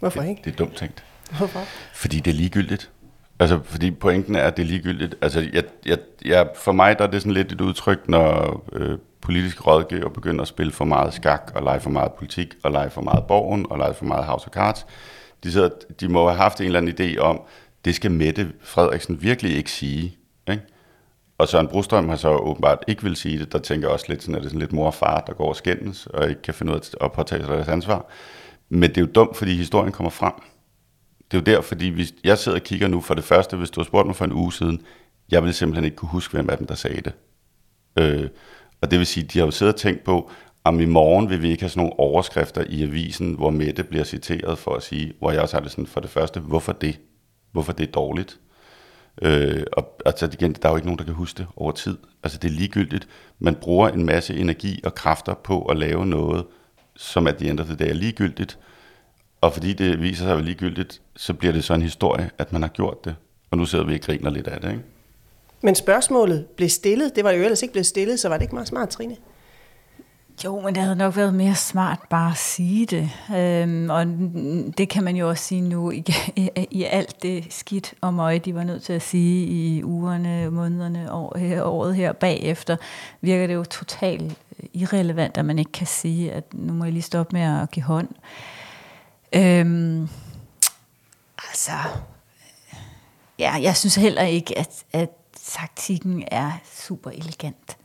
Hvorfor 0.00 0.20
det, 0.20 0.28
ikke? 0.28 0.42
Det 0.44 0.52
er 0.52 0.56
dumt 0.56 0.76
tænkt. 0.76 1.04
Hvorfor? 1.38 1.60
Fordi 1.94 2.20
det 2.20 2.30
er 2.30 2.34
ligegyldigt. 2.34 2.90
Altså, 3.38 3.60
fordi 3.64 3.90
pointen 3.90 4.34
er, 4.34 4.42
at 4.42 4.56
det 4.56 4.62
er 4.62 4.66
ligegyldigt. 4.66 5.14
Altså, 5.22 5.40
jeg, 5.52 5.64
jeg, 5.86 5.98
jeg, 6.24 6.48
for 6.56 6.72
mig 6.72 6.98
der 6.98 7.04
er 7.04 7.10
det 7.10 7.22
sådan 7.22 7.32
lidt 7.32 7.52
et 7.52 7.60
udtryk, 7.60 8.08
når 8.08 8.64
øh, 8.72 8.98
politiske 9.20 9.62
rådgiver 9.62 10.08
begynder 10.08 10.42
at 10.42 10.48
spille 10.48 10.72
for 10.72 10.84
meget 10.84 11.14
skak, 11.14 11.52
og 11.54 11.62
lege 11.62 11.80
for 11.80 11.90
meget 11.90 12.12
politik, 12.12 12.54
og 12.62 12.70
lege 12.70 12.90
for 12.90 13.00
meget 13.00 13.24
borgen, 13.26 13.66
og 13.70 13.78
lege 13.78 13.94
for 13.94 14.04
meget 14.04 14.24
house 14.24 14.46
of 14.46 14.52
cards. 14.52 14.86
De, 15.44 15.52
sidder, 15.52 15.68
de 16.00 16.08
må 16.08 16.28
have 16.28 16.38
haft 16.38 16.60
en 16.60 16.66
eller 16.66 16.80
anden 16.80 16.94
idé 17.00 17.18
om, 17.18 17.42
det 17.84 17.94
skal 17.94 18.10
Mette 18.10 18.52
Frederiksen 18.62 19.22
virkelig 19.22 19.56
ikke 19.56 19.70
sige. 19.70 20.16
Og 21.38 21.48
Søren 21.48 21.68
Brostrøm 21.68 22.08
har 22.08 22.16
så 22.16 22.28
åbenbart 22.28 22.84
ikke 22.86 23.02
vil 23.02 23.16
sige 23.16 23.38
det. 23.38 23.52
Der 23.52 23.58
tænker 23.58 23.88
jeg 23.88 23.92
også 23.92 24.06
lidt 24.08 24.22
sådan, 24.22 24.34
at 24.34 24.40
det 24.40 24.46
er 24.46 24.50
sådan 24.50 24.60
lidt 24.60 24.72
mor 24.72 24.86
og 24.86 24.94
far, 24.94 25.20
der 25.20 25.32
går 25.32 25.48
og 25.48 25.56
skændes, 25.56 26.06
og 26.06 26.28
ikke 26.28 26.42
kan 26.42 26.54
finde 26.54 26.72
ud 26.72 26.78
af 26.78 27.04
at 27.04 27.12
påtage 27.12 27.44
sig 27.44 27.54
deres 27.54 27.68
ansvar. 27.68 28.06
Men 28.68 28.90
det 28.90 28.96
er 28.96 29.00
jo 29.00 29.08
dumt, 29.14 29.36
fordi 29.36 29.54
historien 29.54 29.92
kommer 29.92 30.10
frem. 30.10 30.32
Det 31.30 31.36
er 31.36 31.40
jo 31.40 31.56
der, 31.56 31.60
fordi 31.62 31.88
hvis 31.88 32.14
jeg 32.24 32.38
sidder 32.38 32.58
og 32.58 32.64
kigger 32.64 32.88
nu 32.88 33.00
for 33.00 33.14
det 33.14 33.24
første, 33.24 33.56
hvis 33.56 33.70
du 33.70 33.80
har 33.80 33.84
spurgt 33.84 34.06
mig 34.06 34.16
for 34.16 34.24
en 34.24 34.32
uge 34.32 34.52
siden, 34.52 34.82
jeg 35.30 35.42
ville 35.42 35.52
simpelthen 35.52 35.84
ikke 35.84 35.96
kunne 35.96 36.08
huske, 36.08 36.32
hvem 36.32 36.50
af 36.50 36.58
dem, 36.58 36.66
der 36.66 36.74
sagde 36.74 37.00
det. 37.00 37.12
Øh, 37.98 38.28
og 38.80 38.90
det 38.90 38.98
vil 38.98 39.06
sige, 39.06 39.26
de 39.26 39.38
har 39.38 39.46
jo 39.46 39.50
siddet 39.50 39.74
og 39.74 39.80
tænkt 39.80 40.04
på, 40.04 40.30
om 40.64 40.80
i 40.80 40.84
morgen 40.84 41.30
vil 41.30 41.42
vi 41.42 41.50
ikke 41.50 41.62
have 41.62 41.70
sådan 41.70 41.80
nogle 41.80 41.98
overskrifter 41.98 42.64
i 42.68 42.82
avisen, 42.82 43.34
hvor 43.34 43.50
Mette 43.50 43.84
bliver 43.84 44.04
citeret 44.04 44.58
for 44.58 44.74
at 44.74 44.82
sige, 44.82 45.12
hvor 45.18 45.30
jeg 45.30 45.42
også 45.42 45.56
har 45.56 45.62
det 45.62 45.70
sådan 45.70 45.86
for 45.86 46.00
det 46.00 46.10
første, 46.10 46.40
hvorfor 46.40 46.72
det? 46.72 47.00
Hvorfor 47.52 47.72
det 47.72 47.88
er 47.88 47.92
dårligt? 47.92 48.40
Øh, 49.22 49.62
og 49.72 50.00
altså 50.06 50.28
igen, 50.32 50.52
der 50.52 50.68
er 50.68 50.72
jo 50.72 50.76
ikke 50.76 50.86
nogen, 50.86 50.98
der 50.98 51.04
kan 51.04 51.14
huske 51.14 51.38
det 51.38 51.46
over 51.56 51.72
tid. 51.72 51.96
Altså 52.22 52.38
det 52.38 52.48
er 52.48 52.52
ligegyldigt. 52.52 53.08
Man 53.38 53.54
bruger 53.54 53.88
en 53.88 54.06
masse 54.06 54.36
energi 54.36 54.80
og 54.84 54.94
kræfter 54.94 55.34
på 55.34 55.62
at 55.62 55.76
lave 55.76 56.06
noget, 56.06 56.44
som 56.96 57.26
at 57.26 57.40
de 57.40 57.46
ændrer 57.46 57.66
det 57.66 57.78
the 57.78 57.88
er 57.88 57.94
ligegyldigt. 57.94 58.58
Og 59.40 59.52
fordi 59.52 59.72
det 59.72 60.02
viser 60.02 60.22
sig 60.22 60.30
at 60.30 60.36
være 60.36 60.46
ligegyldigt, 60.46 61.00
så 61.16 61.34
bliver 61.34 61.52
det 61.52 61.64
så 61.64 61.74
en 61.74 61.82
historie, 61.82 62.30
at 62.38 62.52
man 62.52 62.62
har 62.62 62.68
gjort 62.68 63.04
det. 63.04 63.16
Og 63.50 63.58
nu 63.58 63.66
sidder 63.66 63.84
vi 63.84 63.94
og 63.94 64.00
griner 64.00 64.30
lidt 64.30 64.46
af 64.46 64.60
det, 64.60 64.70
ikke? 64.70 64.82
Men 65.62 65.74
spørgsmålet 65.74 66.46
blev 66.46 66.68
stillet. 66.68 67.16
Det 67.16 67.24
var 67.24 67.30
jo 67.30 67.42
ellers 67.42 67.62
ikke 67.62 67.72
blevet 67.72 67.86
stillet, 67.86 68.20
så 68.20 68.28
var 68.28 68.36
det 68.36 68.42
ikke 68.42 68.54
meget 68.54 68.68
smart, 68.68 68.88
Trine? 68.88 69.16
Jo, 70.44 70.60
men 70.60 70.74
det 70.74 70.82
havde 70.82 70.96
nok 70.96 71.16
været 71.16 71.34
mere 71.34 71.54
smart 71.54 71.98
bare 72.10 72.30
at 72.30 72.36
sige 72.36 72.86
det. 72.86 73.10
Øhm, 73.36 73.90
og 73.90 74.06
det 74.78 74.88
kan 74.88 75.04
man 75.04 75.16
jo 75.16 75.28
også 75.28 75.44
sige 75.44 75.60
nu 75.60 75.90
i, 75.90 76.04
i, 76.36 76.50
i 76.70 76.82
alt 76.82 77.22
det 77.22 77.52
skidt 77.52 77.94
og 78.00 78.14
møg, 78.14 78.44
de 78.44 78.54
var 78.54 78.64
nødt 78.64 78.82
til 78.82 78.92
at 78.92 79.02
sige 79.02 79.46
i 79.46 79.82
ugerne, 79.82 80.50
månederne, 80.50 81.12
år, 81.12 81.36
øh, 81.38 81.66
året 81.66 81.96
her 81.96 82.12
bagefter, 82.12 82.76
virker 83.20 83.46
det 83.46 83.54
jo 83.54 83.64
totalt 83.64 84.22
øh, 84.62 84.68
irrelevant, 84.72 85.38
at 85.38 85.44
man 85.44 85.58
ikke 85.58 85.72
kan 85.72 85.86
sige, 85.86 86.32
at 86.32 86.44
nu 86.54 86.72
må 86.72 86.84
jeg 86.84 86.92
lige 86.92 87.02
stoppe 87.02 87.36
med 87.36 87.62
at 87.62 87.70
give 87.70 87.84
hånd. 87.84 88.08
Øhm, 89.32 90.08
altså, 91.48 91.72
øh, 92.72 92.78
ja, 93.38 93.52
jeg 93.62 93.76
synes 93.76 93.94
heller 93.94 94.22
ikke, 94.22 94.58
at, 94.58 94.84
at 94.92 95.10
taktikken 95.44 96.24
er 96.30 96.52
super 96.64 97.10
elegant. 97.10 97.76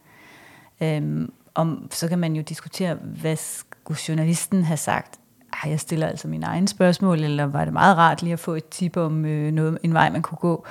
Øhm, 0.82 1.34
om, 1.56 1.88
så 1.92 2.08
kan 2.08 2.20
man 2.20 2.36
jo 2.36 2.42
diskutere, 2.42 2.94
hvad 2.94 3.36
skulle 3.36 4.00
journalisten 4.08 4.64
have 4.64 4.78
sagt? 4.78 5.20
Ej, 5.64 5.70
jeg 5.70 5.80
stiller 5.80 6.08
altså 6.08 6.28
mine 6.28 6.46
egne 6.46 6.68
spørgsmål, 6.68 7.24
eller 7.24 7.46
var 7.46 7.66
det 7.66 7.74
meget 7.74 7.98
rart 7.98 8.22
lige 8.22 8.34
at 8.34 8.40
få 8.40 8.56
et 8.56 8.70
tip 8.70 8.98
om 8.98 9.26
øh, 9.26 9.52
noget, 9.52 9.78
en 9.84 9.94
vej, 9.94 10.10
man 10.10 10.22
kunne 10.22 10.38
gå? 10.38 10.66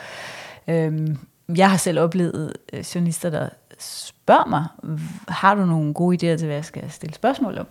Øhm, 0.68 1.18
jeg 1.56 1.70
har 1.70 1.76
selv 1.76 2.00
oplevet 2.00 2.52
øh, 2.72 2.84
journalister, 2.94 3.30
der 3.30 3.48
spørger 3.78 4.46
mig, 4.46 4.64
har 5.28 5.54
du 5.54 5.66
nogle 5.66 5.94
gode 5.94 6.16
idéer 6.16 6.38
til, 6.38 6.46
hvad 6.46 6.56
jeg 6.56 6.64
skal 6.64 6.90
stille 6.90 7.14
spørgsmål 7.14 7.58
om? 7.58 7.66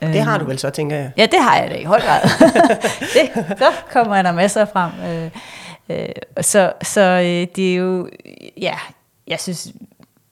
Det 0.00 0.22
har 0.22 0.38
du 0.38 0.44
vel 0.44 0.58
så, 0.58 0.70
tænker 0.70 0.96
jeg. 0.96 1.12
Ja, 1.16 1.26
det 1.26 1.42
har 1.42 1.56
jeg 1.56 1.70
da 1.70 1.74
i 1.74 1.84
høj 1.84 2.00
grad. 2.00 2.20
det, 3.14 3.58
så 3.58 3.72
kommer 3.92 4.22
der 4.22 4.32
masser 4.32 4.64
frem. 4.64 4.90
Øh, 5.08 5.30
øh, 5.88 6.08
så 6.40 6.72
så 6.82 7.00
øh, 7.00 7.56
det 7.56 7.72
er 7.72 7.76
jo, 7.76 8.08
ja, 8.60 8.74
jeg 9.26 9.40
synes, 9.40 9.72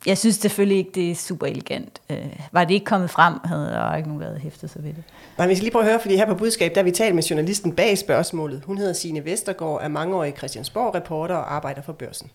jeg 0.06 0.18
synes 0.18 0.36
selvfølgelig 0.36 0.78
ikke, 0.78 0.90
det 0.94 1.10
er 1.10 1.14
super 1.14 1.46
elegant. 1.46 2.00
Øh, 2.10 2.36
var 2.52 2.64
det 2.64 2.74
ikke 2.74 2.86
kommet 2.86 3.10
frem, 3.10 3.34
havde 3.44 3.66
der 3.66 3.96
ikke 3.96 4.08
nogen 4.08 4.20
været 4.20 4.40
hæftet 4.40 4.70
sig 4.70 4.84
ved 4.84 4.92
det. 4.92 5.04
Nej, 5.38 5.46
vi 5.46 5.54
skal 5.54 5.64
lige 5.64 5.72
prøve 5.72 5.84
at 5.84 5.90
høre, 5.90 6.00
fordi 6.00 6.16
her 6.16 6.26
på 6.26 6.34
budskab, 6.34 6.74
der 6.74 6.82
vi 6.82 6.90
talt 6.90 7.14
med 7.14 7.22
journalisten 7.22 7.76
bag 7.76 7.98
spørgsmålet. 7.98 8.64
Hun 8.66 8.78
hedder 8.78 8.92
Signe 8.92 9.24
Vestergaard, 9.24 9.80
er 9.82 9.88
mangeårig 9.88 10.34
Christiansborg-reporter 10.38 11.34
og 11.34 11.54
arbejder 11.54 11.82
for 11.82 11.92
børsen. 11.92 12.30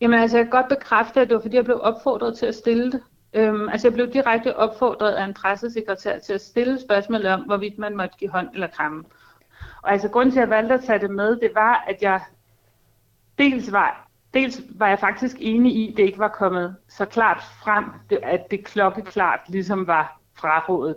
Jamen 0.00 0.20
altså, 0.20 0.36
jeg 0.36 0.46
kan 0.46 0.50
godt 0.50 0.68
bekræfte, 0.68 1.20
at 1.20 1.28
det 1.28 1.34
var 1.34 1.40
fordi, 1.40 1.56
jeg 1.56 1.64
blev 1.64 1.80
opfordret 1.82 2.38
til 2.38 2.46
at 2.46 2.54
stille 2.54 2.92
det. 2.92 3.00
Øhm, 3.34 3.68
altså, 3.68 3.88
jeg 3.88 3.94
blev 3.94 4.12
direkte 4.12 4.56
opfordret 4.56 5.12
af 5.12 5.24
en 5.24 5.34
pressesekretær 5.34 6.18
til 6.18 6.32
at 6.32 6.40
stille 6.40 6.80
spørgsmål 6.80 7.26
om, 7.26 7.40
hvorvidt 7.40 7.78
man 7.78 7.96
måtte 7.96 8.14
give 8.18 8.30
hånd 8.30 8.48
eller 8.54 8.66
kramme. 8.66 9.04
Og 9.82 9.92
altså, 9.92 10.08
grunden 10.08 10.32
til, 10.32 10.38
at 10.38 10.42
jeg 10.42 10.50
valgte 10.50 10.74
at 10.74 10.84
tage 10.84 10.98
det 10.98 11.10
med, 11.10 11.36
det 11.36 11.50
var, 11.54 11.84
at 11.88 11.96
jeg 12.02 12.20
dels 13.38 13.72
var, 13.72 14.08
dels 14.34 14.60
var 14.74 14.88
jeg 14.88 14.98
faktisk 14.98 15.36
enig 15.40 15.76
i, 15.76 15.90
at 15.90 15.96
det 15.96 16.02
ikke 16.02 16.18
var 16.18 16.28
kommet 16.28 16.76
så 16.88 17.04
klart 17.04 17.42
frem, 17.62 17.84
at 18.22 18.50
det 18.50 18.64
klokkeklart 18.64 19.40
ligesom 19.48 19.86
var 19.86 20.20
frarådet. 20.34 20.96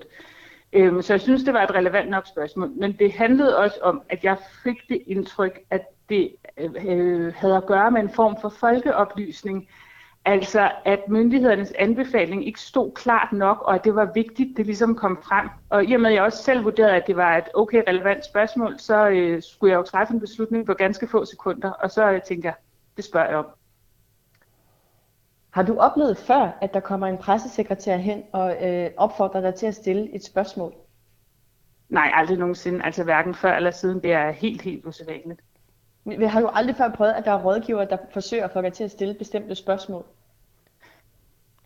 Øhm, 0.73 1.01
så 1.01 1.13
jeg 1.13 1.21
synes, 1.21 1.43
det 1.43 1.53
var 1.53 1.63
et 1.63 1.75
relevant 1.75 2.09
nok 2.09 2.27
spørgsmål. 2.27 2.69
Men 2.69 2.93
det 2.99 3.13
handlede 3.13 3.57
også 3.57 3.79
om, 3.81 4.01
at 4.09 4.23
jeg 4.23 4.37
fik 4.63 4.77
det 4.89 5.01
indtryk, 5.07 5.59
at 5.69 5.81
det 6.09 6.35
øh, 6.57 6.71
øh, 6.87 7.33
havde 7.35 7.57
at 7.57 7.65
gøre 7.65 7.91
med 7.91 8.01
en 8.01 8.09
form 8.09 8.37
for 8.41 8.49
folkeoplysning. 8.49 9.67
Altså, 10.25 10.71
at 10.85 10.99
myndighedernes 11.09 11.71
anbefaling 11.71 12.47
ikke 12.47 12.59
stod 12.59 12.91
klart 12.91 13.33
nok, 13.33 13.61
og 13.61 13.75
at 13.75 13.83
det 13.83 13.95
var 13.95 14.11
vigtigt, 14.13 14.57
det 14.57 14.65
ligesom 14.65 14.95
kom 14.95 15.19
frem. 15.23 15.49
Og 15.69 15.85
i 15.85 15.93
og 15.93 16.01
med, 16.01 16.09
at 16.09 16.15
jeg 16.15 16.23
også 16.23 16.43
selv 16.43 16.63
vurderede, 16.63 16.95
at 16.95 17.07
det 17.07 17.15
var 17.15 17.37
et 17.37 17.47
okay 17.53 17.83
relevant 17.87 18.25
spørgsmål, 18.25 18.79
så 18.79 19.07
øh, 19.07 19.41
skulle 19.43 19.71
jeg 19.71 19.77
jo 19.77 19.83
træffe 19.83 20.13
en 20.13 20.19
beslutning 20.19 20.65
på 20.65 20.73
ganske 20.73 21.07
få 21.07 21.25
sekunder, 21.25 21.71
og 21.71 21.91
så 21.91 22.11
øh, 22.11 22.21
tænkte 22.21 22.45
jeg, 22.45 22.53
det 22.97 23.05
spørger 23.05 23.27
jeg 23.27 23.37
om. 23.37 23.45
Har 25.49 25.63
du 25.63 25.79
oplevet 25.79 26.17
før, 26.17 26.57
at 26.61 26.73
der 26.73 26.79
kommer 26.79 27.07
en 27.07 27.17
pressesekretær 27.17 27.97
hen 27.97 28.23
og 28.33 28.65
øh, 28.65 28.91
opfordrer 28.97 29.41
dig 29.41 29.55
til 29.55 29.65
at 29.65 29.75
stille 29.75 30.15
et 30.15 30.25
spørgsmål? 30.25 30.73
Nej, 31.89 32.11
aldrig 32.13 32.37
nogensinde. 32.37 32.83
Altså 32.83 33.03
hverken 33.03 33.35
før 33.35 33.55
eller 33.55 33.71
siden. 33.71 34.01
Det 34.03 34.13
er 34.13 34.31
helt, 34.31 34.61
helt 34.61 34.85
usædvanligt. 34.85 35.41
Men 36.03 36.29
Har 36.29 36.41
du 36.41 36.47
aldrig 36.47 36.75
før 36.75 36.91
prøvet, 36.91 37.13
at 37.13 37.25
der 37.25 37.31
er 37.31 37.43
rådgiver, 37.43 37.85
der 37.85 37.97
forsøger 38.13 38.45
at 38.45 38.51
få 38.51 38.61
dig 38.61 38.73
til 38.73 38.83
at 38.83 38.91
stille 38.91 39.13
bestemte 39.13 39.55
spørgsmål? 39.55 40.05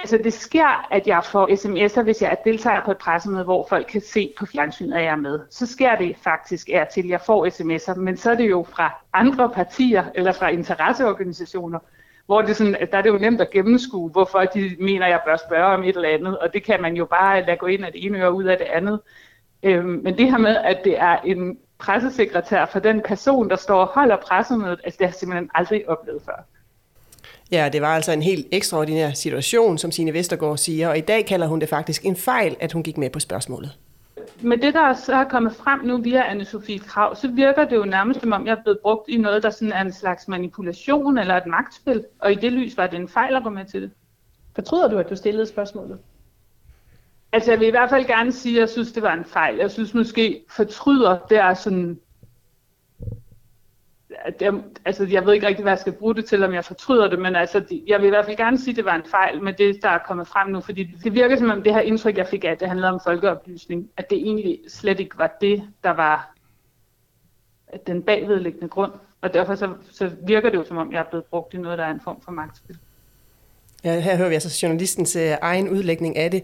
Altså 0.01 0.17
det 0.17 0.33
sker, 0.33 0.87
at 0.91 1.07
jeg 1.07 1.23
får 1.23 1.47
sms'er, 1.47 2.03
hvis 2.03 2.21
jeg 2.21 2.37
deltager 2.45 2.81
på 2.85 2.91
et 2.91 2.97
pressemøde, 2.97 3.43
hvor 3.43 3.65
folk 3.69 3.87
kan 3.87 4.01
se 4.01 4.33
på 4.39 4.45
fjernsynet, 4.45 4.93
at 4.93 5.03
jeg 5.03 5.11
er 5.11 5.15
med. 5.15 5.39
Så 5.49 5.65
sker 5.65 5.95
det 5.95 6.15
faktisk 6.23 6.69
er 6.69 6.85
til, 6.85 7.01
at 7.01 7.09
jeg 7.09 7.21
får 7.21 7.47
sms'er, 7.47 7.99
men 7.99 8.17
så 8.17 8.31
er 8.31 8.35
det 8.35 8.49
jo 8.49 8.65
fra 8.69 9.01
andre 9.13 9.49
partier 9.49 10.05
eller 10.15 10.31
fra 10.31 10.49
interesseorganisationer, 10.49 11.79
hvor 12.25 12.41
det 12.41 12.55
sådan, 12.55 12.75
der 12.91 12.97
er 12.97 13.01
det 13.01 13.09
jo 13.09 13.17
nemt 13.17 13.41
at 13.41 13.49
gennemskue, 13.49 14.09
hvorfor 14.09 14.39
de 14.39 14.75
mener, 14.79 15.05
at 15.05 15.11
jeg 15.11 15.21
bør 15.25 15.37
spørge 15.47 15.73
om 15.73 15.83
et 15.83 15.95
eller 15.95 16.09
andet, 16.09 16.37
og 16.39 16.53
det 16.53 16.63
kan 16.63 16.81
man 16.81 16.95
jo 16.95 17.05
bare 17.05 17.45
lade 17.45 17.57
gå 17.57 17.65
ind 17.65 17.85
af 17.85 17.91
det 17.91 18.05
ene 18.05 18.19
øre 18.21 18.33
ud 18.33 18.43
af 18.43 18.57
det 18.57 18.65
andet. 18.65 18.99
Øhm, 19.63 20.01
men 20.03 20.17
det 20.17 20.31
her 20.31 20.37
med, 20.37 20.57
at 20.57 20.81
det 20.83 20.99
er 20.99 21.17
en 21.17 21.57
pressesekretær 21.79 22.65
for 22.65 22.79
den 22.79 23.01
person, 23.01 23.49
der 23.49 23.55
står 23.55 23.79
og 23.79 23.87
holder 23.87 24.17
pressemødet, 24.17 24.79
altså 24.83 24.97
det 24.97 25.05
har 25.05 25.11
jeg 25.11 25.15
simpelthen 25.15 25.49
aldrig 25.53 25.89
oplevet 25.89 26.21
før. 26.25 26.45
Ja, 27.51 27.69
det 27.73 27.81
var 27.81 27.95
altså 27.95 28.11
en 28.11 28.21
helt 28.21 28.47
ekstraordinær 28.51 29.11
situation, 29.11 29.77
som 29.77 29.91
Signe 29.91 30.13
Vestergaard 30.13 30.57
siger, 30.57 30.89
og 30.89 30.97
i 30.97 31.01
dag 31.01 31.25
kalder 31.25 31.47
hun 31.47 31.61
det 31.61 31.69
faktisk 31.69 32.05
en 32.05 32.15
fejl, 32.15 32.55
at 32.59 32.71
hun 32.71 32.83
gik 32.83 32.97
med 32.97 33.09
på 33.09 33.19
spørgsmålet. 33.19 33.77
Med 34.41 34.57
det, 34.57 34.73
der 34.73 34.93
så 34.93 35.13
er 35.13 35.23
kommet 35.23 35.55
frem 35.55 35.79
nu 35.83 35.97
via 35.97 36.33
Anne-Sophie 36.33 36.87
Krav, 36.87 37.15
så 37.15 37.27
virker 37.27 37.65
det 37.65 37.75
jo 37.75 37.85
nærmest 37.85 38.19
som 38.19 38.31
om, 38.31 38.45
jeg 38.45 38.51
er 38.51 38.61
blevet 38.63 38.79
brugt 38.81 39.09
i 39.09 39.17
noget, 39.17 39.43
der 39.43 39.49
sådan 39.49 39.71
er 39.71 39.81
en 39.81 39.93
slags 39.93 40.27
manipulation 40.27 41.17
eller 41.17 41.35
et 41.35 41.45
magtspil. 41.45 42.05
Og 42.19 42.31
i 42.31 42.35
det 42.35 42.51
lys 42.51 42.77
var 42.77 42.87
det 42.87 42.99
en 42.99 43.07
fejl 43.07 43.35
at 43.35 43.43
gå 43.43 43.49
med 43.49 43.65
til 43.65 43.81
det. 43.81 43.91
Fortryder 44.55 44.87
du, 44.87 44.97
at 44.97 45.09
du 45.09 45.15
stillede 45.15 45.45
spørgsmålet? 45.45 45.99
Altså 47.31 47.51
jeg 47.51 47.59
vil 47.59 47.67
i 47.67 47.71
hvert 47.71 47.89
fald 47.89 48.05
gerne 48.05 48.31
sige, 48.31 48.55
at 48.55 48.59
jeg 48.59 48.69
synes, 48.69 48.91
det 48.91 49.03
var 49.03 49.13
en 49.13 49.25
fejl. 49.25 49.57
Jeg 49.57 49.71
synes 49.71 49.93
måske, 49.93 50.41
fortryder, 50.49 51.17
det 51.29 51.37
er 51.37 51.53
sådan 51.53 51.99
at 54.25 54.41
jeg, 54.41 54.53
altså 54.85 55.05
jeg 55.05 55.25
ved 55.25 55.33
ikke 55.33 55.47
rigtig, 55.47 55.63
hvad 55.63 55.71
jeg 55.71 55.79
skal 55.79 55.93
bruge 55.93 56.15
det 56.15 56.25
til, 56.25 56.43
om 56.43 56.53
jeg 56.53 56.65
fortryder 56.65 57.09
det, 57.09 57.19
men 57.19 57.35
altså, 57.35 57.63
jeg 57.87 57.99
vil 57.99 58.07
i 58.07 58.09
hvert 58.09 58.25
fald 58.25 58.37
gerne 58.37 58.59
sige, 58.59 58.71
at 58.71 58.75
det 58.75 58.85
var 58.85 58.95
en 58.95 59.05
fejl 59.11 59.43
med 59.43 59.53
det, 59.53 59.83
der 59.83 59.89
er 59.89 59.99
kommet 60.07 60.27
frem 60.27 60.51
nu, 60.51 60.61
fordi 60.61 60.83
det 61.03 61.13
virker 61.13 61.37
som 61.37 61.49
om 61.49 61.63
det 61.63 61.73
her 61.73 61.81
indtryk, 61.81 62.17
jeg 62.17 62.27
fik 62.27 62.43
af, 62.43 62.49
at 62.49 62.59
det 62.59 62.67
handlede 62.67 62.91
om 62.91 62.99
folkeoplysning, 63.03 63.89
at 63.97 64.09
det 64.09 64.17
egentlig 64.17 64.59
slet 64.67 64.99
ikke 64.99 65.17
var 65.17 65.37
det, 65.41 65.63
der 65.83 65.91
var 65.91 66.33
den 67.87 68.03
bagvedliggende 68.03 68.67
grund. 68.67 68.91
Og 69.21 69.33
derfor 69.33 69.55
så, 69.55 69.73
så 69.91 70.11
virker 70.27 70.49
det 70.49 70.57
jo 70.57 70.63
som 70.63 70.77
om, 70.77 70.91
jeg 70.91 70.99
er 70.99 71.09
blevet 71.09 71.25
brugt 71.25 71.53
i 71.53 71.57
noget, 71.57 71.77
der 71.77 71.85
er 71.85 71.91
en 71.91 72.01
form 72.03 72.21
for 72.21 72.31
magtspil. 72.31 72.77
Ja, 73.83 73.99
her 73.99 74.17
hører 74.17 74.29
vi 74.29 74.33
altså 74.33 74.59
journalistens 74.63 75.15
øh, 75.15 75.31
egen 75.41 75.69
udlægning 75.69 76.17
af 76.17 76.31
det. 76.31 76.43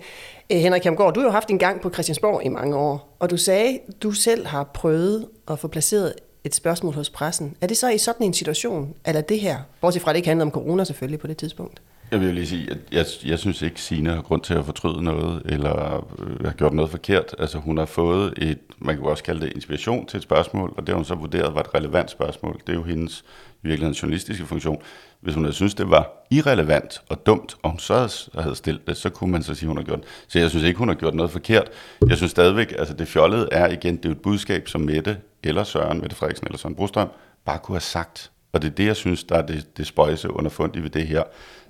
Øh, 0.52 0.58
Henrik 0.58 0.84
Hamgaard, 0.84 1.13
du 1.13 1.20
har 1.20 1.28
jo 1.28 1.32
haft 1.32 1.50
en 1.50 1.60
gang 1.60 1.82
på 1.82 1.90
Christiansborg 1.90 2.46
i 2.46 2.50
mange 2.50 2.76
år, 2.76 3.16
og 3.20 3.30
du 3.30 3.38
sagde, 3.38 3.80
du 4.04 4.12
selv 4.12 4.46
har 4.46 4.63
prøvet 4.63 5.28
at 5.48 5.60
få 5.60 5.68
placeret 5.68 6.13
et 6.43 6.56
spørgsmål 6.56 6.93
hos 6.93 7.10
pressen. 7.10 7.56
Er 7.62 7.67
det 7.67 7.78
så 7.78 7.89
i 7.89 7.97
sådan 7.97 8.26
en 8.26 8.34
situation, 8.34 8.95
eller 9.06 9.21
det 9.21 9.39
her? 9.39 9.60
Bortset 9.82 10.02
fra, 10.02 10.12
at 10.12 10.13
det 10.13 10.17
ikke 10.17 10.28
handlede 10.28 10.45
om 10.45 10.52
corona 10.52 10.84
selvfølgelig 10.84 11.19
på 11.19 11.28
det 11.28 11.38
tidspunkt. 11.38 11.82
Jeg 12.12 12.22
vil 12.22 12.34
lige 12.34 12.48
sige, 12.48 12.72
at 12.72 12.78
jeg, 12.91 13.06
jeg 13.26 13.39
synes 13.39 13.62
ikke, 13.62 13.82
Sina 13.82 14.13
har 14.13 14.22
grund 14.22 14.41
til 14.41 14.54
at 14.54 14.65
fortryde 14.65 15.04
noget, 15.04 15.41
eller 15.46 16.06
øh, 16.20 16.46
har 16.46 16.54
gjort 16.54 16.74
noget 16.74 16.91
forkert. 16.91 17.36
Altså 17.39 17.58
hun 17.58 17.78
har 17.78 17.86
fået 17.86 18.34
et, 18.38 18.60
man 18.80 18.96
kan 18.96 19.06
også 19.06 19.24
kalde 19.24 19.41
det 19.41 19.54
inspiration 19.54 20.06
til 20.06 20.17
et 20.17 20.24
spørgsmål, 20.24 20.74
og 20.78 20.82
det 20.82 20.89
har 20.89 20.96
hun 20.96 21.06
så 21.06 21.15
vurderet 21.15 21.56
var 21.56 21.62
et 21.62 21.76
relevant 21.76 22.12
spørgsmål. 22.12 22.62
Det 22.67 22.74
er 22.74 22.78
jo 22.78 22.84
hendes 22.84 23.26
i 23.63 23.67
virkeligheden 23.67 23.93
journalistiske 23.93 24.46
funktion. 24.46 24.82
Hvis 25.22 25.36
hun 25.36 25.43
havde 25.43 25.56
syntes, 25.56 25.76
det 25.76 25.89
var 25.89 26.26
irrelevant 26.32 27.02
og 27.10 27.26
dumt, 27.26 27.56
og 27.63 27.70
hun 27.70 27.80
så 27.80 28.30
havde 28.36 28.56
stillet 28.56 28.88
det, 28.88 28.98
så 28.98 29.10
kunne 29.10 29.32
man 29.32 29.43
så 29.43 29.56
sige, 29.56 29.67
hun 29.67 29.78
har 29.78 29.84
gjort 29.84 30.00
Så 30.28 30.39
jeg 30.39 30.50
synes 30.50 30.65
ikke, 30.65 30.78
hun 30.78 30.88
har 30.88 30.96
gjort 30.96 31.15
noget 31.15 31.32
forkert. 31.32 31.70
Jeg 32.08 32.17
synes 32.17 32.32
stadigvæk, 32.32 32.74
altså 32.78 32.93
det 32.93 33.08
fjollede 33.08 33.50
er 33.52 33.67
igen, 33.67 33.98
det 33.98 34.06
er 34.06 34.10
jo 34.10 34.15
et 34.15 34.22
budskab, 34.22 34.67
som 34.67 34.82
Mette 34.82 35.17
eller 35.43 35.63
Søren, 35.63 36.02
Mette 36.02 36.15
Frederiksen 36.15 36.48
eller 36.48 36.58
Søren 36.58 36.76
Brostrøm, 36.76 37.10
bare 37.46 37.60
kunne 37.60 37.76
have 37.76 37.82
sagt. 37.82 38.32
Og 38.54 38.62
det 38.62 38.67
er 38.67 38.76
det, 38.76 38.86
jeg 38.86 38.96
synes, 38.96 39.24
der 39.24 39.36
er 39.36 39.41
det, 39.41 39.78
det 39.78 39.88
spøjse 39.88 40.28
i 40.76 40.80
ved 40.80 40.89
det 40.89 41.08
her. 41.08 41.24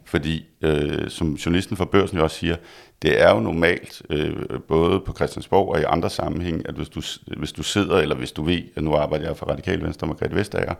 Fordi, 0.07 0.45
øh, 0.61 1.09
som 1.09 1.33
journalisten 1.33 1.77
fra 1.77 1.85
børsen 1.85 2.17
jo 2.17 2.23
også 2.23 2.37
siger, 2.37 2.55
det 3.01 3.21
er 3.21 3.33
jo 3.33 3.39
normalt, 3.39 4.01
øh, 4.09 4.35
både 4.67 4.99
på 4.99 5.13
Christiansborg 5.13 5.69
og 5.69 5.79
i 5.81 5.83
andre 5.83 6.09
sammenhæng, 6.09 6.69
at 6.69 6.75
hvis 6.75 6.89
du, 6.89 7.01
hvis 7.37 7.51
du 7.51 7.63
sidder, 7.63 7.97
eller 7.97 8.15
hvis 8.15 8.31
du 8.31 8.43
ved, 8.43 8.61
at 8.75 8.83
nu 8.83 8.95
arbejder 8.95 9.25
jeg 9.25 9.37
for 9.37 9.45
Radikal 9.45 9.83
Venstre 9.83 10.05
og 10.05 10.07
Margrethe 10.07 10.35
Vestager, 10.35 10.73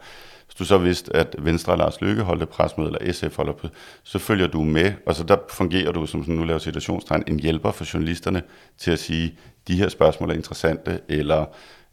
hvis 0.46 0.56
du 0.56 0.66
så 0.66 0.78
vidste, 0.78 1.16
at 1.16 1.36
Venstre 1.40 1.74
og 1.74 1.78
Lars 1.78 2.02
Løkke 2.02 2.24
holdt 2.24 2.44
et 2.44 2.50
presmøde, 2.50 2.96
eller 3.00 3.14
SF 3.14 3.36
holder 3.38 3.54
på, 3.54 3.68
så 4.04 4.20
følger 4.20 4.48
du 4.48 4.64
med, 4.64 4.94
og 5.06 5.16
så 5.16 5.24
der 5.24 5.38
fungerer 5.50 5.92
du, 5.92 6.06
som 6.06 6.26
nu 6.28 6.44
laver 6.44 6.60
situationstegn, 6.60 7.24
en 7.28 7.40
hjælper 7.40 7.72
for 7.72 7.94
journalisterne 7.94 8.44
til 8.78 8.92
at 8.92 9.00
sige, 9.00 9.38
de 9.68 9.76
her 9.76 9.90
spørgsmål 9.90 10.30
er 10.30 10.34
interessante, 10.34 11.00
eller 11.10 11.46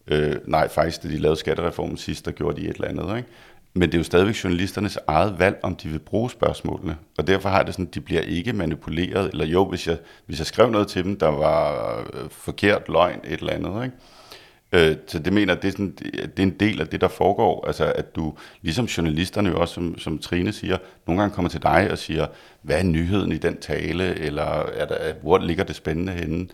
øh, 0.06 0.36
nej, 0.46 0.68
faktisk, 0.68 1.02
da 1.02 1.08
de 1.08 1.18
lavede 1.18 1.36
skattereformen 1.36 1.96
sidst, 1.96 2.24
der 2.24 2.30
gjorde 2.30 2.62
de 2.62 2.68
et 2.68 2.74
eller 2.74 2.88
andet. 2.88 3.16
Ikke? 3.16 3.28
Men 3.74 3.82
det 3.82 3.94
er 3.94 3.98
jo 3.98 4.04
stadigvæk 4.04 4.44
journalisternes 4.44 4.98
eget 5.06 5.38
valg, 5.38 5.58
om 5.62 5.76
de 5.76 5.88
vil 5.88 5.98
bruge 5.98 6.30
spørgsmålene. 6.30 6.96
Og 7.18 7.26
derfor 7.26 7.48
har 7.48 7.62
det 7.62 7.74
sådan, 7.74 7.86
at 7.86 7.94
de 7.94 8.00
bliver 8.00 8.20
ikke 8.20 8.52
manipuleret. 8.52 9.30
Eller 9.30 9.46
jo, 9.46 9.64
hvis 9.64 9.86
jeg, 9.86 9.98
hvis 10.26 10.38
jeg 10.38 10.46
skrev 10.46 10.70
noget 10.70 10.88
til 10.88 11.04
dem, 11.04 11.18
der 11.18 11.28
var 11.28 11.98
øh, 11.98 12.30
forkert 12.30 12.88
løgn, 12.88 13.20
et 13.24 13.40
eller 13.40 13.52
andet. 13.52 13.84
Ikke? 13.84 13.96
Øh, 14.90 14.96
så 15.06 15.18
det 15.18 15.32
mener, 15.32 15.54
det 15.54 15.68
er, 15.68 15.72
sådan, 15.72 15.94
det 16.02 16.38
er 16.38 16.42
en 16.42 16.60
del 16.60 16.80
af 16.80 16.88
det, 16.88 17.00
der 17.00 17.08
foregår. 17.08 17.66
Altså 17.66 17.92
at 17.96 18.16
du, 18.16 18.34
ligesom 18.62 18.84
journalisterne 18.84 19.48
jo 19.48 19.60
også, 19.60 19.74
som, 19.74 19.98
som 19.98 20.18
Trine 20.18 20.52
siger, 20.52 20.78
nogle 21.06 21.20
gange 21.22 21.34
kommer 21.34 21.48
til 21.48 21.62
dig 21.62 21.88
og 21.90 21.98
siger, 21.98 22.26
hvad 22.62 22.78
er 22.78 22.82
nyheden 22.82 23.32
i 23.32 23.38
den 23.38 23.56
tale, 23.56 24.18
eller 24.18 24.44
er 24.74 24.86
der, 24.86 25.12
hvor 25.22 25.38
ligger 25.38 25.64
det 25.64 25.76
spændende 25.76 26.12
henne? 26.12 26.48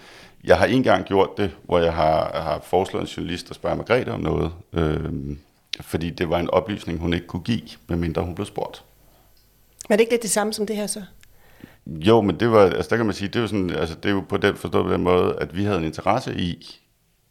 Jeg 0.45 0.59
har 0.59 0.67
engang 0.67 1.05
gjort 1.05 1.29
det, 1.37 1.51
hvor 1.63 1.79
jeg 1.79 1.93
har, 1.93 2.41
har 2.43 2.61
foreslået 2.65 3.03
en 3.03 3.09
journalist 3.09 3.51
at 3.51 3.57
spørge 3.57 3.77
Margrethe 3.77 4.13
om 4.13 4.21
noget. 4.21 4.53
Øh, 4.73 5.37
fordi 5.81 6.11
det 6.11 6.31
var 6.31 6.39
en 6.39 6.51
oplysning, 6.51 6.99
hun 6.99 7.15
ikke 7.15 7.27
kunne 7.27 7.43
give, 7.43 7.69
medmindre 7.89 8.23
hun 8.23 8.35
blev 8.35 8.47
spurgt. 8.47 8.85
Men 9.89 9.93
er 9.93 9.97
det 9.97 10.01
ikke 10.01 10.13
lidt 10.13 10.23
det 10.23 10.31
samme 10.31 10.53
som 10.53 10.67
det 10.67 10.77
her 10.77 10.87
så? 10.87 11.03
Jo, 11.87 12.21
men 12.21 12.41
det 12.41 12.51
var, 12.51 12.65
altså 12.65 12.91
der 12.91 12.97
kan 12.97 13.07
man 13.07 13.15
sige, 13.15 13.29
det 13.29 13.37
er 13.37 13.41
jo, 13.41 13.47
sådan, 13.47 13.71
altså 13.71 13.95
det 13.95 14.09
er 14.09 14.11
jo 14.13 14.25
på 14.29 14.37
den, 14.37 14.57
forstået 14.57 14.85
på 14.85 14.93
den 14.93 15.03
måde, 15.03 15.37
at 15.41 15.57
vi 15.57 15.65
havde 15.65 15.79
en 15.79 15.85
interesse 15.85 16.35
i, 16.39 16.81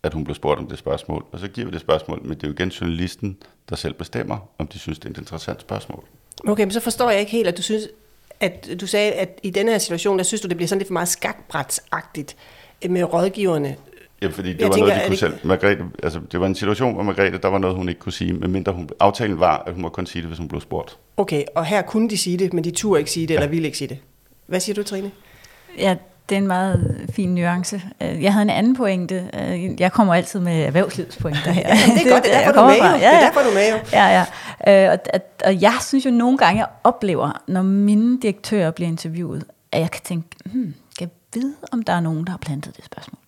at 0.04 0.14
hun 0.14 0.24
blev 0.24 0.36
spurgt 0.36 0.60
om 0.60 0.68
det 0.68 0.78
spørgsmål, 0.78 1.26
og 1.32 1.40
så 1.40 1.48
giver 1.48 1.68
vi 1.68 1.74
det 1.74 1.82
spørgsmål, 1.82 2.22
men 2.22 2.38
det 2.38 2.44
er 2.44 2.48
jo 2.48 2.54
igen 2.54 2.70
journalisten, 2.70 3.38
der 3.70 3.76
selv 3.76 3.94
bestemmer, 3.94 4.50
om 4.58 4.68
de 4.68 4.80
synes, 4.80 5.00
det 5.00 5.06
er 5.06 5.10
et 5.12 5.18
interessant 5.18 5.62
spørgsmål. 5.62 6.04
Okay, 6.48 6.64
men 6.64 6.72
så 6.72 6.80
forstår 6.80 7.10
jeg 7.10 7.20
ikke 7.20 7.32
helt, 7.32 7.48
at 7.48 7.58
du 7.58 7.62
synes, 7.62 7.84
at 8.40 8.70
du 8.82 8.88
sagde, 8.88 9.12
at 9.12 9.40
i 9.44 9.50
denne 9.50 9.72
her 9.72 9.78
situation, 9.78 10.18
der 10.18 10.24
synes 10.24 10.42
du, 10.42 10.48
det 10.48 10.58
bliver 10.58 10.68
sådan 10.68 10.80
lidt 10.80 10.88
for 10.88 10.94
meget 10.94 11.08
skakbrætsagtigt 11.08 12.36
med 12.90 13.04
rådgiverne. 13.04 13.76
Ja, 14.22 14.28
fordi 14.28 14.54
det 14.54 14.60
Jeg 14.60 14.68
var 14.68 14.74
tænker, 14.74 14.88
noget, 14.88 15.02
de 15.02 15.08
kunne 15.08 15.12
det- 15.12 15.20
selv. 15.20 15.34
Margrethe, 15.44 15.84
altså, 16.04 16.20
det 16.32 16.40
var 16.40 16.46
en 16.46 16.56
situation, 16.56 16.94
hvor 16.94 17.04
Margrethe, 17.04 17.38
der 17.38 17.48
var 17.48 17.58
noget, 17.58 17.76
hun 17.76 17.90
ikke 17.90 18.00
kunne 18.02 18.14
sige, 18.14 18.34
medmindre 18.34 18.72
hun, 18.72 18.90
aftalen 19.00 19.40
var, 19.40 19.64
at 19.68 19.74
hun 19.74 19.82
må 19.82 19.90
kun 19.90 20.06
sige 20.06 20.22
det, 20.22 20.28
hvis 20.30 20.38
hun 20.40 20.48
blev 20.48 20.62
spurgt. 20.62 20.98
Okay, 21.18 21.44
og 21.56 21.66
her 21.66 21.82
kunne 21.82 22.10
de 22.10 22.18
sige 22.18 22.38
det, 22.38 22.54
men 22.54 22.64
de 22.64 22.72
turde 22.72 23.00
ikke 23.00 23.12
sige 23.12 23.28
det, 23.28 23.34
ja. 23.34 23.40
eller 23.40 23.50
ville 23.50 23.66
ikke 23.66 23.78
sige 23.78 23.88
det. 23.88 23.98
Hvad 24.48 24.60
siger 24.60 24.76
du, 24.76 24.84
Trine? 24.84 25.12
Ja, 25.78 25.96
det 26.30 26.36
er 26.36 26.40
en 26.40 26.48
meget 26.48 27.08
fin 27.14 27.36
nuance. 27.36 27.82
Øh, 28.02 28.24
Jeg 28.24 28.34
havde 28.34 28.44
en 28.44 28.50
anden 28.50 28.76
pointe. 28.76 29.30
Øh, 29.34 29.82
Jeg 29.82 29.92
kommer 29.92 30.14
altid 30.14 30.40
med 30.40 30.62
erhvervslivspointer 30.64 31.52
her. 31.52 31.68
Ja, 31.70 31.94
det 31.94 32.08
er 32.08 32.12
godt, 32.14 32.24
det 32.24 32.36
er 32.36 32.40
derfor, 32.40 32.52
du 32.52 32.60
er 32.60 32.64
kommer 32.64 32.84
med, 32.84 32.92
jo. 32.92 32.98
Det 32.98 33.06
er 33.06 33.20
derfor, 33.20 33.40
du 33.42 33.50
er 33.50 33.54
med, 33.54 33.70
jo. 33.72 33.78
Ja, 33.94 34.26
ja. 34.68 34.92
Og, 34.92 35.00
og, 35.14 35.20
og 35.46 35.62
jeg 35.62 35.74
synes 35.82 36.06
jo 36.06 36.12
nogle 36.12 36.38
gange, 36.38 36.60
jeg 36.60 36.68
oplever, 36.84 37.42
når 37.48 37.62
mine 37.62 38.20
direktører 38.22 38.72
bliver 38.72 38.88
interviewet, 38.90 39.44
at 39.72 39.80
jeg 39.82 39.92
kan 39.92 40.02
tænke, 40.04 40.28
hmm, 40.46 40.74
vide, 41.34 41.54
om 41.72 41.84
der 41.84 41.94
er 41.94 42.00
nogen, 42.00 42.26
der 42.26 42.32
har 42.32 42.38
plantet 42.38 42.78
det 42.78 42.86
spørgsmål? 42.86 43.20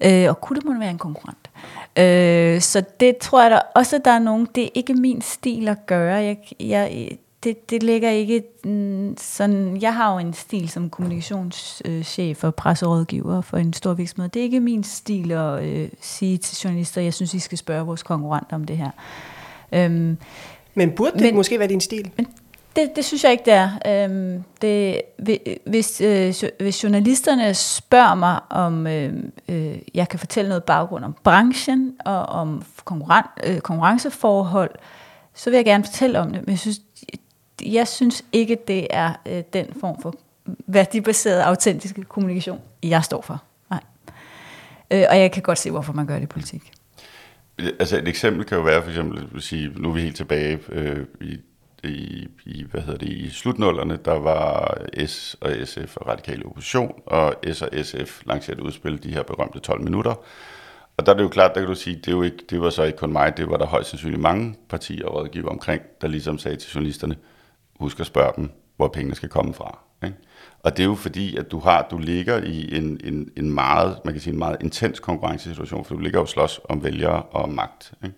Øh, 0.00 0.28
og 0.28 0.40
kunne 0.40 0.56
det 0.56 0.64
måtte 0.64 0.80
være 0.80 0.90
en 0.90 0.98
konkurrent? 0.98 1.50
Øh, 1.96 2.60
så 2.60 2.84
det 3.00 3.16
tror 3.16 3.42
jeg 3.42 3.50
da 3.50 3.60
også, 3.74 3.96
at 3.96 4.04
der 4.04 4.10
er 4.10 4.18
nogen, 4.18 4.48
det 4.54 4.64
er 4.64 4.68
ikke 4.74 4.94
min 4.94 5.22
stil 5.22 5.68
at 5.68 5.86
gøre. 5.86 6.14
Jeg, 6.14 6.38
jeg, 6.60 7.18
det, 7.44 7.70
det 7.70 7.82
ligger 7.82 8.10
ikke 8.10 8.42
mm, 8.64 9.16
sådan, 9.18 9.78
jeg 9.80 9.94
har 9.94 10.12
jo 10.12 10.18
en 10.18 10.32
stil 10.32 10.68
som 10.68 10.90
kommunikationschef 10.90 12.44
og 12.44 12.54
presserådgiver 12.54 13.40
for 13.40 13.56
en 13.56 13.72
stor 13.72 13.94
virksomhed. 13.94 14.28
Det 14.28 14.40
er 14.40 14.44
ikke 14.44 14.60
min 14.60 14.84
stil 14.84 15.32
at 15.32 15.64
øh, 15.64 15.88
sige 16.00 16.38
til 16.38 16.64
journalister, 16.64 17.00
jeg 17.00 17.14
synes, 17.14 17.34
I 17.34 17.38
skal 17.38 17.58
spørge 17.58 17.86
vores 17.86 18.02
konkurrenter 18.02 18.56
om 18.56 18.64
det 18.64 18.76
her. 18.76 18.90
Øhm, 19.72 20.18
men 20.74 20.90
burde 20.90 21.18
det 21.18 21.34
måske 21.34 21.58
være 21.58 21.68
din 21.68 21.80
stil? 21.80 22.10
Men 22.16 22.26
det, 22.76 22.96
det 22.96 23.04
synes 23.04 23.24
jeg 23.24 23.32
ikke, 23.32 23.44
det 23.44 23.52
er. 23.52 23.70
Øhm, 23.86 24.44
det, 24.62 25.02
hvis, 25.66 26.00
øh, 26.00 26.34
hvis 26.60 26.84
journalisterne 26.84 27.54
spørger 27.54 28.14
mig, 28.14 28.40
om 28.50 28.86
øh, 28.86 29.12
øh, 29.48 29.78
jeg 29.94 30.08
kan 30.08 30.18
fortælle 30.18 30.48
noget 30.48 30.64
baggrund 30.64 31.04
om 31.04 31.16
branchen 31.24 31.96
og 32.04 32.26
om 32.26 32.62
konkurren, 32.84 33.24
øh, 33.44 33.60
konkurrenceforhold, 33.60 34.70
så 35.34 35.50
vil 35.50 35.56
jeg 35.56 35.64
gerne 35.64 35.84
fortælle 35.84 36.20
om 36.20 36.32
det. 36.32 36.40
Men 36.40 36.50
jeg 36.50 36.58
synes, 36.58 36.80
jeg 37.64 37.88
synes 37.88 38.24
ikke, 38.32 38.58
det 38.68 38.86
er 38.90 39.12
øh, 39.26 39.42
den 39.52 39.66
form 39.80 40.02
for 40.02 40.14
værdibaseret, 40.66 41.40
autentisk 41.40 42.08
kommunikation, 42.08 42.60
jeg 42.82 43.04
står 43.04 43.22
for. 43.22 43.42
Nej. 43.70 43.80
Øh, 44.90 45.04
og 45.10 45.18
jeg 45.18 45.32
kan 45.32 45.42
godt 45.42 45.58
se, 45.58 45.70
hvorfor 45.70 45.92
man 45.92 46.06
gør 46.06 46.14
det 46.14 46.22
i 46.22 46.26
politik. 46.26 46.72
Altså 47.58 47.98
et 47.98 48.08
eksempel 48.08 48.44
kan 48.44 48.58
jo 48.58 48.64
være 48.64 48.82
for 48.82 48.90
eksempel, 48.90 49.28
at 49.36 49.42
sige, 49.42 49.68
nu 49.76 49.88
er 49.88 49.92
vi 49.92 50.00
helt 50.00 50.16
tilbage 50.16 50.58
øh, 50.68 51.06
i, 51.20 51.38
i, 51.88 52.28
i, 52.46 52.64
hvad 52.70 52.80
hedder 52.80 52.98
det, 52.98 53.08
i 53.08 53.30
slutnullerne, 53.30 53.98
der 54.04 54.18
var 54.18 54.78
S 55.06 55.36
og 55.40 55.50
SF 55.64 55.96
og 55.96 56.06
radikale 56.06 56.46
opposition, 56.46 57.02
og 57.06 57.34
S 57.52 57.62
og 57.62 57.68
SF 57.82 58.22
lancerede 58.26 58.62
udspil, 58.62 59.02
de 59.02 59.14
her 59.14 59.22
berømte 59.22 59.58
12 59.58 59.82
minutter. 59.82 60.14
Og 60.96 61.06
der 61.06 61.12
er 61.12 61.16
det 61.16 61.24
jo 61.24 61.28
klart, 61.28 61.54
der 61.54 61.60
kan 61.60 61.68
du 61.68 61.74
sige, 61.74 61.96
det, 61.96 62.08
er 62.08 62.12
jo 62.12 62.22
ikke, 62.22 62.38
det 62.50 62.60
var 62.60 62.70
så 62.70 62.82
ikke 62.82 62.98
kun 62.98 63.12
mig, 63.12 63.36
det 63.36 63.50
var 63.50 63.56
der 63.56 63.66
højst 63.66 63.90
sandsynligt 63.90 64.22
mange 64.22 64.56
partier 64.68 65.06
og 65.06 65.14
rådgiver 65.14 65.48
omkring, 65.50 65.82
der 66.00 66.08
ligesom 66.08 66.38
sagde 66.38 66.56
til 66.56 66.72
journalisterne, 66.72 67.16
husk 67.80 68.00
at 68.00 68.06
spørge 68.06 68.32
dem, 68.36 68.50
hvor 68.76 68.88
pengene 68.88 69.14
skal 69.14 69.28
komme 69.28 69.54
fra. 69.54 69.78
Ikke? 70.04 70.16
Og 70.62 70.76
det 70.76 70.82
er 70.82 70.86
jo 70.86 70.94
fordi, 70.94 71.36
at 71.36 71.50
du 71.50 71.58
har, 71.58 71.86
du 71.90 71.98
ligger 71.98 72.42
i 72.42 72.76
en, 72.76 73.00
en, 73.04 73.30
en 73.36 73.50
meget, 73.50 73.98
man 74.04 74.14
kan 74.14 74.20
sige, 74.20 74.32
en 74.32 74.38
meget 74.38 74.56
intens 74.60 75.00
konkurrencesituation, 75.00 75.84
for 75.84 75.94
du 75.94 76.00
ligger 76.00 76.20
jo 76.20 76.26
slås 76.26 76.60
om 76.68 76.84
vælgere 76.84 77.22
og 77.22 77.48
magt. 77.48 77.92
Ikke? 78.04 78.16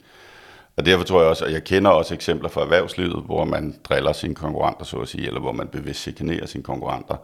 Og 0.76 0.86
derfor 0.86 1.04
tror 1.04 1.20
jeg 1.20 1.28
også, 1.28 1.44
at 1.44 1.52
jeg 1.52 1.64
kender 1.64 1.90
også 1.90 2.14
eksempler 2.14 2.48
fra 2.48 2.60
erhvervslivet, 2.60 3.22
hvor 3.24 3.44
man 3.44 3.74
driller 3.84 4.12
sine 4.12 4.34
konkurrenter, 4.34 4.84
så 4.84 4.96
at 4.96 5.08
sige, 5.08 5.26
eller 5.26 5.40
hvor 5.40 5.52
man 5.52 5.68
bevidst 5.68 6.00
chikanerer 6.00 6.46
sine 6.46 6.64
konkurrenter. 6.64 7.16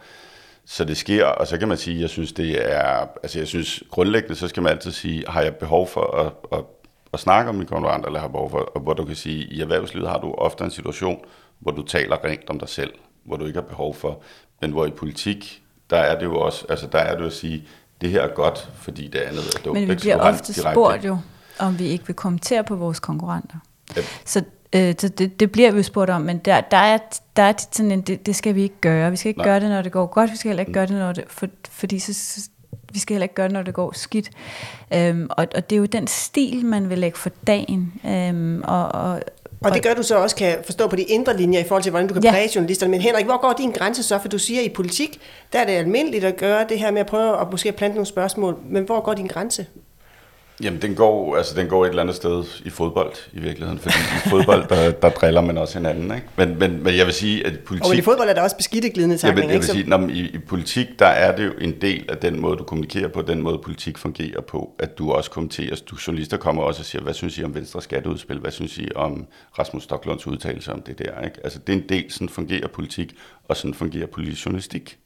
Så 0.65 0.85
det 0.85 0.97
sker, 0.97 1.27
og 1.27 1.47
så 1.47 1.59
kan 1.59 1.69
man 1.69 1.77
sige, 1.77 2.01
jeg 2.01 2.11
synes, 2.11 2.33
det 2.33 2.73
er, 2.73 3.07
altså 3.23 3.39
jeg 3.39 3.49
synes 3.49 3.83
grundlæggende, 3.91 4.37
så 4.37 4.49
skal 4.49 4.63
man 4.63 4.73
altid 4.73 4.91
sige, 4.93 5.25
har 5.29 5.43
jeg 5.43 5.57
behov 5.57 5.89
for 5.89 6.17
at, 6.17 6.59
at, 6.59 6.65
at 7.13 7.21
snakke 7.21 7.49
om 7.49 7.55
min 7.55 7.67
konkurrenter, 7.67 8.07
eller 8.07 8.21
har 8.21 8.29
behov 8.29 8.51
for, 8.51 8.59
og 8.59 8.81
hvor 8.81 8.95
du 8.95 9.05
kan 9.05 9.17
sige, 9.17 9.45
i 9.45 9.61
erhvervslivet 9.61 10.09
har 10.09 10.19
du 10.19 10.35
ofte 10.39 10.65
en 10.65 10.71
situation, 10.71 11.25
hvor 11.59 11.73
du 11.73 11.83
taler 11.83 12.25
rent 12.25 12.51
om 12.51 12.59
dig 12.59 12.69
selv, 12.69 12.93
hvor 13.25 13.37
du 13.37 13.47
ikke 13.47 13.57
har 13.57 13.67
behov 13.67 13.95
for, 13.95 14.23
men 14.61 14.71
hvor 14.71 14.87
i 14.87 14.91
politik, 14.91 15.63
der 15.91 15.97
er 15.97 16.19
det 16.19 16.25
jo 16.25 16.41
også, 16.41 16.67
altså 16.69 16.87
der 16.87 16.99
er 16.99 17.15
det 17.15 17.21
jo 17.21 17.27
at 17.27 17.33
sige, 17.33 17.65
det 18.01 18.11
her 18.11 18.23
er 18.23 18.35
godt, 18.35 18.71
fordi 18.75 19.09
det 19.09 19.19
andet 19.19 19.55
er 19.55 19.63
dumt. 19.65 19.81
Men 19.81 19.89
vi 19.89 19.95
bliver 19.95 20.17
ofte 20.17 20.53
spurgt 20.53 21.05
jo, 21.05 21.19
om 21.59 21.79
vi 21.79 21.85
ikke 21.85 22.07
vil 22.07 22.17
kommentere 22.17 22.65
på 22.65 22.77
vores 22.77 23.01
konkurrenter. 23.01 23.57
Ja. 23.97 24.03
Så 24.25 24.43
øh, 24.73 24.93
det, 24.93 25.41
det 25.41 25.53
bliver 25.53 25.71
vi 25.71 25.83
spurgt 25.83 26.11
om, 26.11 26.21
men 26.21 26.39
der, 26.39 26.61
der 26.61 26.77
er, 26.77 26.99
der 27.37 27.43
er 27.43 27.53
sådan 27.73 27.93
en, 27.93 28.01
det, 28.01 28.27
det 28.27 28.37
skal 28.37 28.55
vi 28.55 28.63
ikke 28.63 28.81
gøre. 28.81 29.11
Vi 29.11 29.17
skal 29.17 29.29
ikke 29.29 29.39
Nej. 29.39 29.47
gøre 29.49 29.61
det, 29.61 29.71
når 29.71 29.83
det 29.83 29.93
går 29.93 30.07
godt, 30.07 30.31
vi 30.31 30.37
skal 30.37 30.49
heller 30.49 30.61
ikke 30.61 30.71
mm. 30.71 30.75
gøre 30.75 30.87
det, 30.87 30.97
når 30.97 31.13
det, 31.13 31.25
for, 31.29 31.47
fordi 31.71 31.99
så, 31.99 32.41
vi 32.93 32.99
skal 32.99 33.15
heller 33.15 33.25
ikke 33.25 33.35
gøre 33.35 33.49
det, 33.49 33.53
når 33.53 33.63
det 33.63 33.75
går 33.75 33.93
skidt. 33.95 34.31
Øhm, 34.95 35.27
og, 35.31 35.47
og 35.55 35.71
det 35.71 35.77
er 35.77 35.81
jo 35.81 35.87
den 35.87 36.07
stil, 36.07 36.67
man 36.67 36.91
vil 36.91 36.99
lægge 36.99 37.19
for 37.19 37.31
dagen. 37.47 37.93
Øhm, 38.07 38.63
og, 38.65 38.89
og, 38.89 39.23
og 39.61 39.75
det 39.75 39.83
gør 39.83 39.95
du 39.95 40.03
så 40.03 40.17
også, 40.17 40.37
kan 40.37 40.57
forstå 40.65 40.89
på 40.89 40.97
de 40.97 41.03
indre 41.03 41.37
linjer 41.37 41.61
i 41.61 41.65
forhold 41.69 41.83
til, 41.83 41.91
hvordan 41.91 42.09
du 42.09 42.15
kan 42.15 42.23
ja. 42.23 42.31
præge 42.31 42.51
journalisterne. 42.55 42.91
Men 42.91 43.01
Henrik, 43.01 43.25
hvor 43.25 43.41
går 43.41 43.53
din 43.53 43.71
grænse 43.71 44.03
så? 44.03 44.19
For 44.19 44.29
du 44.29 44.39
siger, 44.39 44.61
at 44.61 44.67
i 44.67 44.69
politik, 44.69 45.21
der 45.53 45.59
er 45.59 45.67
det 45.67 45.73
almindeligt 45.73 46.25
at 46.25 46.37
gøre 46.37 46.67
det 46.69 46.79
her 46.79 46.91
med 46.91 47.01
at 47.01 47.07
prøve 47.07 47.41
at 47.41 47.51
måske 47.51 47.73
plante 47.73 47.95
nogle 47.95 48.07
spørgsmål. 48.07 48.59
Men 48.65 48.85
hvor 48.85 49.01
går 49.01 49.15
din 49.15 49.27
grænse? 49.27 49.67
Jamen, 50.63 50.83
den 50.83 50.95
går, 50.95 51.37
altså, 51.37 51.55
den 51.55 51.69
går 51.69 51.85
et 51.85 51.89
eller 51.89 52.03
andet 52.03 52.17
sted 52.17 52.45
i 52.65 52.71
fodbold 52.71 53.13
i 53.33 53.41
virkeligheden, 53.41 53.79
fordi 53.79 53.95
i 54.27 54.29
fodbold, 54.29 54.69
der, 54.69 54.91
der 54.91 55.11
driller 55.11 55.41
man 55.41 55.59
også 55.59 55.79
hinanden. 55.79 56.15
Ikke? 56.15 56.27
Men, 56.37 56.59
men, 56.59 56.83
men 56.83 56.97
jeg 56.97 57.07
vil 57.07 57.15
sige, 57.15 57.47
at 57.47 57.59
politik... 57.59 57.91
Og 57.91 57.97
i 57.97 58.01
fodbold 58.01 58.29
er 58.29 58.35
der 58.35 58.43
også 58.43 58.57
beskidte 58.57 58.91
glidende 58.91 59.19
takning, 59.19 59.39
jeg 59.39 59.49
vil, 59.49 59.53
jeg 59.53 59.61
vil 59.61 59.69
sige, 59.69 59.89
når, 59.89 60.09
i, 60.09 60.21
i 60.35 60.39
politik, 60.39 60.87
der 60.99 61.07
er 61.07 61.37
det 61.37 61.47
jo 61.47 61.53
en 61.61 61.81
del 61.81 62.05
af 62.09 62.17
den 62.17 62.41
måde, 62.41 62.57
du 62.57 62.65
kommunikerer 62.65 63.09
på, 63.09 63.23
den 63.23 63.43
måde, 63.43 63.59
politik 63.59 63.99
fungerer 63.99 64.41
på, 64.41 64.75
at 64.79 64.99
du 64.99 65.13
også 65.13 65.31
kommenterer. 65.31 65.77
Du 65.91 65.97
journalister 66.07 66.37
kommer 66.37 66.63
også 66.63 66.81
og 66.81 66.87
siger, 66.87 67.03
hvad 67.03 67.15
synes 67.15 67.39
I 67.39 67.45
om 67.45 67.55
Venstre 67.55 67.83
skatteudspil? 67.83 68.39
Hvad 68.39 68.51
synes 68.51 68.79
I 68.79 68.89
om 68.95 69.27
Rasmus 69.59 69.83
Stocklunds 69.83 70.27
udtalelse 70.27 70.73
om 70.73 70.83
det 70.83 70.99
der? 70.99 71.21
Ikke? 71.25 71.37
Altså, 71.45 71.59
det 71.59 71.73
er 71.73 71.77
en 71.77 71.89
del, 71.89 72.13
sådan 72.13 72.29
fungerer 72.29 72.69
politik, 72.69 73.15
og 73.49 73.57
sådan 73.57 73.75
fungerer 73.75 74.07
politisk 74.07 74.47
journalistik. 74.47 74.99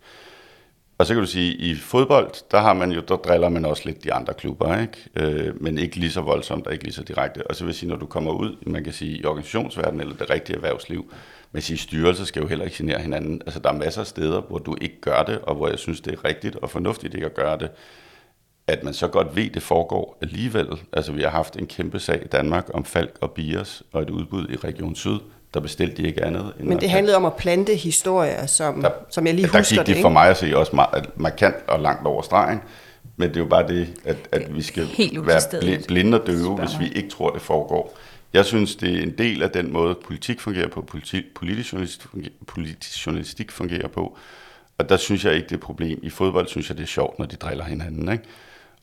Og 0.99 1.07
så 1.07 1.15
kan 1.15 1.23
du 1.23 1.29
sige, 1.29 1.55
at 1.55 1.61
i 1.61 1.75
fodbold, 1.75 2.51
der 2.51 2.61
har 2.61 2.75
man 2.75 2.93
jo, 2.93 3.01
der 3.01 3.17
driller 3.17 3.49
man 3.49 3.65
også 3.65 3.83
lidt 3.85 4.05
de 4.05 4.13
andre 4.13 4.35
klubber, 4.35 4.81
ikke? 4.81 5.09
Øh, 5.17 5.63
men 5.63 5.79
ikke 5.79 5.97
lige 5.97 6.11
så 6.11 6.21
voldsomt 6.21 6.67
og 6.67 6.73
ikke 6.73 6.85
lige 6.85 6.95
så 6.95 7.03
direkte. 7.03 7.47
Og 7.47 7.57
så 7.57 7.65
vil 7.65 7.71
jeg 7.71 7.75
sige, 7.75 7.89
når 7.89 7.97
du 7.97 8.07
kommer 8.07 8.33
ud, 8.33 8.57
man 8.67 8.85
kan 8.85 8.93
sige 8.93 9.19
i 9.19 9.25
organisationsverdenen 9.25 10.01
eller 10.01 10.17
det 10.17 10.31
rigtige 10.31 10.57
erhvervsliv, 10.57 11.13
man 11.53 11.63
siger, 11.63 11.79
styrelser 11.79 12.25
skal 12.25 12.43
jo 12.43 12.49
heller 12.49 12.65
ikke 12.65 12.77
genere 12.77 13.01
hinanden. 13.01 13.43
Altså 13.47 13.61
der 13.61 13.69
er 13.69 13.77
masser 13.77 14.01
af 14.01 14.07
steder, 14.07 14.41
hvor 14.41 14.59
du 14.59 14.77
ikke 14.81 15.01
gør 15.01 15.23
det, 15.23 15.39
og 15.39 15.55
hvor 15.55 15.69
jeg 15.69 15.79
synes, 15.79 16.01
det 16.01 16.13
er 16.13 16.25
rigtigt 16.25 16.57
og 16.57 16.71
fornuftigt 16.71 17.15
ikke 17.15 17.27
at 17.27 17.35
gøre 17.35 17.59
det. 17.59 17.71
At 18.67 18.85
man 18.85 18.95
så 18.95 19.09
godt 19.09 19.37
ved, 19.37 19.51
det 19.51 19.63
foregår 19.63 20.19
alligevel. 20.23 20.69
Altså 20.93 21.13
vi 21.13 21.23
har 21.23 21.31
haft 21.31 21.57
en 21.57 21.67
kæmpe 21.67 21.99
sag 21.99 22.23
i 22.25 22.29
Danmark 22.29 22.71
om 22.75 22.85
Falk 22.85 23.19
og 23.21 23.31
Biers 23.31 23.83
og 23.93 24.03
et 24.03 24.11
udbud 24.11 24.49
i 24.49 24.57
Region 24.57 24.95
Syd, 24.95 25.19
der 25.57 25.63
bestilte 25.63 26.03
de 26.03 26.09
ikke 26.09 26.25
andet. 26.25 26.53
End 26.61 26.69
Men 26.69 26.81
det 26.81 26.91
handlede 26.91 27.17
om 27.17 27.25
at 27.25 27.35
plante 27.35 27.75
historier, 27.75 28.47
som, 28.47 28.83
der, 28.83 28.91
som 29.11 29.27
jeg 29.27 29.35
lige 29.35 29.47
der 29.47 29.59
husker 29.59 29.77
gik 29.77 29.87
det, 29.87 29.97
det 29.97 30.03
for 30.03 30.09
mig 30.09 30.29
at 30.29 30.37
se 30.37 30.57
også 30.57 30.77
meget, 30.77 31.11
markant 31.17 31.57
og 31.67 31.81
langt 31.81 32.07
over 32.07 32.23
stregen. 32.23 32.61
Men 33.17 33.29
det 33.29 33.37
er 33.37 33.41
jo 33.41 33.47
bare 33.47 33.69
det, 33.69 33.89
at, 34.05 34.17
at 34.33 34.55
vi 34.55 34.63
skal 34.63 34.89
være 35.27 35.79
blinde 35.89 36.21
og 36.21 36.27
døve, 36.27 36.57
hvis 36.57 36.81
vi 36.81 36.89
ikke 36.89 37.09
tror, 37.09 37.31
det 37.31 37.43
foregår. 37.43 37.99
Jeg 38.33 38.45
synes, 38.45 38.77
det 38.77 38.99
er 38.99 39.03
en 39.03 39.19
del 39.19 39.43
af 39.43 39.51
den 39.51 39.73
måde, 39.73 39.95
politik 40.05 40.41
fungerer 40.41 40.69
på, 40.69 40.83
politi, 40.83 41.23
politisk, 41.35 41.73
journalistik 41.73 42.09
fungerer, 42.11 42.33
politisk 42.47 43.07
journalistik 43.07 43.53
fungerer 43.53 43.89
på. 43.89 44.19
Og 44.79 44.89
der 44.89 44.97
synes 44.97 45.25
jeg 45.25 45.35
ikke, 45.35 45.45
det 45.45 45.53
er 45.53 45.57
et 45.57 45.63
problem. 45.63 46.01
I 46.03 46.11
fodbold 46.11 46.49
synes 46.49 46.69
jeg, 46.69 46.77
det 46.77 46.83
er 46.83 46.87
sjovt, 46.89 47.19
når 47.19 47.27
de 47.27 47.37
driller 47.37 47.65
hinanden. 47.65 48.13
Ikke? 48.13 48.25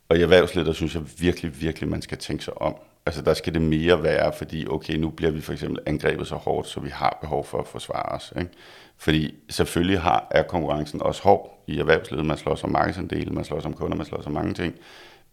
Og 0.10 0.18
i 0.18 0.22
erhvervslivet, 0.22 0.68
der 0.68 0.74
synes 0.74 0.96
jeg 0.96 1.02
virkelig, 1.20 1.62
virkelig, 1.62 1.90
man 1.90 2.02
skal 2.02 2.18
tænke 2.18 2.44
sig 2.44 2.62
om. 2.62 2.76
Altså 3.06 3.22
der 3.22 3.34
skal 3.34 3.54
det 3.54 3.62
mere 3.62 4.04
være, 4.04 4.34
fordi 4.34 4.68
okay, 4.68 4.96
nu 4.96 5.10
bliver 5.10 5.32
vi 5.32 5.42
for 5.42 5.54
eksempel 5.54 5.80
angrebet 5.86 6.28
så 6.28 6.36
hårdt, 6.36 6.68
så 6.68 6.80
vi 6.80 6.90
har 6.90 7.18
behov 7.22 7.46
for 7.46 7.58
at 7.58 7.68
forsvare 7.68 8.16
os. 8.16 8.34
Ikke? 8.38 8.50
Fordi 8.98 9.36
selvfølgelig 9.50 10.00
har, 10.00 10.28
er 10.32 10.44
konkurrencen 10.44 11.02
også 11.02 11.24
hård 11.24 11.64
i 11.68 11.80
erhvervslivet. 11.80 12.26
Man 12.26 12.38
slår 12.38 12.60
om 12.64 12.72
markedsandel, 12.72 13.34
man 13.34 13.46
slår 13.46 13.62
om 13.66 13.74
kunder, 13.74 13.98
man 13.98 14.06
slår 14.06 14.24
om 14.26 14.32
mange 14.32 14.54
ting. 14.54 14.76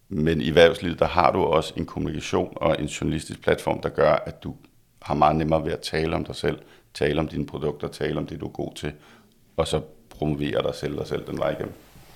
Men 0.09 0.41
i 0.41 0.49
erhvervslivet, 0.49 0.99
der 0.99 1.07
har 1.07 1.33
du 1.33 1.39
også 1.39 1.75
en 1.77 1.87
kommunikation 1.87 2.53
og 2.57 2.77
en 2.81 2.87
journalistisk 2.87 3.43
platform, 3.43 3.81
der 3.81 3.89
gør, 3.89 4.13
at 4.13 4.43
du 4.43 4.55
har 5.03 5.15
meget 5.15 5.37
nemmere 5.37 5.65
ved 5.65 5.73
at 5.73 5.81
tale 5.81 6.17
om 6.17 6.25
dig 6.25 6.37
selv, 6.37 6.59
tale 6.95 7.21
om 7.21 7.29
dine 7.29 7.47
produkter, 7.47 7.89
tale 7.89 8.19
om 8.19 8.27
det, 8.27 8.41
du 8.41 8.47
er 8.47 8.51
god 8.51 8.75
til, 8.75 8.93
og 9.57 9.69
så 9.69 9.81
promovere 10.11 10.63
dig 10.63 10.75
selv 10.75 10.99
og 10.99 11.07
selv 11.07 11.27
den 11.27 11.39
vej 11.39 11.51
igennem. 11.51 11.73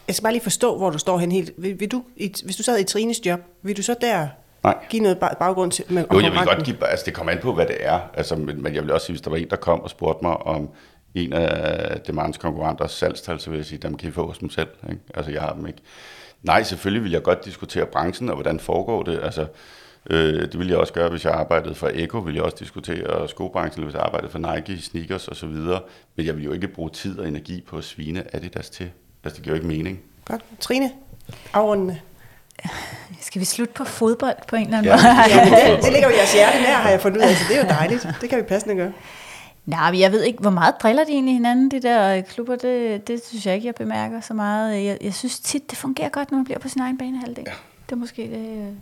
Jeg 0.06 0.14
skal 0.14 0.22
bare 0.22 0.32
lige 0.32 0.42
forstå, 0.42 0.76
hvor 0.76 0.90
du 0.90 0.98
står 0.98 1.18
hen 1.18 1.32
helt. 1.32 1.52
Vil, 1.56 1.80
vil 1.80 1.90
du, 1.90 2.04
hvis 2.16 2.56
du 2.56 2.62
sad 2.62 2.80
i 2.80 2.84
Trines 2.84 3.26
job, 3.26 3.40
vil 3.62 3.76
du 3.76 3.82
så 3.82 3.94
der 4.00 4.28
Nej. 4.64 4.86
give 4.90 5.02
noget 5.02 5.18
baggrund 5.18 5.70
til? 5.72 5.84
Med, 5.88 6.04
jo, 6.12 6.20
jeg 6.20 6.32
vil 6.32 6.40
godt 6.44 6.64
give, 6.64 6.86
altså 6.86 7.04
det 7.06 7.14
kommer 7.14 7.32
an 7.32 7.38
på, 7.42 7.54
hvad 7.54 7.66
det 7.66 7.76
er. 7.80 8.00
Altså, 8.14 8.36
men, 8.36 8.62
men 8.62 8.74
jeg 8.74 8.82
vil 8.82 8.92
også 8.92 9.06
sige, 9.06 9.14
hvis 9.14 9.20
der 9.20 9.30
var 9.30 9.36
en, 9.36 9.50
der 9.50 9.56
kom 9.56 9.80
og 9.80 9.90
spurgte 9.90 10.24
mig 10.24 10.36
om 10.36 10.68
en 11.14 11.32
af 11.32 12.00
Demans 12.00 12.38
konkurrenters 12.38 12.92
salgstal, 12.92 13.40
så 13.40 13.50
vil 13.50 13.56
jeg 13.56 13.66
sige, 13.66 13.78
dem 13.78 13.96
kan 13.96 14.08
I 14.08 14.12
få 14.12 14.26
hos 14.26 14.38
dem 14.38 14.50
selv. 14.50 14.68
Ikke? 14.90 15.02
Altså, 15.14 15.32
jeg 15.32 15.40
har 15.40 15.52
dem 15.52 15.66
ikke. 15.66 15.78
Nej, 16.42 16.62
selvfølgelig 16.62 17.04
vil 17.04 17.12
jeg 17.12 17.22
godt 17.22 17.44
diskutere 17.44 17.86
branchen, 17.86 18.28
og 18.28 18.34
hvordan 18.34 18.60
foregår 18.60 19.02
det. 19.02 19.20
Altså, 19.22 19.46
øh, 20.10 20.42
det 20.42 20.58
ville 20.58 20.70
jeg 20.70 20.78
også 20.78 20.92
gøre, 20.92 21.08
hvis 21.08 21.24
jeg 21.24 21.32
arbejdede 21.32 21.74
for 21.74 21.90
Eko, 21.94 22.18
ville 22.18 22.36
jeg 22.36 22.44
også 22.44 22.56
diskutere 22.60 23.28
skobranchen, 23.28 23.80
eller 23.80 23.90
hvis 23.90 23.98
jeg 23.98 24.06
arbejdede 24.06 24.30
for 24.30 24.38
Nike, 24.38 24.82
sneakers 24.82 25.28
osv. 25.28 25.48
Men 26.16 26.26
jeg 26.26 26.36
vil 26.36 26.44
jo 26.44 26.52
ikke 26.52 26.68
bruge 26.68 26.90
tid 26.90 27.18
og 27.18 27.28
energi 27.28 27.60
på 27.68 27.76
at 27.76 27.84
svine 27.84 28.36
Adidas 28.36 28.70
til. 28.70 28.90
Altså, 29.24 29.36
det 29.36 29.44
giver 29.44 29.56
jo 29.56 29.62
ikke 29.62 29.76
mening. 29.76 30.00
Godt. 30.24 30.44
Trine, 30.60 30.90
afrundende. 31.52 32.00
Skal 33.20 33.40
vi 33.40 33.44
slutte 33.44 33.74
på 33.74 33.84
fodbold 33.84 34.36
på 34.48 34.56
en 34.56 34.64
eller 34.64 34.78
anden 34.78 34.92
ja, 34.92 34.96
måde? 34.96 35.40
ja, 35.40 35.72
det, 35.74 35.84
det 35.84 35.92
ligger 35.92 36.08
jo 36.08 36.16
jeres 36.16 36.32
hjerte 36.34 36.62
nær, 36.62 36.74
har 36.74 36.90
jeg 36.90 37.00
fundet 37.00 37.18
ud 37.18 37.22
af, 37.22 37.36
så 37.36 37.44
det 37.48 37.56
er 37.56 37.62
jo 37.62 37.68
dejligt. 37.68 38.08
Det 38.20 38.30
kan 38.30 38.38
vi 38.38 38.42
passende 38.42 38.74
gøre. 38.74 38.92
Nej, 39.66 39.90
men 39.90 40.00
jeg 40.00 40.12
ved 40.12 40.22
ikke, 40.22 40.38
hvor 40.38 40.50
meget 40.50 40.74
driller 40.82 41.04
de 41.04 41.12
egentlig 41.12 41.34
hinanden, 41.34 41.70
de 41.70 41.82
der 41.82 42.20
klubber. 42.20 42.56
Det, 42.56 43.08
det 43.08 43.20
synes 43.26 43.46
jeg 43.46 43.54
ikke, 43.54 43.66
jeg 43.66 43.74
bemærker 43.74 44.20
så 44.20 44.34
meget. 44.34 44.84
Jeg, 44.84 44.98
jeg 45.00 45.14
synes 45.14 45.40
tit, 45.40 45.70
det 45.70 45.78
fungerer 45.78 46.08
godt, 46.08 46.30
når 46.30 46.38
man 46.38 46.44
bliver 46.44 46.58
på 46.58 46.68
sin 46.68 46.80
egen 46.80 46.98
banehalvdel. 46.98 47.44
Ja. 47.46 47.52
Det 47.86 47.92
er 47.92 47.96
måske 47.96 48.22
det... 48.22 48.58
Øh. 48.58 48.72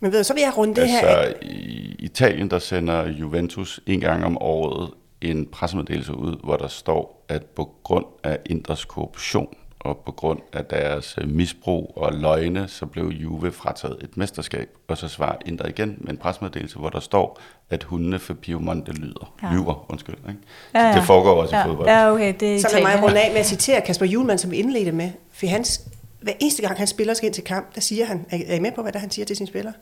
Men 0.00 0.12
ved 0.12 0.18
du, 0.18 0.24
så 0.24 0.34
vil 0.34 0.42
jeg 0.42 0.56
runde 0.56 0.74
det 0.74 0.80
altså, 0.80 0.98
her 0.98 1.32
i 1.42 1.96
Italien, 1.98 2.50
der 2.50 2.58
sender 2.58 3.08
Juventus 3.08 3.80
en 3.86 4.00
gang 4.00 4.24
om 4.24 4.38
året 4.40 4.90
en 5.20 5.46
pressemeddelelse 5.46 6.14
ud, 6.14 6.36
hvor 6.44 6.56
der 6.56 6.68
står, 6.68 7.24
at 7.28 7.44
på 7.44 7.70
grund 7.82 8.04
af 8.24 8.38
Inders 8.46 8.84
korruption 8.84 9.48
og 9.80 10.02
på 10.06 10.12
grund 10.12 10.40
af 10.52 10.64
deres 10.64 11.18
misbrug 11.24 11.92
og 11.96 12.12
løgne, 12.14 12.68
så 12.68 12.86
blev 12.86 13.08
Juve 13.08 13.52
frataget 13.52 13.96
et 14.02 14.16
mesterskab, 14.16 14.68
og 14.88 14.98
så 14.98 15.08
svarer 15.08 15.36
Inter 15.46 15.66
igen 15.66 15.96
med 15.98 16.10
en 16.10 16.16
presmeddelelse, 16.16 16.78
hvor 16.78 16.88
der 16.88 17.00
står, 17.00 17.40
at 17.70 17.84
hundene 17.84 18.18
for 18.18 18.34
Piemonte 18.34 18.92
lyder. 18.92 19.34
Ja. 19.42 19.52
Lyver, 19.52 19.90
undskyld. 19.90 20.16
Ikke? 20.28 20.40
Ja, 20.74 20.88
ja. 20.88 20.94
Det 20.94 21.02
foregår 21.02 21.42
også 21.42 21.56
ja. 21.56 21.64
i 21.64 21.66
fodbold. 21.66 21.88
Ja, 21.88 22.12
okay, 22.12 22.34
det 22.40 22.60
så 22.60 22.68
lad 22.72 22.82
mig 22.82 23.02
runde 23.02 23.20
af 23.20 23.30
med 23.30 23.40
at 23.40 23.46
citere 23.46 23.80
Kasper 23.80 24.06
Julemand, 24.06 24.38
som 24.38 24.52
indledte 24.52 24.92
med, 24.92 25.10
for 25.32 25.46
hans, 25.46 25.80
hver 26.20 26.32
eneste 26.40 26.62
gang 26.62 26.78
han 26.78 26.86
spiller 26.86 27.14
skal 27.14 27.26
ind 27.26 27.34
til 27.34 27.44
kamp, 27.44 27.74
der 27.74 27.80
siger 27.80 28.04
han, 28.06 28.26
er 28.30 28.54
I 28.54 28.60
med 28.60 28.72
på, 28.72 28.82
hvad 28.82 28.92
der 28.92 28.98
han 28.98 29.10
siger 29.10 29.26
til 29.26 29.36
sine 29.36 29.46
spillere? 29.46 29.74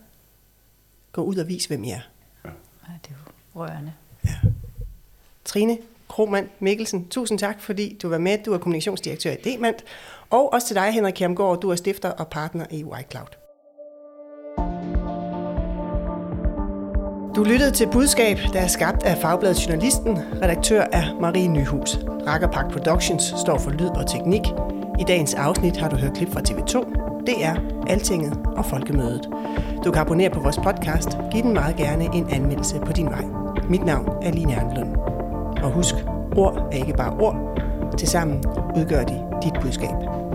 Gå 1.13 1.23
ud 1.23 1.37
og 1.37 1.49
vis, 1.49 1.67
hvem 1.67 1.85
I 1.85 1.91
er. 1.91 2.01
Ja. 2.45 2.51
ja 2.89 2.93
det 3.03 3.11
er 3.11 3.15
jo 3.55 3.61
rørende. 3.61 3.93
Ja. 4.25 4.35
Trine, 5.45 5.79
Kromand 6.09 6.49
Mikkelsen, 6.61 7.09
tusind 7.09 7.39
tak, 7.39 7.61
fordi 7.61 7.99
du 8.03 8.09
var 8.09 8.19
med. 8.19 8.39
Du 8.47 8.53
er 8.53 8.59
kommunikationsdirektør 8.59 9.31
i 9.31 9.37
Demand. 9.45 9.75
Og 10.31 10.53
også 10.53 10.67
til 10.67 10.77
dig, 10.77 10.93
Henrik 10.93 11.15
Kjermgaard, 11.15 11.61
du 11.61 11.71
er 11.71 11.77
stifter 11.77 12.11
og 12.11 12.29
partner 12.29 12.67
i 12.71 12.85
White 12.85 13.09
Cloud. 13.11 13.37
Du 17.37 17.45
lyttede 17.45 17.71
til 17.71 17.89
Budskab, 17.93 18.39
der 18.53 18.61
er 18.61 18.67
skabt 18.67 19.03
af 19.03 19.19
Fagbladet 19.19 19.67
Journalisten. 19.67 20.19
Redaktør 20.43 20.85
er 20.93 21.21
Marie 21.21 21.49
Nyhus. 21.49 21.99
Rakkerpak 22.27 22.73
Productions 22.73 23.23
står 23.23 23.59
for 23.59 23.71
lyd 23.71 23.89
og 23.89 24.11
teknik. 24.11 24.43
I 25.01 25.05
dagens 25.09 25.35
afsnit 25.35 25.77
har 25.77 25.89
du 25.89 25.97
hørt 25.97 26.17
klip 26.17 26.33
fra 26.33 26.41
TV2, 26.41 27.07
DR, 27.27 27.89
Altinget 27.91 28.39
og 28.57 28.65
Folkemødet. 28.65 29.29
Du 29.85 29.91
kan 29.91 30.01
abonnere 30.01 30.31
på 30.31 30.41
vores 30.41 30.57
podcast. 30.57 31.09
Giv 31.33 31.43
den 31.43 31.55
meget 31.55 31.77
gerne 31.77 32.05
en 32.05 32.31
anmeldelse 32.31 32.81
på 32.87 32.93
din 32.93 33.07
vej. 33.07 33.25
Mit 33.69 33.85
navn 33.85 34.09
er 34.23 34.33
Line 34.33 34.53
Ernlund. 34.53 35.16
Og 35.67 35.73
husk, 35.73 35.95
ord 36.37 36.69
er 36.73 36.77
ikke 36.77 36.93
bare 36.93 37.17
ord. 37.21 37.61
Tilsammen 37.99 38.45
udgør 38.77 39.05
de 39.05 39.23
dit 39.43 39.53
budskab. 39.63 40.26